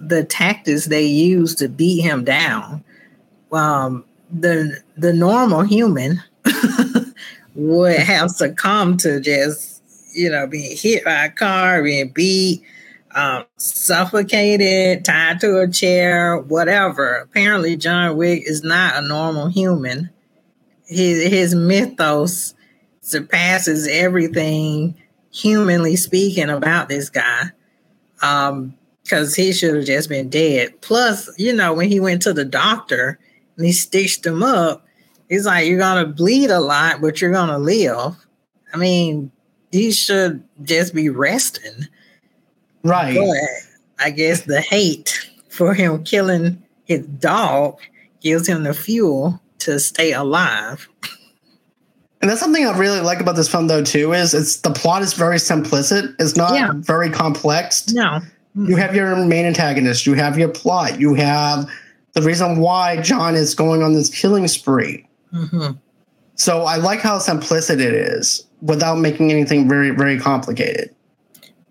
the 0.00 0.24
tactics 0.24 0.86
they 0.86 1.04
use 1.04 1.54
to 1.56 1.68
beat 1.68 2.00
him 2.02 2.24
down. 2.24 2.84
Um, 3.52 4.04
the 4.30 4.80
the 4.96 5.12
normal 5.12 5.62
human 5.62 6.22
would 7.54 7.96
have 7.96 8.30
succumbed 8.30 9.00
to 9.00 9.20
just 9.20 9.82
you 10.14 10.30
know 10.30 10.46
being 10.46 10.76
hit 10.76 11.04
by 11.04 11.26
a 11.26 11.30
car, 11.30 11.82
being 11.82 12.08
beat 12.08 12.62
um, 13.14 13.44
suffocated, 13.56 15.04
tied 15.04 15.40
to 15.40 15.60
a 15.60 15.68
chair, 15.68 16.38
whatever. 16.38 17.16
Apparently, 17.16 17.76
John 17.76 18.16
Wick 18.16 18.42
is 18.46 18.62
not 18.62 18.96
a 18.96 19.06
normal 19.06 19.48
human. 19.48 20.10
His, 20.86 21.30
his 21.30 21.54
mythos 21.54 22.54
surpasses 23.00 23.88
everything 23.88 24.94
humanly 25.32 25.96
speaking 25.96 26.50
about 26.50 26.88
this 26.88 27.10
guy. 27.10 27.50
Um, 28.22 28.74
because 29.02 29.34
he 29.34 29.52
should 29.52 29.74
have 29.74 29.84
just 29.84 30.08
been 30.08 30.28
dead. 30.28 30.80
Plus, 30.80 31.28
you 31.38 31.52
know, 31.52 31.74
when 31.74 31.88
he 31.88 32.00
went 32.00 32.22
to 32.22 32.32
the 32.32 32.44
doctor 32.44 33.18
and 33.56 33.66
he 33.66 33.72
stitched 33.72 34.24
him 34.24 34.42
up, 34.42 34.86
he's 35.28 35.46
like, 35.46 35.66
You're 35.66 35.78
gonna 35.78 36.06
bleed 36.06 36.50
a 36.50 36.60
lot, 36.60 37.00
but 37.00 37.20
you're 37.20 37.32
gonna 37.32 37.58
live. 37.58 38.14
I 38.72 38.76
mean, 38.76 39.30
he 39.70 39.92
should 39.92 40.42
just 40.62 40.94
be 40.94 41.08
resting. 41.08 41.88
Right. 42.84 43.16
But 43.16 44.04
I 44.04 44.10
guess 44.10 44.42
the 44.42 44.60
hate 44.60 45.30
for 45.48 45.74
him 45.74 46.04
killing 46.04 46.62
his 46.84 47.06
dog 47.06 47.78
gives 48.20 48.48
him 48.48 48.62
the 48.62 48.74
fuel 48.74 49.40
to 49.60 49.78
stay 49.78 50.12
alive. 50.12 50.88
And 52.22 52.30
that's 52.30 52.40
something 52.40 52.64
I 52.64 52.78
really 52.78 53.00
like 53.00 53.20
about 53.20 53.34
this 53.34 53.50
film, 53.50 53.66
though, 53.66 53.82
too, 53.82 54.12
is 54.12 54.32
it's 54.32 54.56
the 54.56 54.70
plot 54.70 55.02
is 55.02 55.12
very 55.12 55.36
simplistic. 55.36 56.14
It's 56.20 56.36
not 56.36 56.54
yeah. 56.54 56.70
very 56.76 57.10
complex. 57.10 57.92
No. 57.92 58.20
You 58.54 58.76
have 58.76 58.94
your 58.94 59.16
main 59.16 59.44
antagonist, 59.44 60.06
you 60.06 60.14
have 60.14 60.38
your 60.38 60.50
plot, 60.50 61.00
you 61.00 61.14
have 61.14 61.68
the 62.12 62.22
reason 62.22 62.58
why 62.58 63.00
John 63.00 63.34
is 63.34 63.54
going 63.54 63.82
on 63.82 63.94
this 63.94 64.10
killing 64.10 64.46
spree. 64.46 65.08
Mm-hmm. 65.32 65.72
So 66.34 66.62
I 66.64 66.76
like 66.76 67.00
how 67.00 67.18
simplistic 67.18 67.80
it 67.80 67.94
is 67.94 68.46
without 68.60 68.96
making 68.96 69.30
anything 69.30 69.68
very, 69.68 69.90
very 69.90 70.18
complicated. 70.18 70.94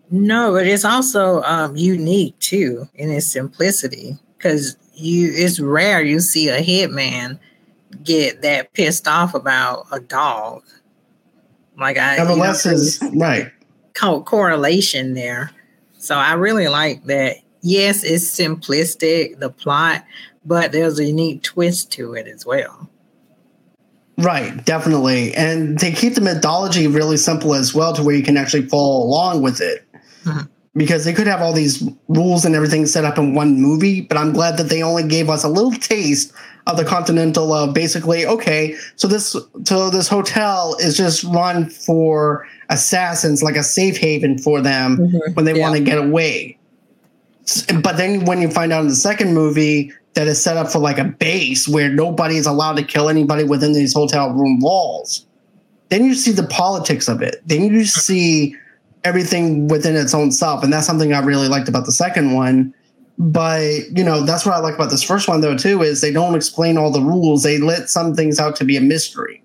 No, 0.10 0.52
but 0.52 0.68
it's 0.68 0.84
also 0.84 1.42
um, 1.44 1.76
unique 1.78 2.38
too 2.40 2.90
in 2.96 3.10
its 3.12 3.32
simplicity 3.32 4.18
because 4.38 4.76
you 4.94 5.32
it's 5.34 5.60
rare 5.60 6.02
you 6.02 6.20
see 6.20 6.50
a 6.50 6.62
hitman 6.62 7.40
get 8.04 8.42
that 8.42 8.74
pissed 8.74 9.08
off 9.08 9.34
about 9.34 9.88
a 9.92 10.00
dog. 10.00 10.64
Like 11.78 11.98
I, 11.98 12.18
nevertheless, 12.18 12.66
you 12.66 12.72
know, 12.72 12.78
is 12.78 13.04
right 13.16 13.52
co- 13.94 14.24
correlation 14.24 15.14
there. 15.14 15.52
So 15.98 16.16
I 16.16 16.34
really 16.34 16.68
like 16.68 17.06
that. 17.06 17.38
Yes, 17.62 18.04
it's 18.04 18.26
simplistic 18.26 19.40
the 19.40 19.50
plot, 19.50 20.04
but 20.46 20.72
there's 20.72 20.98
a 21.00 21.06
unique 21.06 21.44
twist 21.44 21.92
to 21.94 22.14
it 22.14 22.28
as 22.28 22.46
well. 22.46 22.90
Right, 24.18 24.64
definitely. 24.66 25.34
And 25.36 25.80
they 25.80 25.92
keep 25.92 26.16
the 26.16 26.22
mythology 26.22 26.88
really 26.88 27.18
simple 27.18 27.56
as 27.56 27.74
well 27.74 27.94
to 27.94 28.04
where 28.04 28.16
you 28.16 28.24
can 28.24 28.38
actually 28.38 28.68
follow 28.68 29.04
along 29.04 29.42
with 29.42 29.62
it. 29.62 29.88
Mm-hmm. 30.24 30.46
because 30.76 31.04
they 31.04 31.14
could 31.14 31.26
have 31.26 31.42
all 31.42 31.52
these 31.52 31.84
rules 32.08 32.46
and 32.46 32.54
everything 32.54 32.86
set 32.86 33.06
up 33.06 33.18
in 33.18 33.34
one 33.34 33.60
movie. 33.60 34.02
But 34.02 34.18
I'm 34.18 34.34
glad 34.34 34.58
that 34.58 34.70
they 34.70 34.84
only 34.84 35.02
gave 35.02 35.32
us 35.32 35.44
a 35.44 35.48
little 35.48 35.72
taste 35.72 36.32
of 36.68 36.78
the 36.78 36.86
Continental 36.86 37.54
of 37.54 37.74
basically 37.74 38.26
okay, 38.26 38.76
so 38.96 39.08
this 39.08 39.36
so 39.64 39.90
this 39.90 40.08
hotel 40.08 40.76
is 40.80 40.96
just 40.96 41.24
run 41.24 41.70
for 41.70 42.48
assassins, 42.70 43.42
like 43.42 43.56
a 43.56 43.64
safe 43.64 43.98
haven 43.98 44.38
for 44.38 44.62
them 44.62 44.98
mm-hmm. 44.98 45.34
when 45.34 45.46
they 45.46 45.56
yeah. 45.56 45.62
want 45.62 45.78
to 45.78 45.84
get 45.84 45.98
away. 45.98 46.58
But 47.82 47.98
then 47.98 48.26
when 48.26 48.42
you 48.42 48.50
find 48.50 48.72
out 48.72 48.82
in 48.82 48.88
the 48.88 48.96
second 48.96 49.34
movie 49.34 49.92
that 50.14 50.28
is 50.28 50.42
set 50.42 50.58
up 50.58 50.70
for 50.72 50.80
like 50.80 51.00
a 51.00 51.06
base 51.06 51.68
where 51.68 51.90
nobody 51.90 52.38
is 52.38 52.46
allowed 52.46 52.78
to 52.78 52.84
kill 52.84 53.10
anybody 53.10 53.44
within 53.44 53.74
these 53.74 53.94
hotel 53.94 54.32
room 54.32 54.60
walls, 54.60 55.26
then 55.90 56.06
you 56.06 56.14
see 56.14 56.32
the 56.32 56.44
politics 56.44 57.08
of 57.08 57.22
it. 57.22 57.42
Then 57.46 57.64
you 57.64 57.86
see 57.86 58.56
everything 59.04 59.68
within 59.68 59.96
its 59.96 60.14
own 60.14 60.32
self, 60.32 60.64
and 60.64 60.72
that's 60.72 60.86
something 60.86 61.12
I 61.12 61.20
really 61.20 61.48
liked 61.48 61.68
about 61.68 61.86
the 61.86 61.92
second 61.92 62.34
one 62.34 62.74
but 63.22 63.82
you 63.96 64.04
know 64.04 64.22
that's 64.22 64.48
what 64.48 64.56
i 64.56 64.58
like 64.58 64.74
about 64.74 64.90
this 64.90 65.04
first 65.04 65.28
one 65.28 65.42
though 65.42 65.56
too 65.56 65.84
is 65.84 66.02
they 66.02 66.12
don't 66.12 66.34
explain 66.34 66.76
all 66.76 66.90
the 66.90 67.02
rules 67.02 67.44
they 67.44 67.60
let 67.60 67.88
some 67.88 68.16
things 68.16 68.40
out 68.40 68.56
to 68.56 68.66
be 68.66 68.76
a 68.76 68.82
mystery 68.82 69.44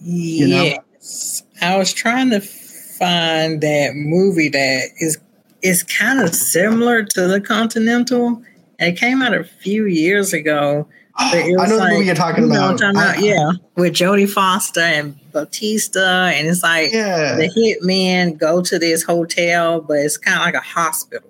you 0.00 0.46
yes 0.46 1.42
know? 1.60 1.68
i 1.68 1.76
was 1.76 1.92
trying 1.92 2.30
to 2.30 2.40
find 2.40 3.60
that 3.62 3.94
movie 3.96 4.48
that 4.48 4.90
is 4.98 5.18
is 5.62 5.82
kind 5.82 6.20
of 6.20 6.32
similar 6.32 7.02
to 7.02 7.26
the 7.26 7.40
continental 7.40 8.40
and 8.78 8.94
it 8.94 8.96
came 8.96 9.20
out 9.20 9.34
a 9.34 9.42
few 9.42 9.86
years 9.86 10.32
ago 10.32 10.86
I 11.20 11.48
know 11.48 11.56
like, 11.56 11.68
the 11.68 11.88
movie 11.94 12.06
you're 12.06 12.14
talking 12.14 12.44
about. 12.44 12.78
Talking 12.78 12.90
about 12.90 13.18
I, 13.18 13.20
yeah, 13.20 13.50
with 13.74 13.92
Jodie 13.92 14.30
Foster 14.30 14.78
and 14.78 15.18
Bautista, 15.32 16.30
and 16.32 16.46
it's 16.46 16.62
like 16.62 16.92
yeah. 16.92 17.34
the 17.34 17.48
hitmen 17.48 18.38
go 18.38 18.62
to 18.62 18.78
this 18.78 19.02
hotel, 19.02 19.80
but 19.80 19.96
it's 19.96 20.16
kind 20.16 20.36
of 20.36 20.44
like 20.44 20.54
a 20.54 20.60
hospital 20.60 21.28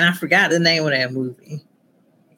and 0.00 0.08
I 0.08 0.12
forgot 0.16 0.50
the 0.50 0.58
name 0.58 0.84
of 0.84 0.90
that 0.90 1.12
movie. 1.12 1.62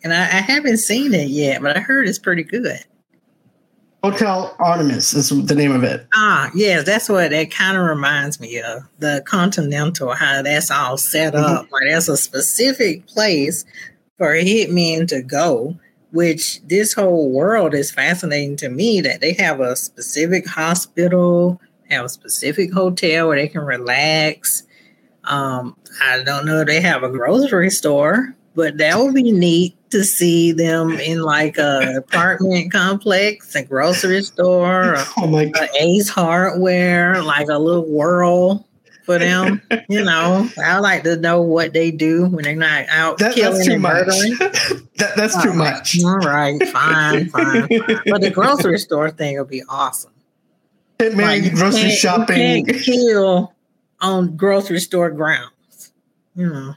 And 0.03 0.13
I, 0.13 0.23
I 0.23 0.41
haven't 0.41 0.79
seen 0.79 1.15
it 1.15 1.29
yet, 1.29 1.63
but 1.63 1.77
I 1.77 1.81
heard 1.81 2.09
it's 2.09 2.19
pretty 2.19 2.43
good. 2.43 2.85
Hotel 4.03 4.57
Artemis 4.59 5.15
is 5.15 5.29
the 5.47 5.55
name 5.55 5.71
of 5.71 5.85
it. 5.85 6.09
Ah, 6.13 6.51
yes, 6.57 6.85
that's 6.85 7.09
what 7.09 7.31
that 7.31 7.53
kind 7.53 7.77
of 7.77 7.85
reminds 7.85 8.41
me 8.41 8.61
of. 8.61 8.83
The 8.99 9.23
Continental, 9.27 10.13
how 10.13 10.43
that's 10.43 10.73
all 10.73 10.97
set 10.97 11.35
mm-hmm. 11.35 11.45
up. 11.45 11.71
Like 11.71 11.85
that's 11.89 12.09
a 12.09 12.17
specific 12.17 13.07
place 13.07 13.65
for 14.19 14.35
hitmen 14.35 15.07
to 15.09 15.23
go, 15.23 15.77
which 16.11 16.61
this 16.63 16.93
whole 16.93 17.31
world 17.31 17.75
is 17.75 17.93
fascinating 17.93 18.57
to 18.57 18.71
me 18.71 19.01
that 19.03 19.21
they 19.21 19.35
have 19.35 19.61
a 19.61 19.77
specific 19.77 20.49
hospital, 20.49 21.61
have 21.89 22.07
a 22.07 22.09
specific 22.09 22.73
hotel 22.73 23.29
where 23.29 23.37
they 23.37 23.47
can 23.47 23.61
relax 23.61 24.65
um, 25.25 25.77
I 26.01 26.23
don't 26.23 26.47
know 26.47 26.61
if 26.61 26.67
they 26.67 26.81
have 26.81 27.03
a 27.03 27.09
grocery 27.09 27.71
store, 27.71 28.35
but 28.55 28.79
that 28.79 28.99
would 28.99 29.15
be 29.15 29.33
neat 29.33 29.77
to 29.91 30.05
see 30.05 30.53
them 30.53 30.93
in 30.93 31.23
like 31.23 31.59
a 31.59 31.97
apartment 31.97 32.73
complex, 32.73 33.55
a 33.55 33.63
grocery 33.63 34.23
store, 34.23 34.97
oh 35.19 35.27
my 35.27 35.47
God. 35.47 35.69
Ace 35.79 36.09
Hardware, 36.09 37.23
like 37.23 37.49
a 37.49 37.59
little 37.59 37.89
world 37.89 38.65
for 39.05 39.19
them. 39.19 39.61
you 39.89 40.03
know, 40.03 40.49
I 40.63 40.79
like 40.79 41.03
to 41.05 41.17
know 41.17 41.43
what 41.43 41.73
they 41.73 41.91
do 41.91 42.27
when 42.27 42.45
they're 42.45 42.57
not 42.57 42.87
out 42.89 43.19
that, 43.19 43.35
killing 43.35 43.71
and 43.71 43.83
murdering. 43.83 44.35
that, 44.97 45.13
that's 45.17 45.37
All 45.37 45.43
too 45.43 45.49
right. 45.51 45.57
much. 45.57 46.03
All 46.05 46.19
right, 46.19 46.69
fine, 46.69 47.29
fine, 47.29 47.69
fine. 47.69 48.01
But 48.07 48.21
the 48.23 48.31
grocery 48.31 48.79
store 48.79 49.11
thing 49.11 49.39
would 49.39 49.49
be 49.49 49.63
awesome. 49.69 50.13
Hitman 50.99 51.43
like, 51.43 51.55
grocery 51.55 51.91
shopping. 51.91 52.67
You 52.67 52.73
can't 52.73 52.85
kill 52.85 53.55
on 54.01 54.37
grocery 54.37 54.81
store 54.81 55.11
grounds. 55.11 55.53
You 56.35 56.49
know. 56.53 56.75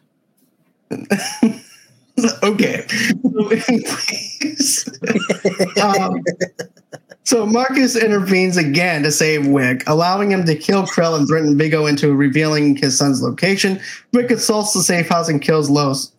okay. 2.43 2.85
um, 5.81 6.23
so 7.23 7.45
Marcus 7.45 7.95
intervenes 7.95 8.57
again 8.57 9.03
to 9.03 9.11
save 9.11 9.47
Wick, 9.47 9.83
allowing 9.87 10.31
him 10.31 10.45
to 10.45 10.55
kill 10.55 10.85
Kirill 10.85 11.15
and 11.15 11.27
threaten 11.27 11.57
Viggo 11.57 11.85
into 11.87 12.13
revealing 12.13 12.75
his 12.75 12.97
son's 12.97 13.21
location. 13.21 13.79
Wick 14.13 14.29
assaults 14.29 14.73
the 14.73 14.83
safe 14.83 15.09
house 15.09 15.27
and 15.27 15.41
kills 15.41 15.69
Los. 15.69 16.11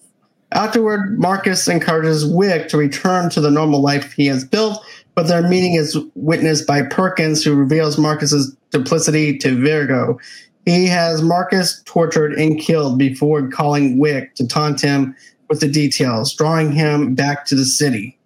Afterward, 0.52 1.18
Marcus 1.18 1.68
encourages 1.68 2.26
Wick 2.26 2.68
to 2.68 2.76
return 2.76 3.30
to 3.30 3.40
the 3.40 3.50
normal 3.50 3.80
life 3.80 4.12
he 4.12 4.26
has 4.26 4.44
built, 4.44 4.84
but 5.14 5.28
their 5.28 5.48
meeting 5.48 5.74
is 5.74 5.98
witnessed 6.14 6.66
by 6.66 6.82
Perkins, 6.82 7.42
who 7.42 7.54
reveals 7.54 7.98
Marcus's 7.98 8.56
duplicity 8.70 9.38
to 9.38 9.54
Viggo. 9.60 10.18
He 10.66 10.86
has 10.88 11.22
Marcus 11.22 11.80
tortured 11.84 12.32
and 12.32 12.60
killed 12.60 12.98
before 12.98 13.48
calling 13.48 13.98
Wick 13.98 14.34
to 14.34 14.46
taunt 14.46 14.80
him 14.80 15.16
with 15.48 15.60
the 15.60 15.68
details, 15.68 16.34
drawing 16.34 16.72
him 16.72 17.14
back 17.14 17.46
to 17.46 17.54
the 17.54 17.64
city. 17.64 18.18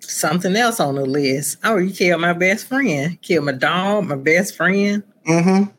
Something 0.00 0.56
else 0.56 0.80
on 0.80 0.94
the 0.94 1.04
list. 1.04 1.58
Oh, 1.62 1.76
you 1.76 1.92
killed 1.92 2.22
my 2.22 2.32
best 2.32 2.66
friend. 2.66 3.20
Killed 3.20 3.44
my 3.44 3.52
dog, 3.52 4.06
my 4.06 4.14
best 4.14 4.56
friend. 4.56 5.02
Mm-hmm. 5.28 5.70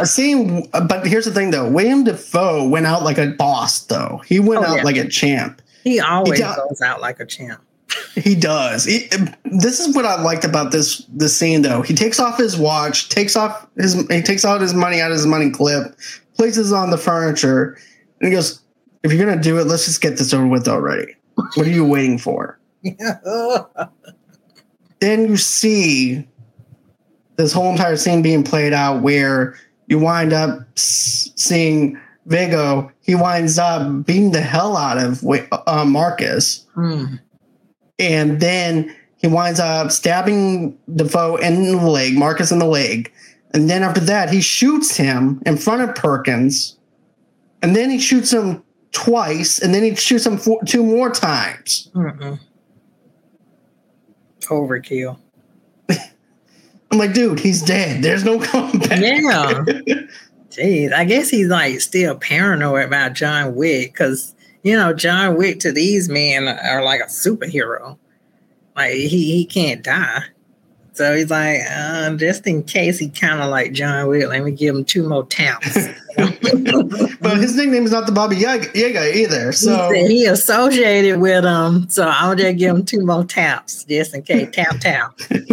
I 0.00 0.04
seen, 0.04 0.68
but 0.72 1.06
here's 1.06 1.26
the 1.26 1.32
thing 1.32 1.52
though. 1.52 1.68
William 1.68 2.02
Dafoe 2.02 2.68
went 2.68 2.86
out 2.86 3.04
like 3.04 3.18
a 3.18 3.28
boss, 3.28 3.84
though. 3.84 4.22
He 4.26 4.40
went 4.40 4.62
oh, 4.62 4.66
out 4.66 4.76
yeah. 4.78 4.82
like 4.82 4.96
a 4.96 5.06
champ. 5.06 5.62
He 5.84 6.00
always 6.00 6.38
he 6.38 6.44
goes 6.44 6.80
out 6.82 7.00
like 7.00 7.20
a 7.20 7.26
champ. 7.26 7.62
He 8.14 8.34
does. 8.34 8.84
He, 8.84 9.08
this 9.44 9.80
is 9.80 9.94
what 9.94 10.04
I 10.04 10.20
liked 10.20 10.44
about 10.44 10.70
this 10.70 11.06
this 11.08 11.36
scene, 11.36 11.62
though. 11.62 11.82
He 11.82 11.94
takes 11.94 12.20
off 12.20 12.36
his 12.38 12.58
watch, 12.58 13.08
takes 13.08 13.36
off 13.36 13.66
his 13.76 13.94
he 14.08 14.20
takes 14.22 14.44
out 14.44 14.60
his 14.60 14.74
money 14.74 15.00
out 15.00 15.10
of 15.10 15.16
his 15.16 15.26
money 15.26 15.50
clip, 15.50 15.96
places 16.36 16.72
on 16.72 16.90
the 16.90 16.98
furniture, 16.98 17.78
and 18.20 18.28
he 18.28 18.34
goes, 18.34 18.60
"If 19.02 19.12
you're 19.12 19.24
gonna 19.24 19.40
do 19.40 19.58
it, 19.58 19.66
let's 19.66 19.86
just 19.86 20.02
get 20.02 20.18
this 20.18 20.34
over 20.34 20.46
with 20.46 20.68
already. 20.68 21.14
What 21.54 21.66
are 21.66 21.70
you 21.70 21.84
waiting 21.86 22.18
for?" 22.18 22.58
then 25.00 25.28
you 25.28 25.36
see 25.36 26.28
this 27.36 27.52
whole 27.52 27.70
entire 27.70 27.96
scene 27.96 28.20
being 28.20 28.44
played 28.44 28.74
out 28.74 29.02
where 29.02 29.56
you 29.86 29.98
wind 29.98 30.32
up 30.34 30.66
seeing 30.76 31.98
Viggo. 32.26 32.92
He 33.00 33.14
winds 33.14 33.58
up 33.58 34.04
beating 34.04 34.32
the 34.32 34.42
hell 34.42 34.76
out 34.76 34.98
of 34.98 35.24
uh, 35.66 35.84
Marcus. 35.86 36.66
Mm 36.76 37.20
and 38.02 38.40
then 38.40 38.94
he 39.16 39.28
winds 39.28 39.60
up 39.60 39.92
stabbing 39.92 40.76
Dafoe 40.94 41.36
in 41.36 41.76
the 41.76 41.88
leg, 41.88 42.14
Marcus 42.16 42.50
in 42.50 42.58
the 42.58 42.66
leg, 42.66 43.12
and 43.54 43.70
then 43.70 43.82
after 43.82 44.00
that 44.00 44.30
he 44.30 44.40
shoots 44.40 44.96
him 44.96 45.40
in 45.46 45.56
front 45.56 45.82
of 45.82 45.94
Perkins, 45.94 46.76
and 47.62 47.76
then 47.76 47.90
he 47.90 47.98
shoots 47.98 48.32
him 48.32 48.62
twice, 48.90 49.58
and 49.58 49.74
then 49.74 49.82
he 49.82 49.94
shoots 49.94 50.26
him 50.26 50.36
four, 50.36 50.60
two 50.64 50.82
more 50.82 51.10
times. 51.10 51.90
Mm-mm. 51.94 52.38
Overkill. 54.40 55.18
I'm 55.88 56.98
like, 56.98 57.14
dude, 57.14 57.38
he's 57.38 57.62
dead. 57.62 58.02
There's 58.02 58.24
no 58.24 58.40
comeback. 58.40 59.00
Yeah. 59.00 59.64
Jeez, 60.50 60.92
I 60.92 61.04
guess 61.04 61.30
he's 61.30 61.48
like 61.48 61.80
still 61.80 62.14
paranoid 62.16 62.84
about 62.84 63.14
John 63.14 63.54
Wick 63.54 63.92
because 63.92 64.34
you 64.62 64.76
know, 64.76 64.92
John 64.92 65.36
Wick 65.36 65.60
to 65.60 65.72
these 65.72 66.08
men 66.08 66.48
are 66.48 66.82
like 66.82 67.00
a 67.00 67.06
superhero. 67.06 67.98
Like 68.76 68.94
he 68.94 69.32
he 69.32 69.44
can't 69.44 69.82
die. 69.82 70.24
So 70.94 71.16
he's 71.16 71.30
like, 71.30 71.60
uh, 71.70 72.14
just 72.16 72.46
in 72.46 72.64
case 72.64 72.98
he 72.98 73.08
kind 73.08 73.40
of 73.40 73.50
like 73.50 73.72
John 73.72 74.08
Wick, 74.08 74.28
let 74.28 74.44
me 74.44 74.50
give 74.50 74.76
him 74.76 74.84
two 74.84 75.08
more 75.08 75.24
taps. 75.24 75.74
but 76.16 77.38
his 77.38 77.56
nickname 77.56 77.86
is 77.86 77.92
not 77.92 78.04
the 78.04 78.12
Baba 78.12 78.34
Yaga, 78.34 78.68
Yaga 78.74 79.16
either. 79.16 79.52
So 79.52 79.90
he, 79.90 80.06
he, 80.06 80.26
associated 80.26 81.18
with 81.18 81.44
him. 81.44 81.88
So 81.88 82.06
I'll 82.06 82.34
just 82.34 82.58
give 82.58 82.76
him 82.76 82.84
two 82.84 83.06
more 83.06 83.24
taps 83.24 83.84
just 83.84 84.14
in 84.14 84.20
case. 84.22 84.50
Tap, 84.52 84.80
tap. 84.80 85.16
but 85.28 85.48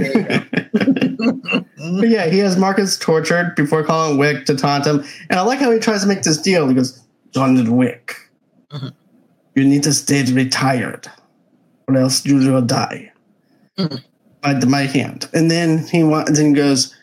yeah, 2.09 2.27
he 2.27 2.39
has 2.39 2.57
Marcus 2.57 2.97
tortured 2.97 3.55
before 3.55 3.85
calling 3.85 4.17
Wick 4.17 4.45
to 4.47 4.55
taunt 4.55 4.85
him. 4.85 5.05
And 5.29 5.39
I 5.39 5.43
like 5.43 5.59
how 5.59 5.71
he 5.71 5.79
tries 5.79 6.01
to 6.01 6.07
make 6.07 6.23
this 6.23 6.37
deal. 6.37 6.67
He 6.67 6.73
goes, 6.73 7.01
John 7.31 7.77
Wick. 7.77 8.13
Mm-hmm. 8.71 8.89
You 9.59 9.67
need 9.67 9.83
to 9.83 9.93
stay 9.93 10.23
retired, 10.31 11.11
or 11.85 11.97
else 11.97 12.25
you 12.25 12.37
will 12.37 12.61
die 12.61 13.11
mm. 13.77 14.01
by 14.41 14.53
my 14.65 14.83
hand. 14.83 15.27
And 15.33 15.51
then 15.51 15.79
he 15.87 16.01
then 16.27 16.53
goes. 16.53 16.95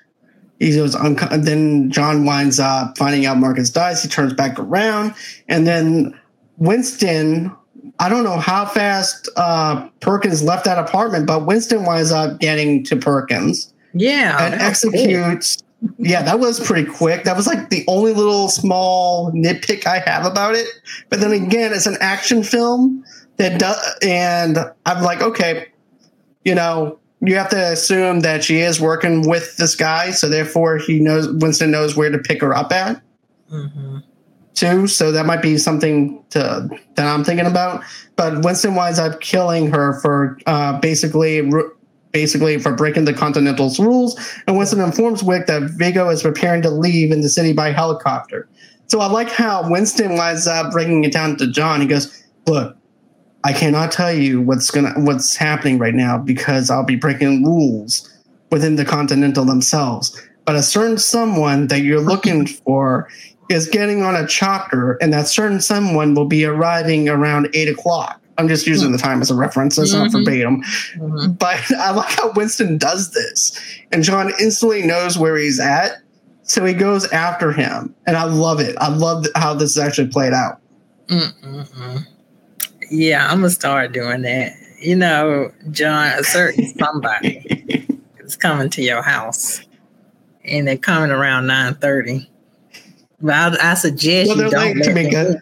He 0.59 0.75
goes. 0.75 0.95
then 0.95 1.91
John 1.91 2.25
winds 2.25 2.59
up 2.59 2.97
finding 2.97 3.27
out 3.27 3.37
Marcus 3.37 3.69
dies. 3.69 4.03
He 4.03 4.09
turns 4.09 4.33
back 4.33 4.59
around, 4.59 5.15
and 5.49 5.67
then 5.67 6.19
Winston. 6.57 7.55
I 7.99 8.09
don't 8.09 8.25
know 8.25 8.39
how 8.39 8.65
fast 8.65 9.29
uh, 9.37 9.87
Perkins 10.01 10.43
left 10.43 10.65
that 10.65 10.79
apartment, 10.79 11.27
but 11.27 11.45
Winston 11.45 11.85
winds 11.85 12.11
up 12.11 12.41
getting 12.41 12.83
to 12.85 12.97
Perkins. 12.97 13.71
Yeah, 13.93 14.43
and 14.43 14.55
executes 14.55 15.63
yeah, 15.99 16.23
that 16.23 16.39
was 16.39 16.61
pretty 16.61 16.89
quick. 16.91 17.25
That 17.25 17.37
was 17.37 17.47
like 17.47 17.71
the 17.71 17.85
only 17.89 18.13
little 18.13 18.49
small 18.49 19.33
nitpick 19.33 19.87
I 19.87 19.99
have 19.99 20.25
about 20.25 20.55
it. 20.55 20.67
But 21.09 21.21
then 21.21 21.33
again, 21.33 21.73
it's 21.73 21.87
an 21.87 21.97
action 22.01 22.43
film 22.43 23.05
that 23.37 23.59
does, 23.59 23.79
and 24.03 24.59
I'm 24.85 25.03
like, 25.03 25.23
okay, 25.23 25.67
you 26.45 26.55
know, 26.55 26.99
you 27.21 27.37
have 27.37 27.51
to 27.51 27.73
assume 27.73 28.21
that 28.21 28.45
she 28.45 28.59
is 28.59 28.81
working 28.81 29.29
with 29.29 29.57
this 29.57 29.75
guy, 29.75 30.11
so 30.11 30.29
therefore 30.29 30.79
he 30.79 31.01
knows 31.01 31.29
Winston 31.29 31.71
knows 31.71 31.97
where 31.97 32.11
to 32.11 32.19
pick 32.19 32.41
her 32.41 32.55
up 32.55 32.73
at 32.73 33.03
hmm 33.49 33.99
too. 34.57 34.87
So 34.89 35.13
that 35.13 35.27
might 35.27 35.43
be 35.43 35.59
something 35.59 36.25
to 36.31 36.69
that 36.97 37.07
I'm 37.07 37.23
thinking 37.23 37.47
about. 37.47 37.85
But 38.17 38.43
Winston 38.43 38.75
winds 38.75 38.99
up 38.99 39.21
killing 39.21 39.71
her 39.71 40.01
for 40.01 40.39
uh, 40.47 40.81
basically 40.81 41.43
ru- 41.43 41.76
basically 42.17 42.59
for 42.59 42.73
breaking 42.73 43.05
the 43.05 43.13
Continental's 43.13 43.79
rules. 43.79 44.19
And 44.47 44.57
Winston 44.57 44.81
informs 44.81 45.23
Wick 45.23 45.45
that 45.49 45.65
Viggo 45.73 46.09
is 46.09 46.23
preparing 46.23 46.63
to 46.63 46.71
leave 46.71 47.13
in 47.13 47.21
the 47.21 47.29
city 47.29 47.53
by 47.53 47.73
helicopter. 47.73 48.49
So 48.87 49.01
I 49.01 49.07
like 49.07 49.29
how 49.29 49.71
Winston 49.71 50.17
winds 50.17 50.47
up 50.47 50.73
breaking 50.73 51.05
it 51.05 51.13
down 51.13 51.37
to 51.37 51.47
John. 51.47 51.83
He 51.83 51.87
goes, 51.87 52.25
"Look, 52.47 52.75
I 53.45 53.53
cannot 53.53 53.93
tell 53.93 54.15
you 54.15 54.41
what's 54.41 54.71
gonna 54.71 54.95
what's 54.97 55.37
happening 55.37 55.79
right 55.79 55.95
now 55.95 56.17
because 56.17 56.71
I'll 56.71 56.85
be 56.85 56.97
breaking 56.97 57.45
rules 57.45 58.11
within 58.51 58.77
the 58.77 58.85
Continental 58.87 59.45
themselves. 59.45 60.19
But 60.47 60.57
a 60.57 60.63
certain 60.63 60.97
someone 60.97 61.67
that 61.67 61.83
you're 61.83 62.01
looking 62.01 62.47
for 62.65 63.11
is 63.51 63.67
getting 63.69 64.03
on 64.03 64.17
a 64.17 64.27
chopper, 64.27 64.97
and 65.03 65.13
that 65.13 65.29
certain 65.29 65.61
someone 65.61 66.15
will 66.15 66.25
be 66.25 66.47
arriving 66.47 67.11
around 67.11 67.51
eight 67.53 67.69
o'clock. 67.69 68.23
I'm 68.39 68.49
just 68.49 68.67
using 68.67 68.93
the 68.93 68.99
time 68.99 69.23
as 69.23 69.31
a 69.31 69.35
reference. 69.35 69.79
It's 69.79 69.93
not 69.95 70.09
Mhm. 70.09 70.13
verbatim. 70.13 70.63
hmm 70.99 71.33
But 71.33 71.61
I 71.79 71.91
like 71.93 72.11
how 72.11 72.33
Winston 72.33 72.79
does 72.79 73.11
this, 73.13 73.59
and 73.93 74.03
John 74.03 74.33
instantly 74.41 74.83
knows 74.83 75.17
where 75.19 75.37
he's 75.37 75.59
at, 75.61 75.99
so 76.43 76.65
he 76.65 76.75
goes 76.75 77.07
after 77.13 77.53
him, 77.53 77.95
and 78.07 78.17
I 78.17 78.25
love 78.25 78.61
it. 78.61 78.77
I 78.79 78.89
love 78.89 79.27
how 79.37 79.55
this 79.55 79.71
is 79.71 79.79
actually 79.79 80.09
played 80.09 80.33
out. 80.33 80.61
Mm-mm-mm. 81.09 82.07
Yeah, 82.91 83.27
I'm 83.31 83.39
gonna 83.39 83.51
start 83.51 83.93
doing 83.93 84.23
that. 84.23 84.53
You 84.81 84.97
know, 84.97 85.51
John, 85.71 86.07
a 86.19 86.23
certain 86.23 86.67
somebody 86.79 87.43
is 88.21 88.37
coming 88.37 88.69
to 88.71 88.83
your 88.83 89.03
house, 89.03 89.61
and 90.45 90.69
they're 90.69 90.77
coming 90.77 91.11
around 91.11 91.47
nine 91.47 91.75
thirty. 91.75 92.31
But 93.21 93.61
I, 93.63 93.71
I 93.71 93.75
suggest 93.75 94.29
Well, 94.29 94.37
you 94.45 94.51
don't 94.51 94.79
let 94.79 94.95
them. 94.95 95.37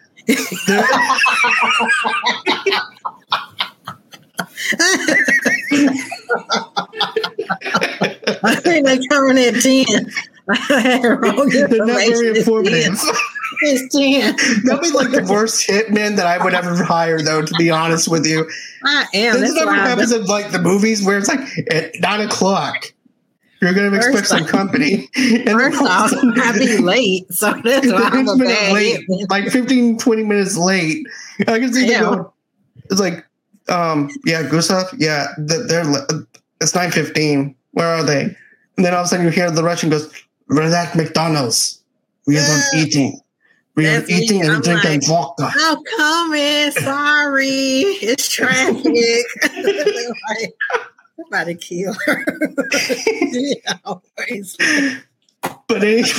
I 8.43 8.55
think 8.55 8.85
they're 8.85 8.99
coming 9.09 9.37
at 9.37 9.61
ten. 9.61 10.11
I 10.49 10.55
had 10.79 11.03
wrong 11.03 11.49
They're 11.49 11.85
not 11.85 11.97
very. 11.97 12.39
Informative. 12.39 12.83
10. 12.83 12.95
It's 13.61 13.95
ten. 13.95 14.35
That'd 14.65 14.81
be 14.81 14.91
like 14.91 15.11
the 15.11 15.31
worst 15.31 15.67
hitman 15.67 16.15
that 16.17 16.27
I 16.27 16.43
would 16.43 16.53
ever 16.53 16.83
hire, 16.83 17.21
though. 17.21 17.41
To 17.43 17.53
be 17.55 17.69
honest 17.69 18.07
with 18.07 18.25
you, 18.25 18.49
I 18.83 19.05
am. 19.13 19.39
this 19.39 19.53
never 19.53 19.71
why 19.71 19.77
happens 19.77 20.11
in 20.11 20.25
like 20.25 20.51
the 20.51 20.59
movies 20.59 21.03
where 21.03 21.17
it's 21.17 21.27
like 21.27 21.39
at 21.71 21.99
nine 21.99 22.21
o'clock. 22.21 22.93
You're 23.61 23.73
gonna 23.73 23.95
expect 23.95 24.17
First 24.17 24.29
some 24.29 24.45
company. 24.45 25.09
And 25.15 25.49
First 25.49 25.79
all 25.81 25.87
of 25.87 25.91
a 25.91 25.93
off, 25.93 26.09
sudden- 26.11 26.39
I 26.39 26.51
be 26.57 26.77
late, 26.77 27.31
so 27.33 27.53
that's 27.63 27.87
why 27.91 28.09
I'm 28.11 28.27
a 28.27 28.35
bad 28.37 28.73
late, 28.73 28.99
like 29.29 29.49
15, 29.49 29.97
20 29.97 30.23
minutes 30.23 30.57
late. 30.57 31.05
I 31.47 31.59
can 31.59 31.73
see 31.73 31.87
them 31.89 32.03
going, 32.03 32.25
it's 32.91 32.99
like, 32.99 33.25
um, 33.69 34.09
yeah, 34.25 34.43
Gustav, 34.43 34.93
yeah, 34.97 35.27
th- 35.47 35.61
they're, 35.67 35.83
it's 36.61 36.73
9.15. 36.73 37.55
Where 37.71 37.87
are 37.87 38.03
they? 38.03 38.21
And 38.77 38.85
then 38.85 38.93
all 38.93 39.01
of 39.01 39.05
a 39.05 39.09
sudden 39.09 39.25
you 39.25 39.31
hear 39.31 39.49
the 39.49 39.63
Russian 39.63 39.89
goes, 39.89 40.11
we're 40.49 40.61
at 40.63 40.95
McDonald's. 40.95 41.81
We 42.27 42.37
are 42.37 42.41
Yeah. 42.41 42.61
eating. 42.75 43.19
We 43.75 43.87
are 43.87 43.99
That's 43.99 44.09
me. 44.09 44.15
eating 44.17 44.41
and 44.41 44.51
I'm 44.51 44.61
drinking 44.61 44.91
like, 45.01 45.07
vodka. 45.07 45.51
I'm 45.53 45.77
coming. 45.97 46.71
Sorry, 46.71 47.81
it's 48.01 48.27
traffic. 48.35 48.85
like, 50.29 50.55
I'm 51.25 51.27
about 51.27 51.45
to 51.45 51.55
kill 51.55 51.93
her. 52.05 52.25
yeah, 53.31 53.73
always. 53.83 54.55
But 55.67 55.83
anyway, 55.83 56.09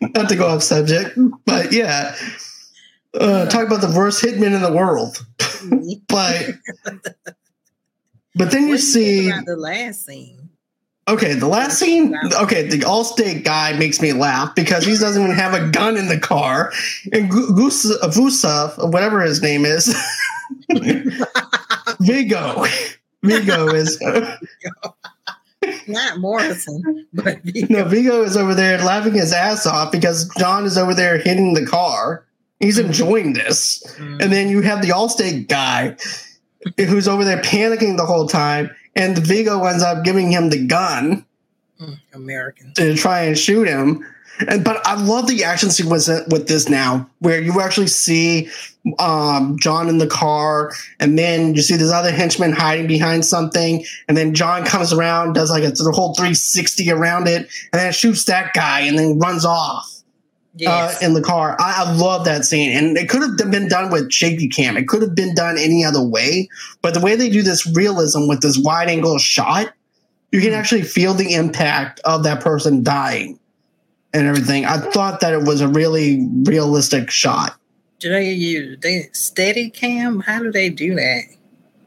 not 0.00 0.28
to 0.28 0.36
go 0.36 0.48
off 0.48 0.62
subject, 0.62 1.18
but 1.46 1.72
yeah. 1.72 2.14
Uh, 3.14 3.46
talk 3.46 3.66
about 3.66 3.80
the 3.80 3.94
worst 3.94 4.22
hitman 4.22 4.54
in 4.54 4.62
the 4.62 4.72
world. 4.72 5.24
But 6.08 6.50
but 8.34 8.50
then 8.50 8.64
you 8.64 8.70
you 8.70 8.78
see 8.78 9.28
about 9.30 9.46
the 9.46 9.56
last 9.56 10.04
scene? 10.04 10.50
Okay, 11.08 11.34
the 11.34 11.46
last 11.46 11.78
scene. 11.78 12.14
Okay, 12.40 12.68
the 12.68 12.78
Allstate 12.78 13.44
guy 13.44 13.72
makes 13.74 14.00
me 14.00 14.12
laugh 14.12 14.54
because 14.54 14.84
he 14.84 14.96
doesn't 14.96 15.22
even 15.22 15.34
have 15.34 15.54
a 15.54 15.68
gun 15.70 15.96
in 15.96 16.08
the 16.08 16.18
car, 16.18 16.72
and 17.12 17.30
Vusov, 17.30 18.92
whatever 18.92 19.20
his 19.20 19.40
name 19.40 19.64
is, 19.64 19.94
Viggo, 22.00 22.66
Viggo 23.22 23.68
is 23.74 23.98
Not 25.86 26.18
Morrison, 26.18 27.06
but 27.12 27.38
no 27.70 27.84
Viggo 27.84 28.22
is 28.24 28.36
over 28.36 28.54
there 28.54 28.78
laughing 28.78 29.14
his 29.14 29.32
ass 29.32 29.64
off 29.66 29.92
because 29.92 30.28
John 30.38 30.64
is 30.64 30.76
over 30.76 30.92
there 30.94 31.18
hitting 31.18 31.54
the 31.54 31.64
car. 31.66 32.24
He's 32.60 32.78
enjoying 32.78 33.32
this, 33.32 33.82
Mm. 33.98 34.22
and 34.22 34.32
then 34.32 34.48
you 34.48 34.60
have 34.62 34.82
the 34.82 34.88
Allstate 34.88 35.48
guy 35.48 35.96
who's 36.76 37.08
over 37.08 37.24
there 37.24 37.38
panicking 37.42 37.96
the 37.96 38.06
whole 38.06 38.28
time, 38.28 38.70
and 38.96 39.18
Viggo 39.18 39.64
ends 39.64 39.82
up 39.82 40.04
giving 40.04 40.30
him 40.30 40.50
the 40.50 40.64
gun. 40.66 41.24
Mm, 41.80 41.98
American. 42.14 42.72
to 42.74 42.94
try 42.94 43.22
and 43.22 43.36
shoot 43.36 43.66
him. 43.66 44.04
And 44.48 44.64
but 44.64 44.86
I 44.86 44.94
love 44.94 45.26
the 45.26 45.44
action 45.44 45.70
sequence 45.70 46.08
with 46.08 46.48
this 46.48 46.68
now, 46.68 47.08
where 47.20 47.40
you 47.40 47.60
actually 47.60 47.86
see 47.86 48.48
um, 48.98 49.58
John 49.58 49.88
in 49.88 49.98
the 49.98 50.06
car, 50.06 50.72
and 51.00 51.18
then 51.18 51.54
you 51.54 51.62
see 51.62 51.76
this 51.76 51.92
other 51.92 52.10
henchman 52.10 52.52
hiding 52.52 52.86
behind 52.86 53.24
something, 53.24 53.84
and 54.08 54.16
then 54.16 54.34
John 54.34 54.64
comes 54.64 54.92
around, 54.92 55.34
does 55.34 55.50
like 55.50 55.64
a 55.64 55.70
the 55.70 55.92
whole 55.92 56.14
360 56.14 56.90
around 56.90 57.28
it, 57.28 57.48
and 57.72 57.80
then 57.80 57.92
shoots 57.92 58.24
that 58.24 58.52
guy, 58.54 58.80
and 58.80 58.98
then 58.98 59.18
runs 59.18 59.44
off 59.44 59.88
Yes. 60.54 61.02
uh, 61.02 61.06
in 61.06 61.14
the 61.14 61.22
car. 61.22 61.56
I, 61.58 61.84
I 61.84 61.92
love 61.92 62.26
that 62.26 62.44
scene, 62.44 62.76
and 62.76 62.98
it 62.98 63.08
could 63.08 63.22
have 63.22 63.50
been 63.50 63.68
done 63.68 63.90
with 63.90 64.12
shaky 64.12 64.48
cam. 64.48 64.76
It 64.76 64.86
could 64.86 65.00
have 65.00 65.14
been 65.14 65.34
done 65.34 65.56
any 65.56 65.84
other 65.84 66.02
way, 66.02 66.48
but 66.82 66.92
the 66.92 67.00
way 67.00 67.16
they 67.16 67.30
do 67.30 67.42
this 67.42 67.66
realism 67.74 68.28
with 68.28 68.42
this 68.42 68.58
wide 68.58 68.88
angle 68.88 69.18
shot, 69.18 69.72
you 70.30 70.40
can 70.40 70.52
actually 70.52 70.82
feel 70.82 71.14
the 71.14 71.34
impact 71.34 72.00
of 72.04 72.24
that 72.24 72.42
person 72.42 72.82
dying 72.82 73.38
and 74.12 74.26
everything. 74.26 74.64
I 74.64 74.78
thought 74.78 75.20
that 75.20 75.32
it 75.32 75.42
was 75.42 75.60
a 75.60 75.68
really 75.68 76.26
realistic 76.44 77.10
shot. 77.10 77.58
do 77.98 78.10
they 78.10 78.32
use 78.32 78.78
they 78.80 79.08
steady 79.12 79.70
cam? 79.70 80.20
How 80.20 80.40
do 80.40 80.50
they 80.50 80.68
do 80.68 80.94
that? 80.94 81.22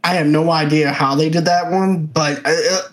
I 0.03 0.13
have 0.13 0.27
no 0.27 0.51
idea 0.51 0.91
how 0.91 1.15
they 1.15 1.29
did 1.29 1.45
that 1.45 1.71
one, 1.71 2.05
but 2.05 2.39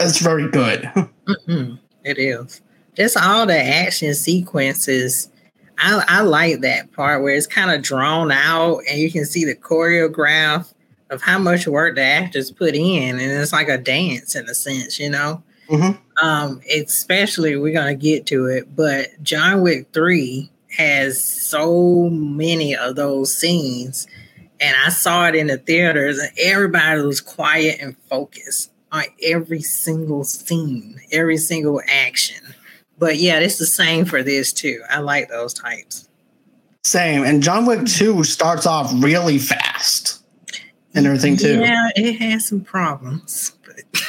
it's 0.01 0.19
very 0.19 0.51
good. 0.51 0.83
Mm-mm, 1.27 1.79
it 2.05 2.19
is. 2.19 2.63
Just 2.97 3.17
all 3.17 3.47
the 3.47 3.59
action 3.59 4.15
sequences. 4.15 5.31
I, 5.79 6.03
I 6.09 6.21
like 6.23 6.61
that 6.61 6.93
part 6.93 7.23
where 7.23 7.35
it's 7.35 7.47
kind 7.47 7.71
of 7.71 7.83
drawn 7.83 8.31
out 8.33 8.81
and 8.89 8.99
you 8.99 9.11
can 9.11 9.25
see 9.25 9.45
the 9.45 9.55
choreograph 9.55 10.73
of 11.11 11.21
how 11.21 11.39
much 11.39 11.67
work 11.67 11.97
the 11.97 12.03
actors 12.03 12.51
put 12.51 12.75
in. 12.75 13.21
And 13.21 13.21
it's 13.21 13.53
like 13.53 13.69
a 13.69 13.79
dance 13.79 14.35
in 14.35 14.49
a 14.49 14.55
sense, 14.55 14.99
you 14.99 15.11
know? 15.11 15.43
Mhm. 15.69 15.99
Um, 16.21 16.61
especially, 16.75 17.57
we're 17.57 17.73
going 17.73 17.99
to 17.99 18.01
get 18.03 18.27
to 18.27 18.47
it, 18.47 18.75
but 18.75 19.09
John 19.23 19.63
Wick 19.63 19.89
3 19.93 20.51
has 20.77 21.23
so 21.23 22.09
many 22.11 22.75
of 22.77 22.97
those 22.97 23.35
scenes. 23.35 24.07
And 24.61 24.77
I 24.87 24.91
saw 24.91 25.27
it 25.27 25.35
in 25.35 25.49
the 25.49 25.59
theaters, 25.59 26.19
and 26.19 26.31
everybody 26.39 27.01
was 27.01 27.21
quiet 27.21 27.79
and 27.81 27.97
focused 28.09 28.71
on 28.93 29.05
every 29.23 29.61
single 29.63 30.23
scene, 30.23 31.01
every 31.11 31.39
single 31.39 31.81
action. 31.89 32.55
But 32.99 33.17
yeah, 33.17 33.41
it's 33.41 33.59
the 33.59 33.67
same 33.67 34.05
for 34.05 34.23
this 34.23 34.53
too. 34.53 34.81
I 34.89 35.01
like 35.01 35.29
those 35.29 35.53
types. 35.53 36.09
Same. 36.85 37.25
And 37.25 37.43
John 37.43 37.67
Wick 37.67 37.87
2 37.87 38.23
starts 38.23 38.67
off 38.67 38.93
really 39.03 39.39
fast 39.39 40.23
and 40.95 41.07
everything 41.07 41.37
too. 41.37 41.61
Yeah, 41.61 41.89
it 41.97 42.21
has 42.21 42.47
some 42.47 42.61
problems. 42.61 43.53
But 43.67 43.85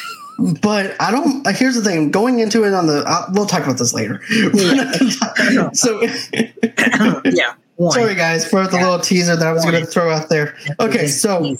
But 0.61 0.99
I 0.99 1.11
don't. 1.11 1.45
Here's 1.55 1.75
the 1.75 1.83
thing. 1.83 2.11
Going 2.11 2.39
into 2.39 2.63
it 2.63 2.73
on 2.73 2.87
the, 2.87 3.03
uh, 3.05 3.29
we'll 3.33 3.45
talk 3.45 3.63
about 3.63 3.77
this 3.77 3.93
later. 3.93 4.21
so, 5.73 6.01
yeah, 7.25 7.53
one. 7.75 7.91
sorry 7.91 8.15
guys 8.15 8.47
for 8.47 8.67
the 8.67 8.77
little 8.77 8.99
teaser 8.99 9.35
that 9.35 9.47
I 9.47 9.51
was 9.51 9.63
going 9.63 9.79
to 9.79 9.85
throw 9.85 10.11
out 10.11 10.29
there. 10.29 10.55
Okay, 10.79 11.07
so 11.07 11.55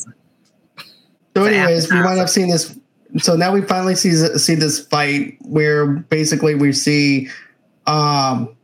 so 1.35 1.45
anyways, 1.45 1.91
we 1.91 2.01
wind 2.01 2.19
up 2.19 2.29
seeing 2.29 2.49
this. 2.49 2.77
So 3.19 3.35
now 3.35 3.53
we 3.53 3.61
finally 3.61 3.95
see 3.95 4.11
see 4.11 4.55
this 4.55 4.85
fight 4.87 5.37
where 5.41 5.85
basically 5.85 6.55
we 6.55 6.73
see, 6.73 7.29
um, 7.85 8.55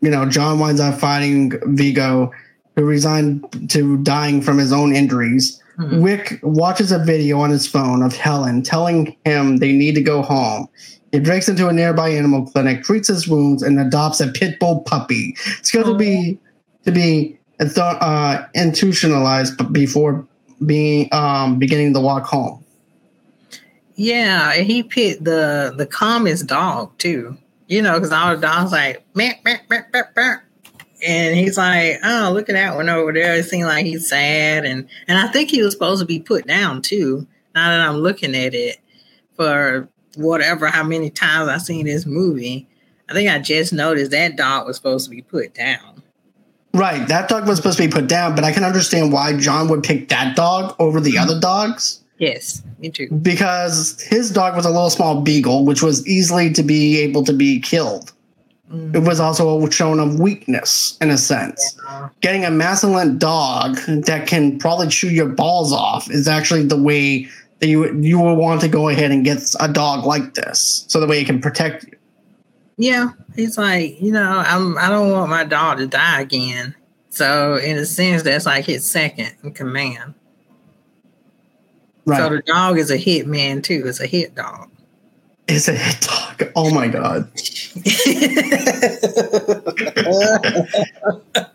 you 0.00 0.10
know, 0.10 0.26
John 0.26 0.58
winds 0.58 0.80
up 0.80 0.98
fighting 0.98 1.52
Viggo, 1.76 2.32
who 2.76 2.84
resigned 2.84 3.70
to 3.70 3.98
dying 3.98 4.40
from 4.40 4.58
his 4.58 4.72
own 4.72 4.94
injuries. 4.94 5.61
Mhm. 5.82 6.00
Wick 6.00 6.38
watches 6.42 6.92
a 6.92 6.98
video 6.98 7.40
on 7.40 7.50
his 7.50 7.66
phone 7.66 8.02
of 8.02 8.14
Helen 8.14 8.62
telling 8.62 9.16
him 9.24 9.56
they 9.56 9.72
need 9.72 9.94
to 9.96 10.02
go 10.02 10.22
home. 10.22 10.68
He 11.10 11.18
breaks 11.18 11.48
into 11.48 11.68
a 11.68 11.72
nearby 11.72 12.08
animal 12.08 12.46
clinic, 12.46 12.84
treats 12.84 13.08
his 13.08 13.28
wounds, 13.28 13.62
and 13.62 13.78
adopts 13.78 14.20
a 14.20 14.28
pit 14.28 14.58
bull 14.58 14.80
puppy. 14.80 15.34
Scheduled 15.62 15.98
to 15.98 16.04
be 16.04 16.38
to 16.84 16.92
be 16.92 17.38
uh, 17.60 18.44
institutionalized 18.54 19.72
before 19.72 20.26
being 20.64 21.08
um, 21.12 21.58
beginning 21.58 21.92
the 21.92 22.00
walk 22.00 22.24
home. 22.24 22.64
Yeah, 23.96 24.54
he 24.54 24.82
picked 24.82 25.24
the 25.24 25.74
the 25.76 25.86
calmest 25.86 26.46
dog 26.46 26.96
too. 26.98 27.36
You 27.66 27.82
know, 27.82 27.94
because 27.94 28.12
all 28.12 28.34
the 28.34 28.40
dogs 28.40 28.72
like 28.72 29.04
meh, 29.14 29.34
meh, 29.44 29.58
meh, 29.68 29.82
meh, 29.92 30.02
meh. 30.16 30.36
And 31.04 31.36
he's 31.36 31.56
like, 31.56 31.98
oh, 32.04 32.30
look 32.32 32.48
at 32.48 32.54
that 32.54 32.76
one 32.76 32.88
over 32.88 33.12
there. 33.12 33.34
It 33.34 33.44
seemed 33.44 33.66
like 33.66 33.86
he's 33.86 34.08
sad, 34.08 34.64
and 34.64 34.88
and 35.08 35.18
I 35.18 35.28
think 35.28 35.50
he 35.50 35.62
was 35.62 35.72
supposed 35.72 36.00
to 36.00 36.06
be 36.06 36.20
put 36.20 36.46
down 36.46 36.82
too. 36.82 37.26
Now 37.54 37.70
that 37.70 37.88
I'm 37.88 37.96
looking 37.96 38.34
at 38.34 38.54
it, 38.54 38.78
for 39.36 39.88
whatever 40.16 40.66
how 40.68 40.84
many 40.84 41.10
times 41.10 41.48
I've 41.48 41.62
seen 41.62 41.86
this 41.86 42.06
movie, 42.06 42.68
I 43.08 43.12
think 43.12 43.30
I 43.30 43.38
just 43.38 43.72
noticed 43.72 44.10
that 44.12 44.36
dog 44.36 44.66
was 44.66 44.76
supposed 44.76 45.04
to 45.06 45.10
be 45.10 45.22
put 45.22 45.54
down. 45.54 46.02
Right, 46.74 47.06
that 47.08 47.28
dog 47.28 47.46
was 47.46 47.58
supposed 47.58 47.76
to 47.76 47.86
be 47.86 47.92
put 47.92 48.06
down, 48.06 48.34
but 48.34 48.44
I 48.44 48.52
can 48.52 48.64
understand 48.64 49.12
why 49.12 49.36
John 49.36 49.68
would 49.68 49.82
pick 49.82 50.08
that 50.08 50.36
dog 50.36 50.74
over 50.78 51.00
the 51.00 51.18
other 51.18 51.38
dogs. 51.38 52.02
Yes, 52.16 52.62
me 52.78 52.88
too. 52.88 53.10
Because 53.10 54.00
his 54.00 54.30
dog 54.30 54.56
was 54.56 54.64
a 54.64 54.70
little 54.70 54.88
small 54.88 55.20
beagle, 55.20 55.66
which 55.66 55.82
was 55.82 56.06
easily 56.06 56.50
to 56.52 56.62
be 56.62 56.98
able 57.00 57.24
to 57.24 57.32
be 57.32 57.60
killed. 57.60 58.12
Mm. 58.70 58.94
It 58.94 59.00
was 59.00 59.20
also 59.20 59.66
a 59.66 59.70
shown 59.70 59.98
of 59.98 60.18
weakness 60.18 60.96
in 61.00 61.10
a 61.10 61.18
sense. 61.18 61.76
Yeah. 61.84 62.08
Getting 62.20 62.44
a 62.44 62.50
masculine 62.50 63.18
dog 63.18 63.76
that 63.86 64.26
can 64.26 64.58
probably 64.58 64.88
chew 64.88 65.08
your 65.08 65.28
balls 65.28 65.72
off 65.72 66.10
is 66.10 66.28
actually 66.28 66.64
the 66.64 66.80
way 66.80 67.28
that 67.60 67.68
you 67.68 67.92
you 68.00 68.18
will 68.18 68.36
want 68.36 68.60
to 68.62 68.68
go 68.68 68.88
ahead 68.88 69.10
and 69.10 69.24
get 69.24 69.54
a 69.60 69.68
dog 69.68 70.04
like 70.04 70.34
this, 70.34 70.84
so 70.88 71.00
the 71.00 71.06
way 71.06 71.20
it 71.20 71.26
can 71.26 71.40
protect 71.40 71.84
you. 71.84 71.96
Yeah, 72.76 73.10
he's 73.36 73.56
like, 73.58 74.00
you 74.00 74.10
know, 74.10 74.42
I'm 74.44 74.76
I 74.78 74.88
don't 74.88 75.12
want 75.12 75.30
my 75.30 75.44
dog 75.44 75.78
to 75.78 75.86
die 75.86 76.20
again. 76.20 76.74
So 77.10 77.56
in 77.56 77.76
a 77.76 77.84
sense, 77.84 78.22
that's 78.22 78.46
like 78.46 78.64
his 78.64 78.90
second 78.90 79.32
in 79.44 79.52
command. 79.52 80.14
Right? 82.04 82.18
So 82.18 82.30
the 82.30 82.42
dog 82.42 82.78
is 82.78 82.90
a 82.90 82.96
hit 82.96 83.26
man 83.26 83.62
too. 83.62 83.84
It's 83.86 84.00
a 84.00 84.06
hit 84.06 84.34
dog. 84.34 84.71
It's 85.48 85.68
a 85.68 85.72
hit 85.72 86.00
dog. 86.00 86.52
Oh 86.56 86.72
my 86.72 86.88
god. 86.88 87.30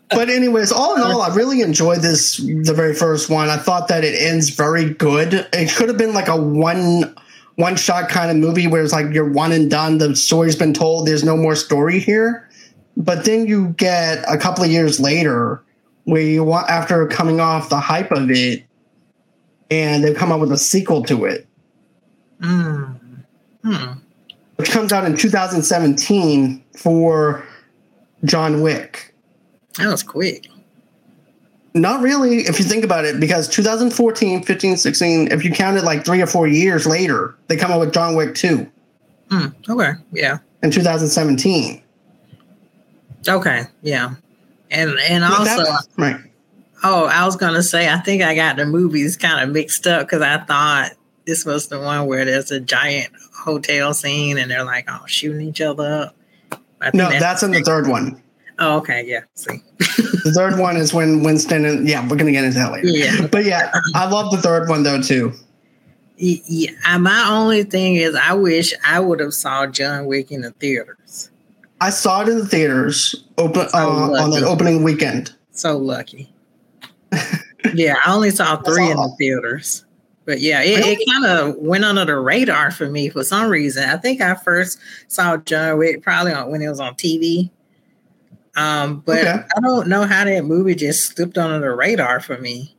but 0.10 0.30
anyways, 0.30 0.72
all 0.72 0.96
in 0.96 1.02
all, 1.02 1.22
I 1.22 1.34
really 1.36 1.62
enjoyed 1.62 2.00
this 2.00 2.38
the 2.38 2.74
very 2.76 2.94
first 2.94 3.30
one. 3.30 3.50
I 3.50 3.58
thought 3.58 3.88
that 3.88 4.04
it 4.04 4.22
ends 4.22 4.50
very 4.50 4.94
good. 4.94 5.48
It 5.54 5.72
could 5.72 5.88
have 5.90 5.98
been 5.98 6.14
like 6.14 6.28
a 6.28 6.40
one 6.40 7.16
one 7.56 7.76
shot 7.76 8.10
kind 8.10 8.30
of 8.30 8.38
movie 8.38 8.68
where 8.68 8.84
it's 8.84 8.94
like 8.94 9.14
you're 9.14 9.30
one 9.30 9.52
and 9.52 9.70
done. 9.70 9.98
The 9.98 10.16
story's 10.16 10.56
been 10.56 10.74
told. 10.74 11.08
There's 11.08 11.24
no 11.24 11.36
more 11.36 11.56
story 11.56 12.00
here. 12.00 12.48
But 12.96 13.26
then 13.26 13.48
you 13.48 13.70
get 13.78 14.24
a 14.28 14.38
couple 14.38 14.64
of 14.64 14.72
years 14.72 15.00
later 15.00 15.64
where 16.06 16.22
you 16.22 16.44
want 16.44 16.70
after 16.70 17.06
coming 17.08 17.40
off 17.40 17.70
the 17.70 17.80
hype 17.80 18.12
of 18.12 18.32
it, 18.32 18.64
and 19.70 20.04
they've 20.04 20.16
come 20.16 20.32
up 20.32 20.40
with 20.40 20.52
a 20.52 20.58
sequel 20.58 21.04
to 21.04 21.26
it, 21.26 21.46
Mm. 22.42 22.97
Hmm. 23.68 24.00
which 24.56 24.72
comes 24.72 24.94
out 24.94 25.04
in 25.06 25.18
2017 25.18 26.64
for 26.78 27.44
John 28.24 28.62
Wick. 28.62 29.14
That 29.78 29.88
was 29.88 30.04
quick. 30.04 30.48
Not 31.74 32.02
really, 32.02 32.38
if 32.40 32.58
you 32.60 32.66
think 32.66 32.84
about 32.86 33.04
it, 33.06 33.20
because 33.20 33.48
2014, 33.50 34.42
15, 34.44 34.78
16, 34.78 35.32
if 35.32 35.44
you 35.44 35.52
counted 35.52 35.84
like 35.84 36.06
three 36.06 36.22
or 36.22 36.28
four 36.28 36.48
years 36.48 36.88
later, 36.88 37.36
they 37.48 37.58
come 37.58 37.72
out 37.72 37.80
with 37.82 37.94
John 37.94 38.16
Wick 38.16 38.34
2 38.36 38.66
Hmm. 39.30 39.48
Okay. 39.70 39.92
Yeah. 40.14 40.38
in 40.64 40.72
2017. 40.72 41.84
Okay. 43.28 43.64
Yeah. 43.82 44.16
And 44.72 44.98
and 45.10 45.24
But 45.24 45.40
also, 45.48 45.64
right. 45.98 46.18
oh, 46.84 47.06
I 47.06 47.26
was 47.26 47.36
gonna 47.36 47.62
say, 47.64 47.90
I 47.90 47.98
think 48.00 48.24
I 48.24 48.34
got 48.36 48.56
the 48.56 48.66
movies 48.66 49.18
kind 49.18 49.44
of 49.44 49.54
mixed 49.54 49.86
up 49.86 50.08
because 50.08 50.22
I 50.22 50.38
thought 50.46 50.92
this 51.26 51.46
was 51.46 51.68
the 51.68 51.80
one 51.80 52.06
where 52.08 52.24
there's 52.26 52.52
a 52.52 52.60
giant 52.62 53.12
hotel 53.48 53.94
scene 53.94 54.38
and 54.38 54.52
they're 54.52 54.66
like, 54.66 54.86
oh, 54.90 55.06
shooting 55.08 55.48
each 55.48 55.62
other 55.62 56.12
up. 56.82 56.94
No, 56.94 57.10
that's 57.10 57.42
in 57.44 57.52
the 57.52 57.62
third 57.62 57.88
one. 57.88 58.22
Oh, 58.60 58.78
okay. 58.78 59.04
Yeah. 59.06 59.22
See. 59.36 59.64
The 60.24 60.34
third 60.34 60.60
one 60.60 60.76
is 60.76 60.94
when 60.94 61.24
Winston 61.24 61.64
and 61.64 61.88
yeah, 61.88 62.06
we're 62.06 62.18
gonna 62.18 62.34
get 62.34 62.44
into 62.44 62.58
that 62.58 62.74
later. 62.74 62.88
Yeah. 62.90 63.28
But 63.28 63.46
yeah, 63.46 63.72
I 63.96 64.10
love 64.10 64.30
the 64.30 64.42
third 64.42 64.68
one 64.68 64.84
though 64.84 65.02
too. 65.02 65.32
Yeah, 66.18 66.98
my 66.98 67.30
only 67.30 67.64
thing 67.64 67.96
is, 67.96 68.14
I 68.14 68.34
wish 68.34 68.74
I 68.86 69.00
would 69.00 69.22
have 69.22 69.34
saw 69.34 69.68
John 69.68 70.06
Wick 70.06 70.30
in 70.30 70.42
the 70.42 70.52
theaters. 70.52 71.30
I 71.80 71.92
saw 71.92 72.24
it 72.24 72.28
in 72.28 72.40
the 72.40 72.46
theaters 72.46 73.24
open 73.38 73.70
So 73.70 73.78
uh, 73.78 74.22
on 74.22 74.32
the 74.32 74.46
opening 74.46 74.84
weekend. 74.84 75.34
So 75.52 75.78
lucky. 75.78 76.34
yeah, 77.74 77.96
I 78.04 78.14
only 78.14 78.32
saw 78.32 78.58
three 78.58 78.92
in 78.92 78.98
the 78.98 79.16
theaters, 79.18 79.86
but 80.28 80.40
yeah, 80.42 80.62
it, 80.62 80.80
it 80.86 81.00
kind 81.10 81.26
of 81.26 81.56
went 81.56 81.84
under 81.86 82.06
the 82.06 82.18
radar 82.20 82.70
for 82.70 82.88
me 82.90 83.10
for 83.10 83.24
some 83.24 83.50
reason. 83.50 83.90
I 83.90 83.98
think 83.98 84.22
I 84.22 84.36
first 84.36 84.78
saw 85.08 85.38
John 85.38 85.78
Wick 85.80 86.04
probably 86.04 86.34
on, 86.34 86.52
when 86.52 86.62
it 86.62 86.68
was 86.70 86.80
on 86.82 86.94
TV. 86.96 87.50
Um, 88.58 89.02
but 89.06 89.20
Okay. 89.20 89.32
I 89.56 89.60
don't 89.62 89.88
know 89.88 90.04
how 90.06 90.26
that 90.26 90.44
movie 90.46 90.76
just 90.76 91.16
slipped 91.16 91.38
under 91.38 91.60
the 91.60 91.74
radar 91.74 92.20
for 92.20 92.38
me. 92.40 92.76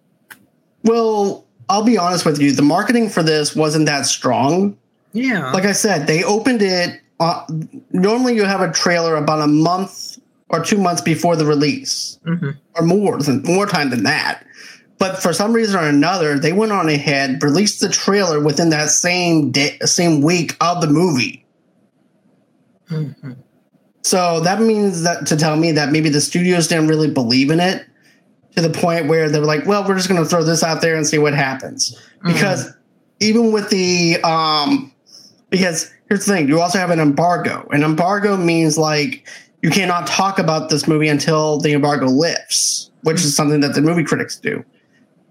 Well, 0.85 1.47
I'll 1.69 1.85
be 1.85 1.97
honest 1.99 2.25
with 2.27 2.39
you, 2.41 2.53
the 2.53 2.63
marketing 2.63 3.09
for 3.09 3.23
this 3.23 3.57
wasn't 3.57 3.87
that 3.87 4.07
strong. 4.07 4.77
Yeah. 5.13 5.51
like 5.53 5.65
I 5.65 5.73
said, 5.73 6.07
they 6.07 6.23
opened 6.23 6.61
it. 6.63 7.01
Uh, 7.19 7.45
normally, 7.93 8.35
you 8.37 8.45
have 8.45 8.61
a 8.61 8.71
trailer 8.71 9.17
about 9.17 9.41
a 9.41 9.47
month 9.47 10.19
or 10.51 10.63
two 10.63 10.79
months 10.79 11.01
before 11.01 11.35
the 11.35 11.45
release, 11.47 12.19
Mhm. 12.27 12.57
or 12.77 12.83
more 12.83 13.19
than 13.19 13.43
more 13.43 13.67
time 13.67 13.91
than 13.91 14.03
that. 14.05 14.45
But 14.99 15.23
for 15.23 15.33
some 15.33 15.53
reason 15.53 15.79
or 15.79 15.87
another, 15.87 16.39
they 16.39 16.53
went 16.53 16.73
on 16.73 16.89
ahead, 16.89 17.43
released 17.43 17.81
the 17.81 17.89
trailer 17.89 18.41
within 18.41 18.71
that 18.71 18.91
same 18.91 19.51
day, 19.53 19.79
same 19.85 20.23
week 20.23 20.57
of 20.61 20.81
the 20.81 20.89
movie. 20.89 21.45
Mhm. 22.91 23.37
So 24.03 24.41
that 24.41 24.61
means 24.61 25.03
that 25.03 25.27
to 25.27 25.37
tell 25.37 25.57
me 25.57 25.73
that 25.73 25.93
maybe 25.93 26.09
the 26.09 26.21
studios 26.21 26.67
didn't 26.67 26.89
really 26.89 27.11
believe 27.11 27.51
in 27.51 27.61
it 27.61 27.85
to 28.57 28.63
the 28.63 28.71
point 28.71 29.07
where 29.07 29.29
they 29.29 29.39
were 29.39 29.47
like, 29.47 29.67
"Well, 29.67 29.87
we're 29.87 29.97
just 29.97 30.09
going 30.09 30.23
to 30.23 30.29
throw 30.29 30.43
this 30.43 30.63
out 30.63 30.81
there 30.81 30.97
and 30.97 31.07
see 31.07 31.19
what 31.19 31.35
happens." 31.35 31.97
Because 32.25 32.73
even 33.21 33.53
with 33.53 33.71
the 33.71 34.19
um, 34.25 34.93
because 35.51 35.91
here's 36.09 36.25
the 36.25 36.33
thing, 36.33 36.49
you 36.49 36.61
also 36.61 36.79
have 36.79 36.91
an 36.91 37.01
embargo. 37.01 37.69
An 37.71 37.83
embargo 37.83 38.37
means 38.37 38.79
like 38.79 39.29
you 39.63 39.71
cannot 39.71 40.07
talk 40.07 40.39
about 40.39 40.71
this 40.71 40.89
movie 40.89 41.09
until 41.09 41.59
the 41.59 41.73
embargo 41.73 42.07
lifts, 42.07 42.91
which 43.03 43.17
is 43.17 43.37
something 43.37 43.61
that 43.61 43.75
the 43.75 43.83
movie 43.83 44.05
critics 44.05 44.37
do. 44.37 44.65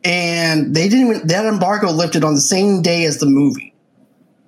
And 0.07 0.73
they 0.73 0.87
didn't 0.87 1.07
even 1.15 1.27
that 1.27 1.45
embargo 1.45 1.91
lifted 1.91 2.23
on 2.23 2.33
the 2.33 2.39
same 2.39 2.81
day 2.81 3.03
as 3.03 3.17
the 3.17 3.25
movie. 3.25 3.73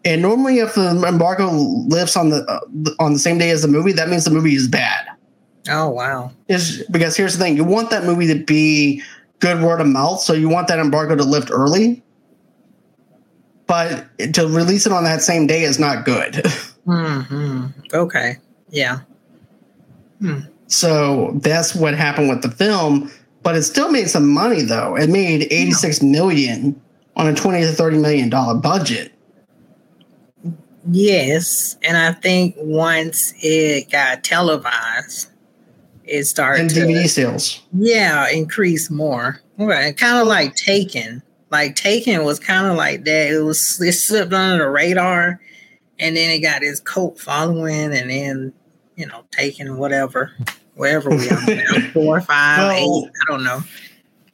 And 0.05 0.21
normally, 0.21 0.59
if 0.59 0.75
the 0.75 0.89
embargo 1.05 1.51
lifts 1.51 2.15
on 2.15 2.29
the 2.29 2.45
uh, 2.45 2.91
on 3.03 3.11
the 3.11 3.19
same 3.19 3.37
day 3.37 3.49
as 3.49 3.61
the 3.61 3.67
movie, 3.67 3.91
that 3.91 4.07
means 4.07 4.23
the 4.23 4.31
movie 4.31 4.55
is 4.55 4.69
bad. 4.69 5.05
Oh 5.69 5.89
wow. 5.89 6.31
Is 6.47 6.85
because 6.89 7.17
here's 7.17 7.37
the 7.37 7.43
thing: 7.43 7.57
you 7.57 7.65
want 7.65 7.89
that 7.89 8.05
movie 8.05 8.25
to 8.27 8.41
be 8.41 9.03
good 9.39 9.61
word 9.61 9.81
of 9.81 9.87
mouth, 9.87 10.21
so 10.21 10.31
you 10.31 10.47
want 10.47 10.69
that 10.69 10.79
embargo 10.79 11.17
to 11.17 11.25
lift 11.25 11.51
early. 11.51 12.01
But 13.67 14.05
to 14.33 14.47
release 14.47 14.85
it 14.85 14.93
on 14.93 15.03
that 15.03 15.21
same 15.21 15.45
day 15.45 15.63
is 15.63 15.77
not 15.77 16.05
good. 16.05 16.41
hmm 16.85 17.65
Okay. 17.93 18.37
Yeah. 18.69 18.99
so 20.67 21.31
that's 21.41 21.75
what 21.75 21.95
happened 21.95 22.29
with 22.29 22.43
the 22.43 22.51
film. 22.51 23.11
But 23.43 23.55
it 23.55 23.63
still 23.63 23.91
made 23.91 24.09
some 24.09 24.27
money, 24.27 24.61
though. 24.63 24.95
It 24.97 25.09
made 25.09 25.43
eighty 25.51 25.71
six 25.71 26.01
million 26.01 26.79
on 27.15 27.27
a 27.27 27.33
twenty 27.33 27.61
to 27.61 27.71
thirty 27.71 27.97
million 27.97 28.29
dollar 28.29 28.55
budget. 28.59 29.13
Yes, 30.91 31.77
and 31.83 31.97
I 31.97 32.13
think 32.13 32.55
once 32.57 33.33
it 33.41 33.91
got 33.91 34.23
televised, 34.23 35.29
it 36.05 36.23
started 36.25 36.61
And 36.61 36.69
to 36.71 36.79
DVD 36.81 37.07
sales. 37.07 37.61
yeah 37.73 38.29
increase 38.29 38.89
more. 38.89 39.41
Okay, 39.59 39.93
kind 39.93 40.17
of 40.19 40.27
like 40.27 40.55
Taken. 40.55 41.21
Like 41.51 41.75
Taken 41.75 42.23
was 42.23 42.39
kind 42.39 42.67
of 42.67 42.75
like 42.77 43.03
that. 43.05 43.31
It 43.31 43.41
was 43.41 43.79
it 43.81 43.93
slipped 43.93 44.33
under 44.33 44.63
the 44.63 44.69
radar, 44.69 45.39
and 45.99 46.15
then 46.15 46.31
it 46.31 46.39
got 46.39 46.63
its 46.63 46.79
cult 46.79 47.19
following, 47.19 47.93
and 47.93 48.09
then 48.09 48.53
you 48.95 49.05
know 49.05 49.23
Taken 49.31 49.77
whatever, 49.77 50.31
wherever 50.79 51.09
we 51.09 51.29
are 51.29 51.45
now, 51.45 51.89
four, 51.93 52.21
five, 52.21 52.59
Well- 52.59 53.05
eight. 53.05 53.11
I 53.21 53.31
don't 53.31 53.43
know. 53.43 53.61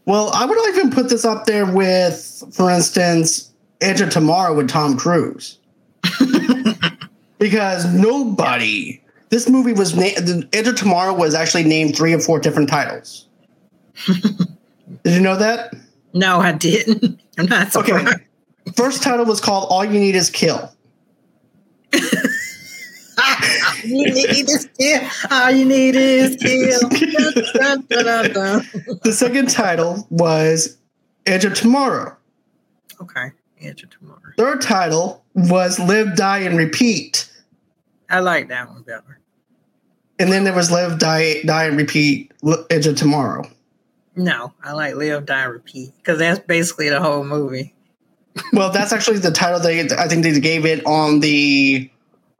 Well, 0.05 0.29
I 0.35 0.45
would 0.45 0.57
even 0.69 0.91
put 0.91 1.09
this 1.09 1.25
up 1.25 1.45
there 1.45 1.65
with, 1.65 2.43
for 2.51 2.69
instance, 2.69 3.51
Edge 3.81 4.01
of 4.01 4.11
Tomorrow 4.11 4.53
with 4.55 4.69
Tom 4.69 4.95
Cruise. 4.97 5.57
because 7.39 7.91
nobody, 7.91 9.01
this 9.29 9.49
movie 9.49 9.73
was 9.73 9.95
named, 9.95 10.47
Edge 10.53 10.67
of 10.67 10.75
Tomorrow 10.75 11.15
was 11.15 11.33
actually 11.33 11.63
named 11.63 11.95
three 11.97 12.13
or 12.13 12.19
four 12.19 12.39
different 12.39 12.69
titles. 12.69 13.27
Did 14.05 15.13
you 15.15 15.21
know 15.21 15.37
that? 15.37 15.73
No, 16.13 16.39
I 16.39 16.51
didn't. 16.51 17.19
I'm 17.39 17.47
not 17.47 17.75
Okay. 17.75 18.05
First 18.75 19.01
title 19.01 19.25
was 19.25 19.41
called 19.41 19.65
All 19.71 19.83
You 19.83 19.99
Need 19.99 20.15
Is 20.15 20.29
Kill. 20.29 20.71
you 23.83 24.05
need 24.13 24.49
is 24.49 24.69
kill. 24.77 25.01
All 25.31 25.51
you 25.51 25.65
need 25.65 25.95
is 25.95 26.35
kill. 26.37 26.89
Dun, 27.53 27.85
dun, 27.89 28.05
dun, 28.05 28.31
dun. 28.33 28.65
The 29.03 29.13
second 29.13 29.49
title 29.49 30.07
was 30.09 30.77
Edge 31.25 31.45
of 31.45 31.53
Tomorrow. 31.53 32.15
Okay. 33.01 33.31
Edge 33.61 33.83
of 33.83 33.89
Tomorrow. 33.89 34.19
Third 34.37 34.61
title 34.61 35.23
was 35.33 35.79
Live, 35.79 36.15
Die, 36.15 36.39
and 36.39 36.57
Repeat. 36.57 37.31
I 38.09 38.19
like 38.19 38.49
that 38.49 38.69
one 38.69 38.83
better. 38.83 39.19
And 40.19 40.31
then 40.31 40.43
there 40.43 40.53
was 40.53 40.71
Live, 40.71 40.99
Die, 40.99 41.41
Die, 41.43 41.65
and 41.65 41.77
Repeat, 41.77 42.31
Edge 42.69 42.87
of 42.87 42.95
Tomorrow. 42.95 43.49
No, 44.15 44.53
I 44.63 44.73
like 44.73 44.95
Live, 44.95 45.25
Die, 45.25 45.43
Repeat 45.43 45.93
because 45.97 46.19
that's 46.19 46.39
basically 46.39 46.89
the 46.89 47.01
whole 47.01 47.23
movie. 47.23 47.73
well, 48.53 48.71
that's 48.71 48.93
actually 48.93 49.19
the 49.19 49.31
title 49.31 49.59
they 49.59 49.81
I 49.81 50.07
think 50.07 50.23
they 50.23 50.39
gave 50.39 50.65
it 50.65 50.85
on 50.85 51.19
the 51.21 51.89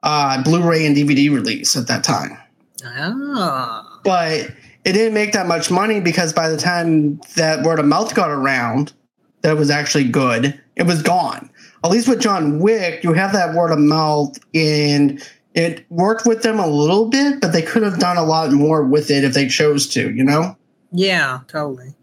uh, 0.05 0.41
Blu-ray 0.43 0.85
and 0.85 0.95
DVD 0.95 1.33
release 1.33 1.75
at 1.75 1.87
that 1.87 2.03
time. 2.03 2.37
Oh. 2.85 3.99
But 4.03 4.51
it 4.85 4.93
didn't 4.93 5.15
make 5.15 5.33
that 5.33 5.47
much 5.47 5.71
money 5.71 5.99
because 5.99 6.31
by 6.31 6.47
the 6.47 6.57
time 6.57 7.19
that 7.35 7.63
word 7.63 7.79
of 7.79 7.85
mouth 7.85 8.13
got 8.13 8.29
around, 8.29 8.93
that 9.41 9.57
was 9.57 9.69
actually 9.69 10.05
good, 10.05 10.59
it 10.75 10.83
was 10.83 11.01
gone. 11.01 11.49
At 11.83 11.91
least 11.91 12.07
with 12.07 12.21
John 12.21 12.59
Wick, 12.59 13.03
you 13.03 13.13
have 13.13 13.33
that 13.33 13.55
word 13.55 13.71
of 13.71 13.79
mouth, 13.79 14.37
and 14.53 15.21
it 15.53 15.85
worked 15.89 16.25
with 16.25 16.43
them 16.43 16.59
a 16.59 16.67
little 16.67 17.09
bit, 17.09 17.41
but 17.41 17.51
they 17.51 17.61
could 17.61 17.83
have 17.83 17.99
done 17.99 18.17
a 18.17 18.23
lot 18.23 18.51
more 18.51 18.83
with 18.83 19.09
it 19.09 19.23
if 19.23 19.33
they 19.33 19.47
chose 19.47 19.87
to, 19.89 20.11
you 20.11 20.23
know? 20.23 20.55
Yeah, 20.91 21.41
totally. 21.47 21.95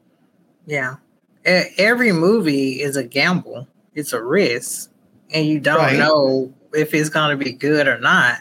Yeah. 0.66 0.96
Every 1.44 2.12
movie 2.12 2.80
is 2.80 2.96
a 2.96 3.02
gamble, 3.02 3.66
it's 3.94 4.12
a 4.12 4.22
risk, 4.22 4.90
and 5.32 5.46
you 5.46 5.58
don't 5.58 5.78
right. 5.78 5.98
know 5.98 6.52
if 6.74 6.94
it's 6.94 7.08
going 7.08 7.36
to 7.36 7.44
be 7.44 7.52
good 7.52 7.86
or 7.88 7.98
not. 7.98 8.38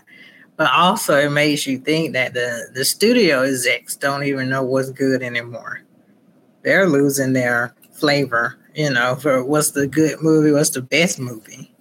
But 0.57 0.71
also, 0.71 1.17
it 1.17 1.31
makes 1.31 1.65
you 1.65 1.79
think 1.79 2.13
that 2.13 2.33
the, 2.33 2.67
the 2.73 2.85
studio 2.85 3.41
execs 3.43 3.95
don't 3.95 4.23
even 4.23 4.49
know 4.49 4.63
what's 4.63 4.91
good 4.91 5.23
anymore. 5.23 5.81
They're 6.63 6.87
losing 6.87 7.33
their 7.33 7.73
flavor, 7.93 8.59
you 8.75 8.91
know, 8.91 9.15
for 9.15 9.43
what's 9.43 9.71
the 9.71 9.87
good 9.87 10.21
movie, 10.21 10.51
what's 10.51 10.69
the 10.69 10.81
best 10.81 11.19
movie. 11.19 11.73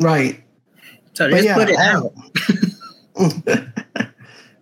Right. 0.00 0.42
So 1.14 1.28
just 1.30 1.44
yeah, 1.44 1.54
put 1.54 1.68
it 1.68 1.78
out. 1.78 2.12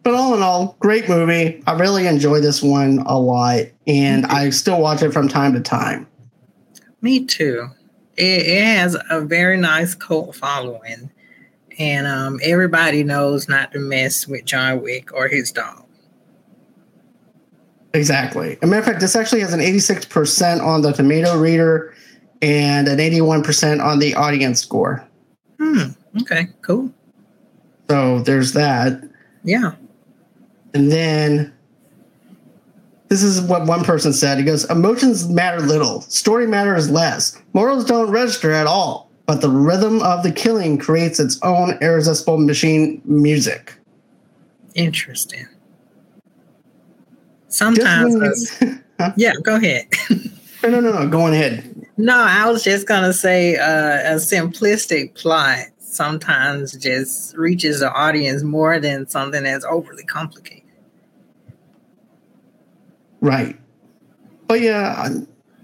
but 0.03 0.15
all 0.15 0.35
in 0.35 0.43
all, 0.43 0.77
great 0.79 1.09
movie. 1.09 1.63
I 1.67 1.73
really 1.73 2.07
enjoy 2.07 2.41
this 2.41 2.63
one 2.63 3.01
a 3.07 3.19
lot, 3.19 3.65
and 3.87 4.25
I 4.27 4.51
still 4.51 4.81
watch 4.81 5.03
it 5.03 5.13
from 5.13 5.29
time 5.29 5.53
to 5.53 5.61
time. 5.61 6.07
Me 7.03 7.25
too. 7.25 7.69
It, 8.17 8.47
it 8.47 8.65
has 8.65 8.97
a 9.11 9.21
very 9.21 9.57
nice 9.57 9.95
cult 9.95 10.35
following, 10.35 11.11
and 11.79 12.07
um, 12.07 12.41
everybody 12.43 13.05
knows 13.05 13.49
not 13.49 13.73
to 13.73 13.79
mess 13.79 14.27
with 14.27 14.45
John 14.45 14.83
Wick 14.83 15.13
or 15.13 15.29
his 15.29 15.53
dog. 15.53 15.87
Exactly. 17.97 18.53
As 18.53 18.59
a 18.63 18.67
matter 18.67 18.81
of 18.81 18.87
fact, 18.87 19.01
this 19.01 19.17
actually 19.17 19.41
has 19.41 19.55
an 19.55 19.61
86% 19.61 20.63
on 20.63 20.83
the 20.83 20.93
Tomatometer 20.93 21.93
and 22.43 22.89
an 22.89 22.99
81% 22.99 23.83
on 23.83 23.99
the 23.99 24.15
audience 24.15 24.61
score. 24.61 25.07
Hmm. 25.59 25.91
Okay, 26.21 26.49
cool. 26.61 26.93
So 27.89 28.21
there's 28.21 28.53
that. 28.53 29.03
Yeah. 29.45 29.73
And 30.75 30.93
then 30.93 31.56
this 33.09 33.23
is 33.23 33.41
what 33.41 33.67
one 33.67 33.85
person 33.85 34.13
said. 34.13 34.39
He 34.39 34.45
goes, 34.45 34.69
Emotions 34.71 35.29
matter 35.29 35.61
little, 35.61 36.01
story 36.03 36.47
matters 36.47 36.91
less, 36.91 37.41
morals 37.53 37.85
don't 37.85 38.11
register 38.11 38.53
at 38.53 38.67
all, 38.67 39.11
but 39.27 39.41
the 39.41 39.51
rhythm 39.51 40.03
of 40.03 40.23
the 40.23 40.33
killing 40.33 40.79
creates 40.79 41.21
its 41.21 41.39
own 41.43 41.79
irresistible 41.81 42.39
machine 42.39 43.01
music. 43.05 43.75
Interesting. 44.75 45.47
Sometimes, 47.49 48.51
huh? 49.01 49.13
yeah, 49.17 49.33
go 49.43 49.57
ahead. 49.57 49.87
no, 50.63 50.69
no, 50.71 50.81
no, 50.81 50.93
no, 50.93 51.09
go 51.09 51.23
on 51.23 51.33
ahead. 51.33 51.73
No, 51.97 52.19
I 52.19 52.51
was 52.51 52.63
just 52.63 52.87
gonna 52.87 53.13
say 53.13 53.57
uh, 53.57 54.15
a 54.15 54.17
simplistic 54.17 55.15
plot 55.15 55.61
sometimes 55.79 56.73
just 56.77 57.35
reaches 57.37 57.81
the 57.81 57.91
audience 57.91 58.43
more 58.43 58.79
than 58.79 59.09
something 59.09 59.45
that's 59.45 59.65
overly 59.65 60.05
complicated. 60.05 60.66
Right. 63.27 63.59
But 64.47 64.61
yeah, 64.61 65.09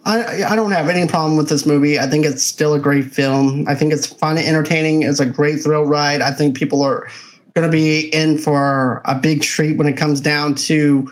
I 0.04 0.44
I 0.44 0.56
don't 0.56 0.72
have 0.72 0.88
any 0.88 1.06
problem 1.06 1.36
with 1.36 1.48
this 1.48 1.64
movie. 1.64 1.96
I 1.96 2.08
think 2.08 2.26
it's 2.26 2.42
still 2.42 2.74
a 2.74 2.80
great 2.80 3.14
film. 3.14 3.68
I 3.68 3.76
think 3.76 3.92
it's 3.92 4.04
fun 4.04 4.36
and 4.36 4.46
entertaining. 4.46 5.02
It's 5.02 5.20
a 5.20 5.26
great 5.26 5.62
thrill 5.62 5.84
ride. 5.84 6.22
I 6.22 6.32
think 6.32 6.56
people 6.56 6.82
are 6.82 7.08
going 7.54 7.70
to 7.70 7.70
be 7.70 8.12
in 8.12 8.36
for 8.36 9.00
a 9.04 9.14
big 9.14 9.42
treat 9.42 9.78
when 9.78 9.86
it 9.86 9.96
comes 9.96 10.20
down 10.20 10.56
to 10.56 11.08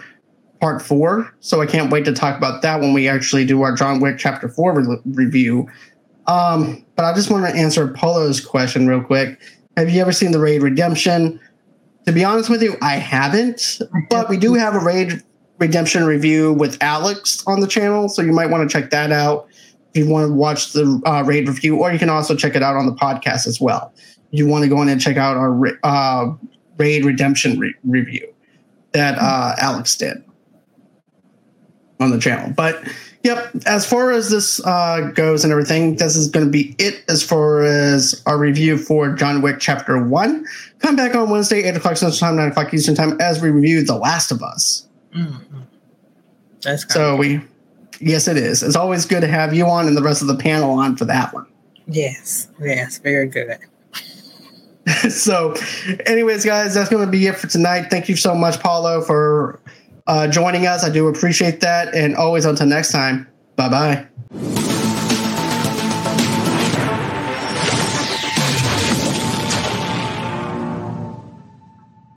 part 0.61 0.82
four. 0.82 1.32
So 1.38 1.61
I 1.61 1.66
can't 1.66 1.92
wait 1.92 2.05
to 2.07 2.12
talk 2.12 2.36
about 2.36 2.62
that 2.62 2.80
when 2.80 2.92
we 2.94 3.07
actually 3.07 3.44
do 3.44 3.62
our 3.62 3.72
John 3.76 4.01
Wick 4.01 4.18
Chapter 4.18 4.48
Four 4.48 4.80
re- 4.80 4.98
review. 5.05 5.68
Um, 6.26 6.84
but 6.96 7.05
I 7.05 7.14
just 7.14 7.30
want 7.30 7.46
to 7.46 7.55
answer 7.55 7.86
Polo's 7.86 8.40
question 8.40 8.88
real 8.88 9.03
quick. 9.05 9.40
Have 9.76 9.88
you 9.88 10.01
ever 10.01 10.12
seen 10.12 10.32
the 10.32 10.40
Raid 10.40 10.62
Redemption? 10.62 11.38
To 12.07 12.12
be 12.12 12.24
honest 12.24 12.51
with 12.51 12.61
you, 12.61 12.76
I 12.82 12.96
haven't. 12.96 13.78
But 14.09 14.28
we 14.28 14.36
do 14.36 14.55
have 14.55 14.74
a 14.74 14.80
Raid 14.80 15.22
Redemption 15.61 16.04
review 16.04 16.54
with 16.54 16.78
Alex 16.80 17.44
on 17.46 17.61
the 17.61 17.66
channel, 17.66 18.08
so 18.08 18.22
you 18.22 18.32
might 18.32 18.46
want 18.46 18.68
to 18.68 18.72
check 18.72 18.90
that 18.90 19.12
out 19.12 19.46
if 19.92 20.04
you 20.04 20.11
want 20.11 20.28
to 20.28 20.32
watch 20.32 20.72
the 20.72 21.00
uh, 21.04 21.22
Raid 21.26 21.48
review, 21.48 21.76
or 21.76 21.92
you 21.92 21.98
can 21.98 22.08
also 22.08 22.34
check 22.34 22.54
it 22.54 22.62
out 22.62 22.76
on 22.76 22.86
the 22.86 22.94
podcast 22.94 23.46
as 23.46 23.61
well. 23.61 23.92
You 24.30 24.46
want 24.46 24.62
to 24.64 24.68
go 24.68 24.80
in 24.82 24.88
and 24.88 25.00
check 25.00 25.16
out 25.16 25.36
our 25.36 25.78
uh, 25.82 26.32
Raid 26.78 27.04
Redemption 27.04 27.58
re- 27.58 27.74
review 27.84 28.32
that 28.92 29.18
uh, 29.18 29.54
Alex 29.58 29.96
did 29.96 30.24
on 31.98 32.11
the 32.11 32.18
channel. 32.18 32.52
But 32.56 32.82
yep, 33.22 33.50
as 33.66 33.84
far 33.84 34.12
as 34.12 34.30
this 34.30 34.64
uh, 34.64 35.11
goes 35.14 35.44
and 35.44 35.52
everything, 35.52 35.96
this 35.96 36.16
is 36.16 36.28
going 36.28 36.46
to 36.46 36.50
be 36.50 36.74
it 36.78 37.04
as 37.08 37.22
far 37.22 37.62
as 37.62 38.22
our 38.26 38.38
review 38.38 38.78
for 38.78 39.12
John 39.12 39.42
Wick 39.42 39.56
Chapter 39.61 40.02
1. 40.02 40.46
Come 40.78 40.96
back 40.96 41.14
on 41.14 41.28
Wednesday, 41.28 41.64
8 41.64 41.76
o'clock 41.76 41.96
Central 41.96 42.18
Time, 42.18 42.36
9 42.36 42.48
o'clock 42.48 42.72
Eastern 42.72 42.94
Time, 42.94 43.20
as 43.20 43.42
we 43.42 43.50
review 43.50 43.84
The 43.84 43.96
Last 43.96 44.30
of 44.30 44.42
Us. 44.42 44.86
Mm-hmm. 45.14 45.61
That's 46.62 46.92
so 46.92 47.16
we, 47.16 47.40
yes, 48.00 48.28
it 48.28 48.36
is. 48.36 48.62
It's 48.62 48.76
always 48.76 49.06
good 49.06 49.22
to 49.22 49.28
have 49.28 49.54
you 49.54 49.66
on 49.66 49.86
and 49.86 49.96
the 49.96 50.02
rest 50.02 50.22
of 50.22 50.28
the 50.28 50.36
panel 50.36 50.70
on 50.78 50.96
for 50.96 51.04
that 51.06 51.32
one. 51.32 51.46
Yes, 51.86 52.48
yes, 52.61 52.98
very 52.98 53.26
good. 53.26 53.58
so, 55.11 55.54
anyways, 56.06 56.44
guys, 56.44 56.74
that's 56.74 56.90
going 56.90 57.04
to 57.04 57.11
be 57.11 57.26
it 57.26 57.36
for 57.36 57.46
tonight. 57.46 57.88
Thank 57.90 58.08
you 58.08 58.16
so 58.16 58.34
much, 58.34 58.61
Paulo, 58.61 59.00
for 59.00 59.61
uh, 60.06 60.28
joining 60.28 60.66
us. 60.66 60.84
I 60.84 60.90
do 60.90 61.08
appreciate 61.08 61.61
that. 61.61 61.94
And 61.94 62.16
always 62.16 62.44
until 62.44 62.66
next 62.66 62.92
time, 62.92 63.26
bye 63.56 63.68
bye. 63.68 64.76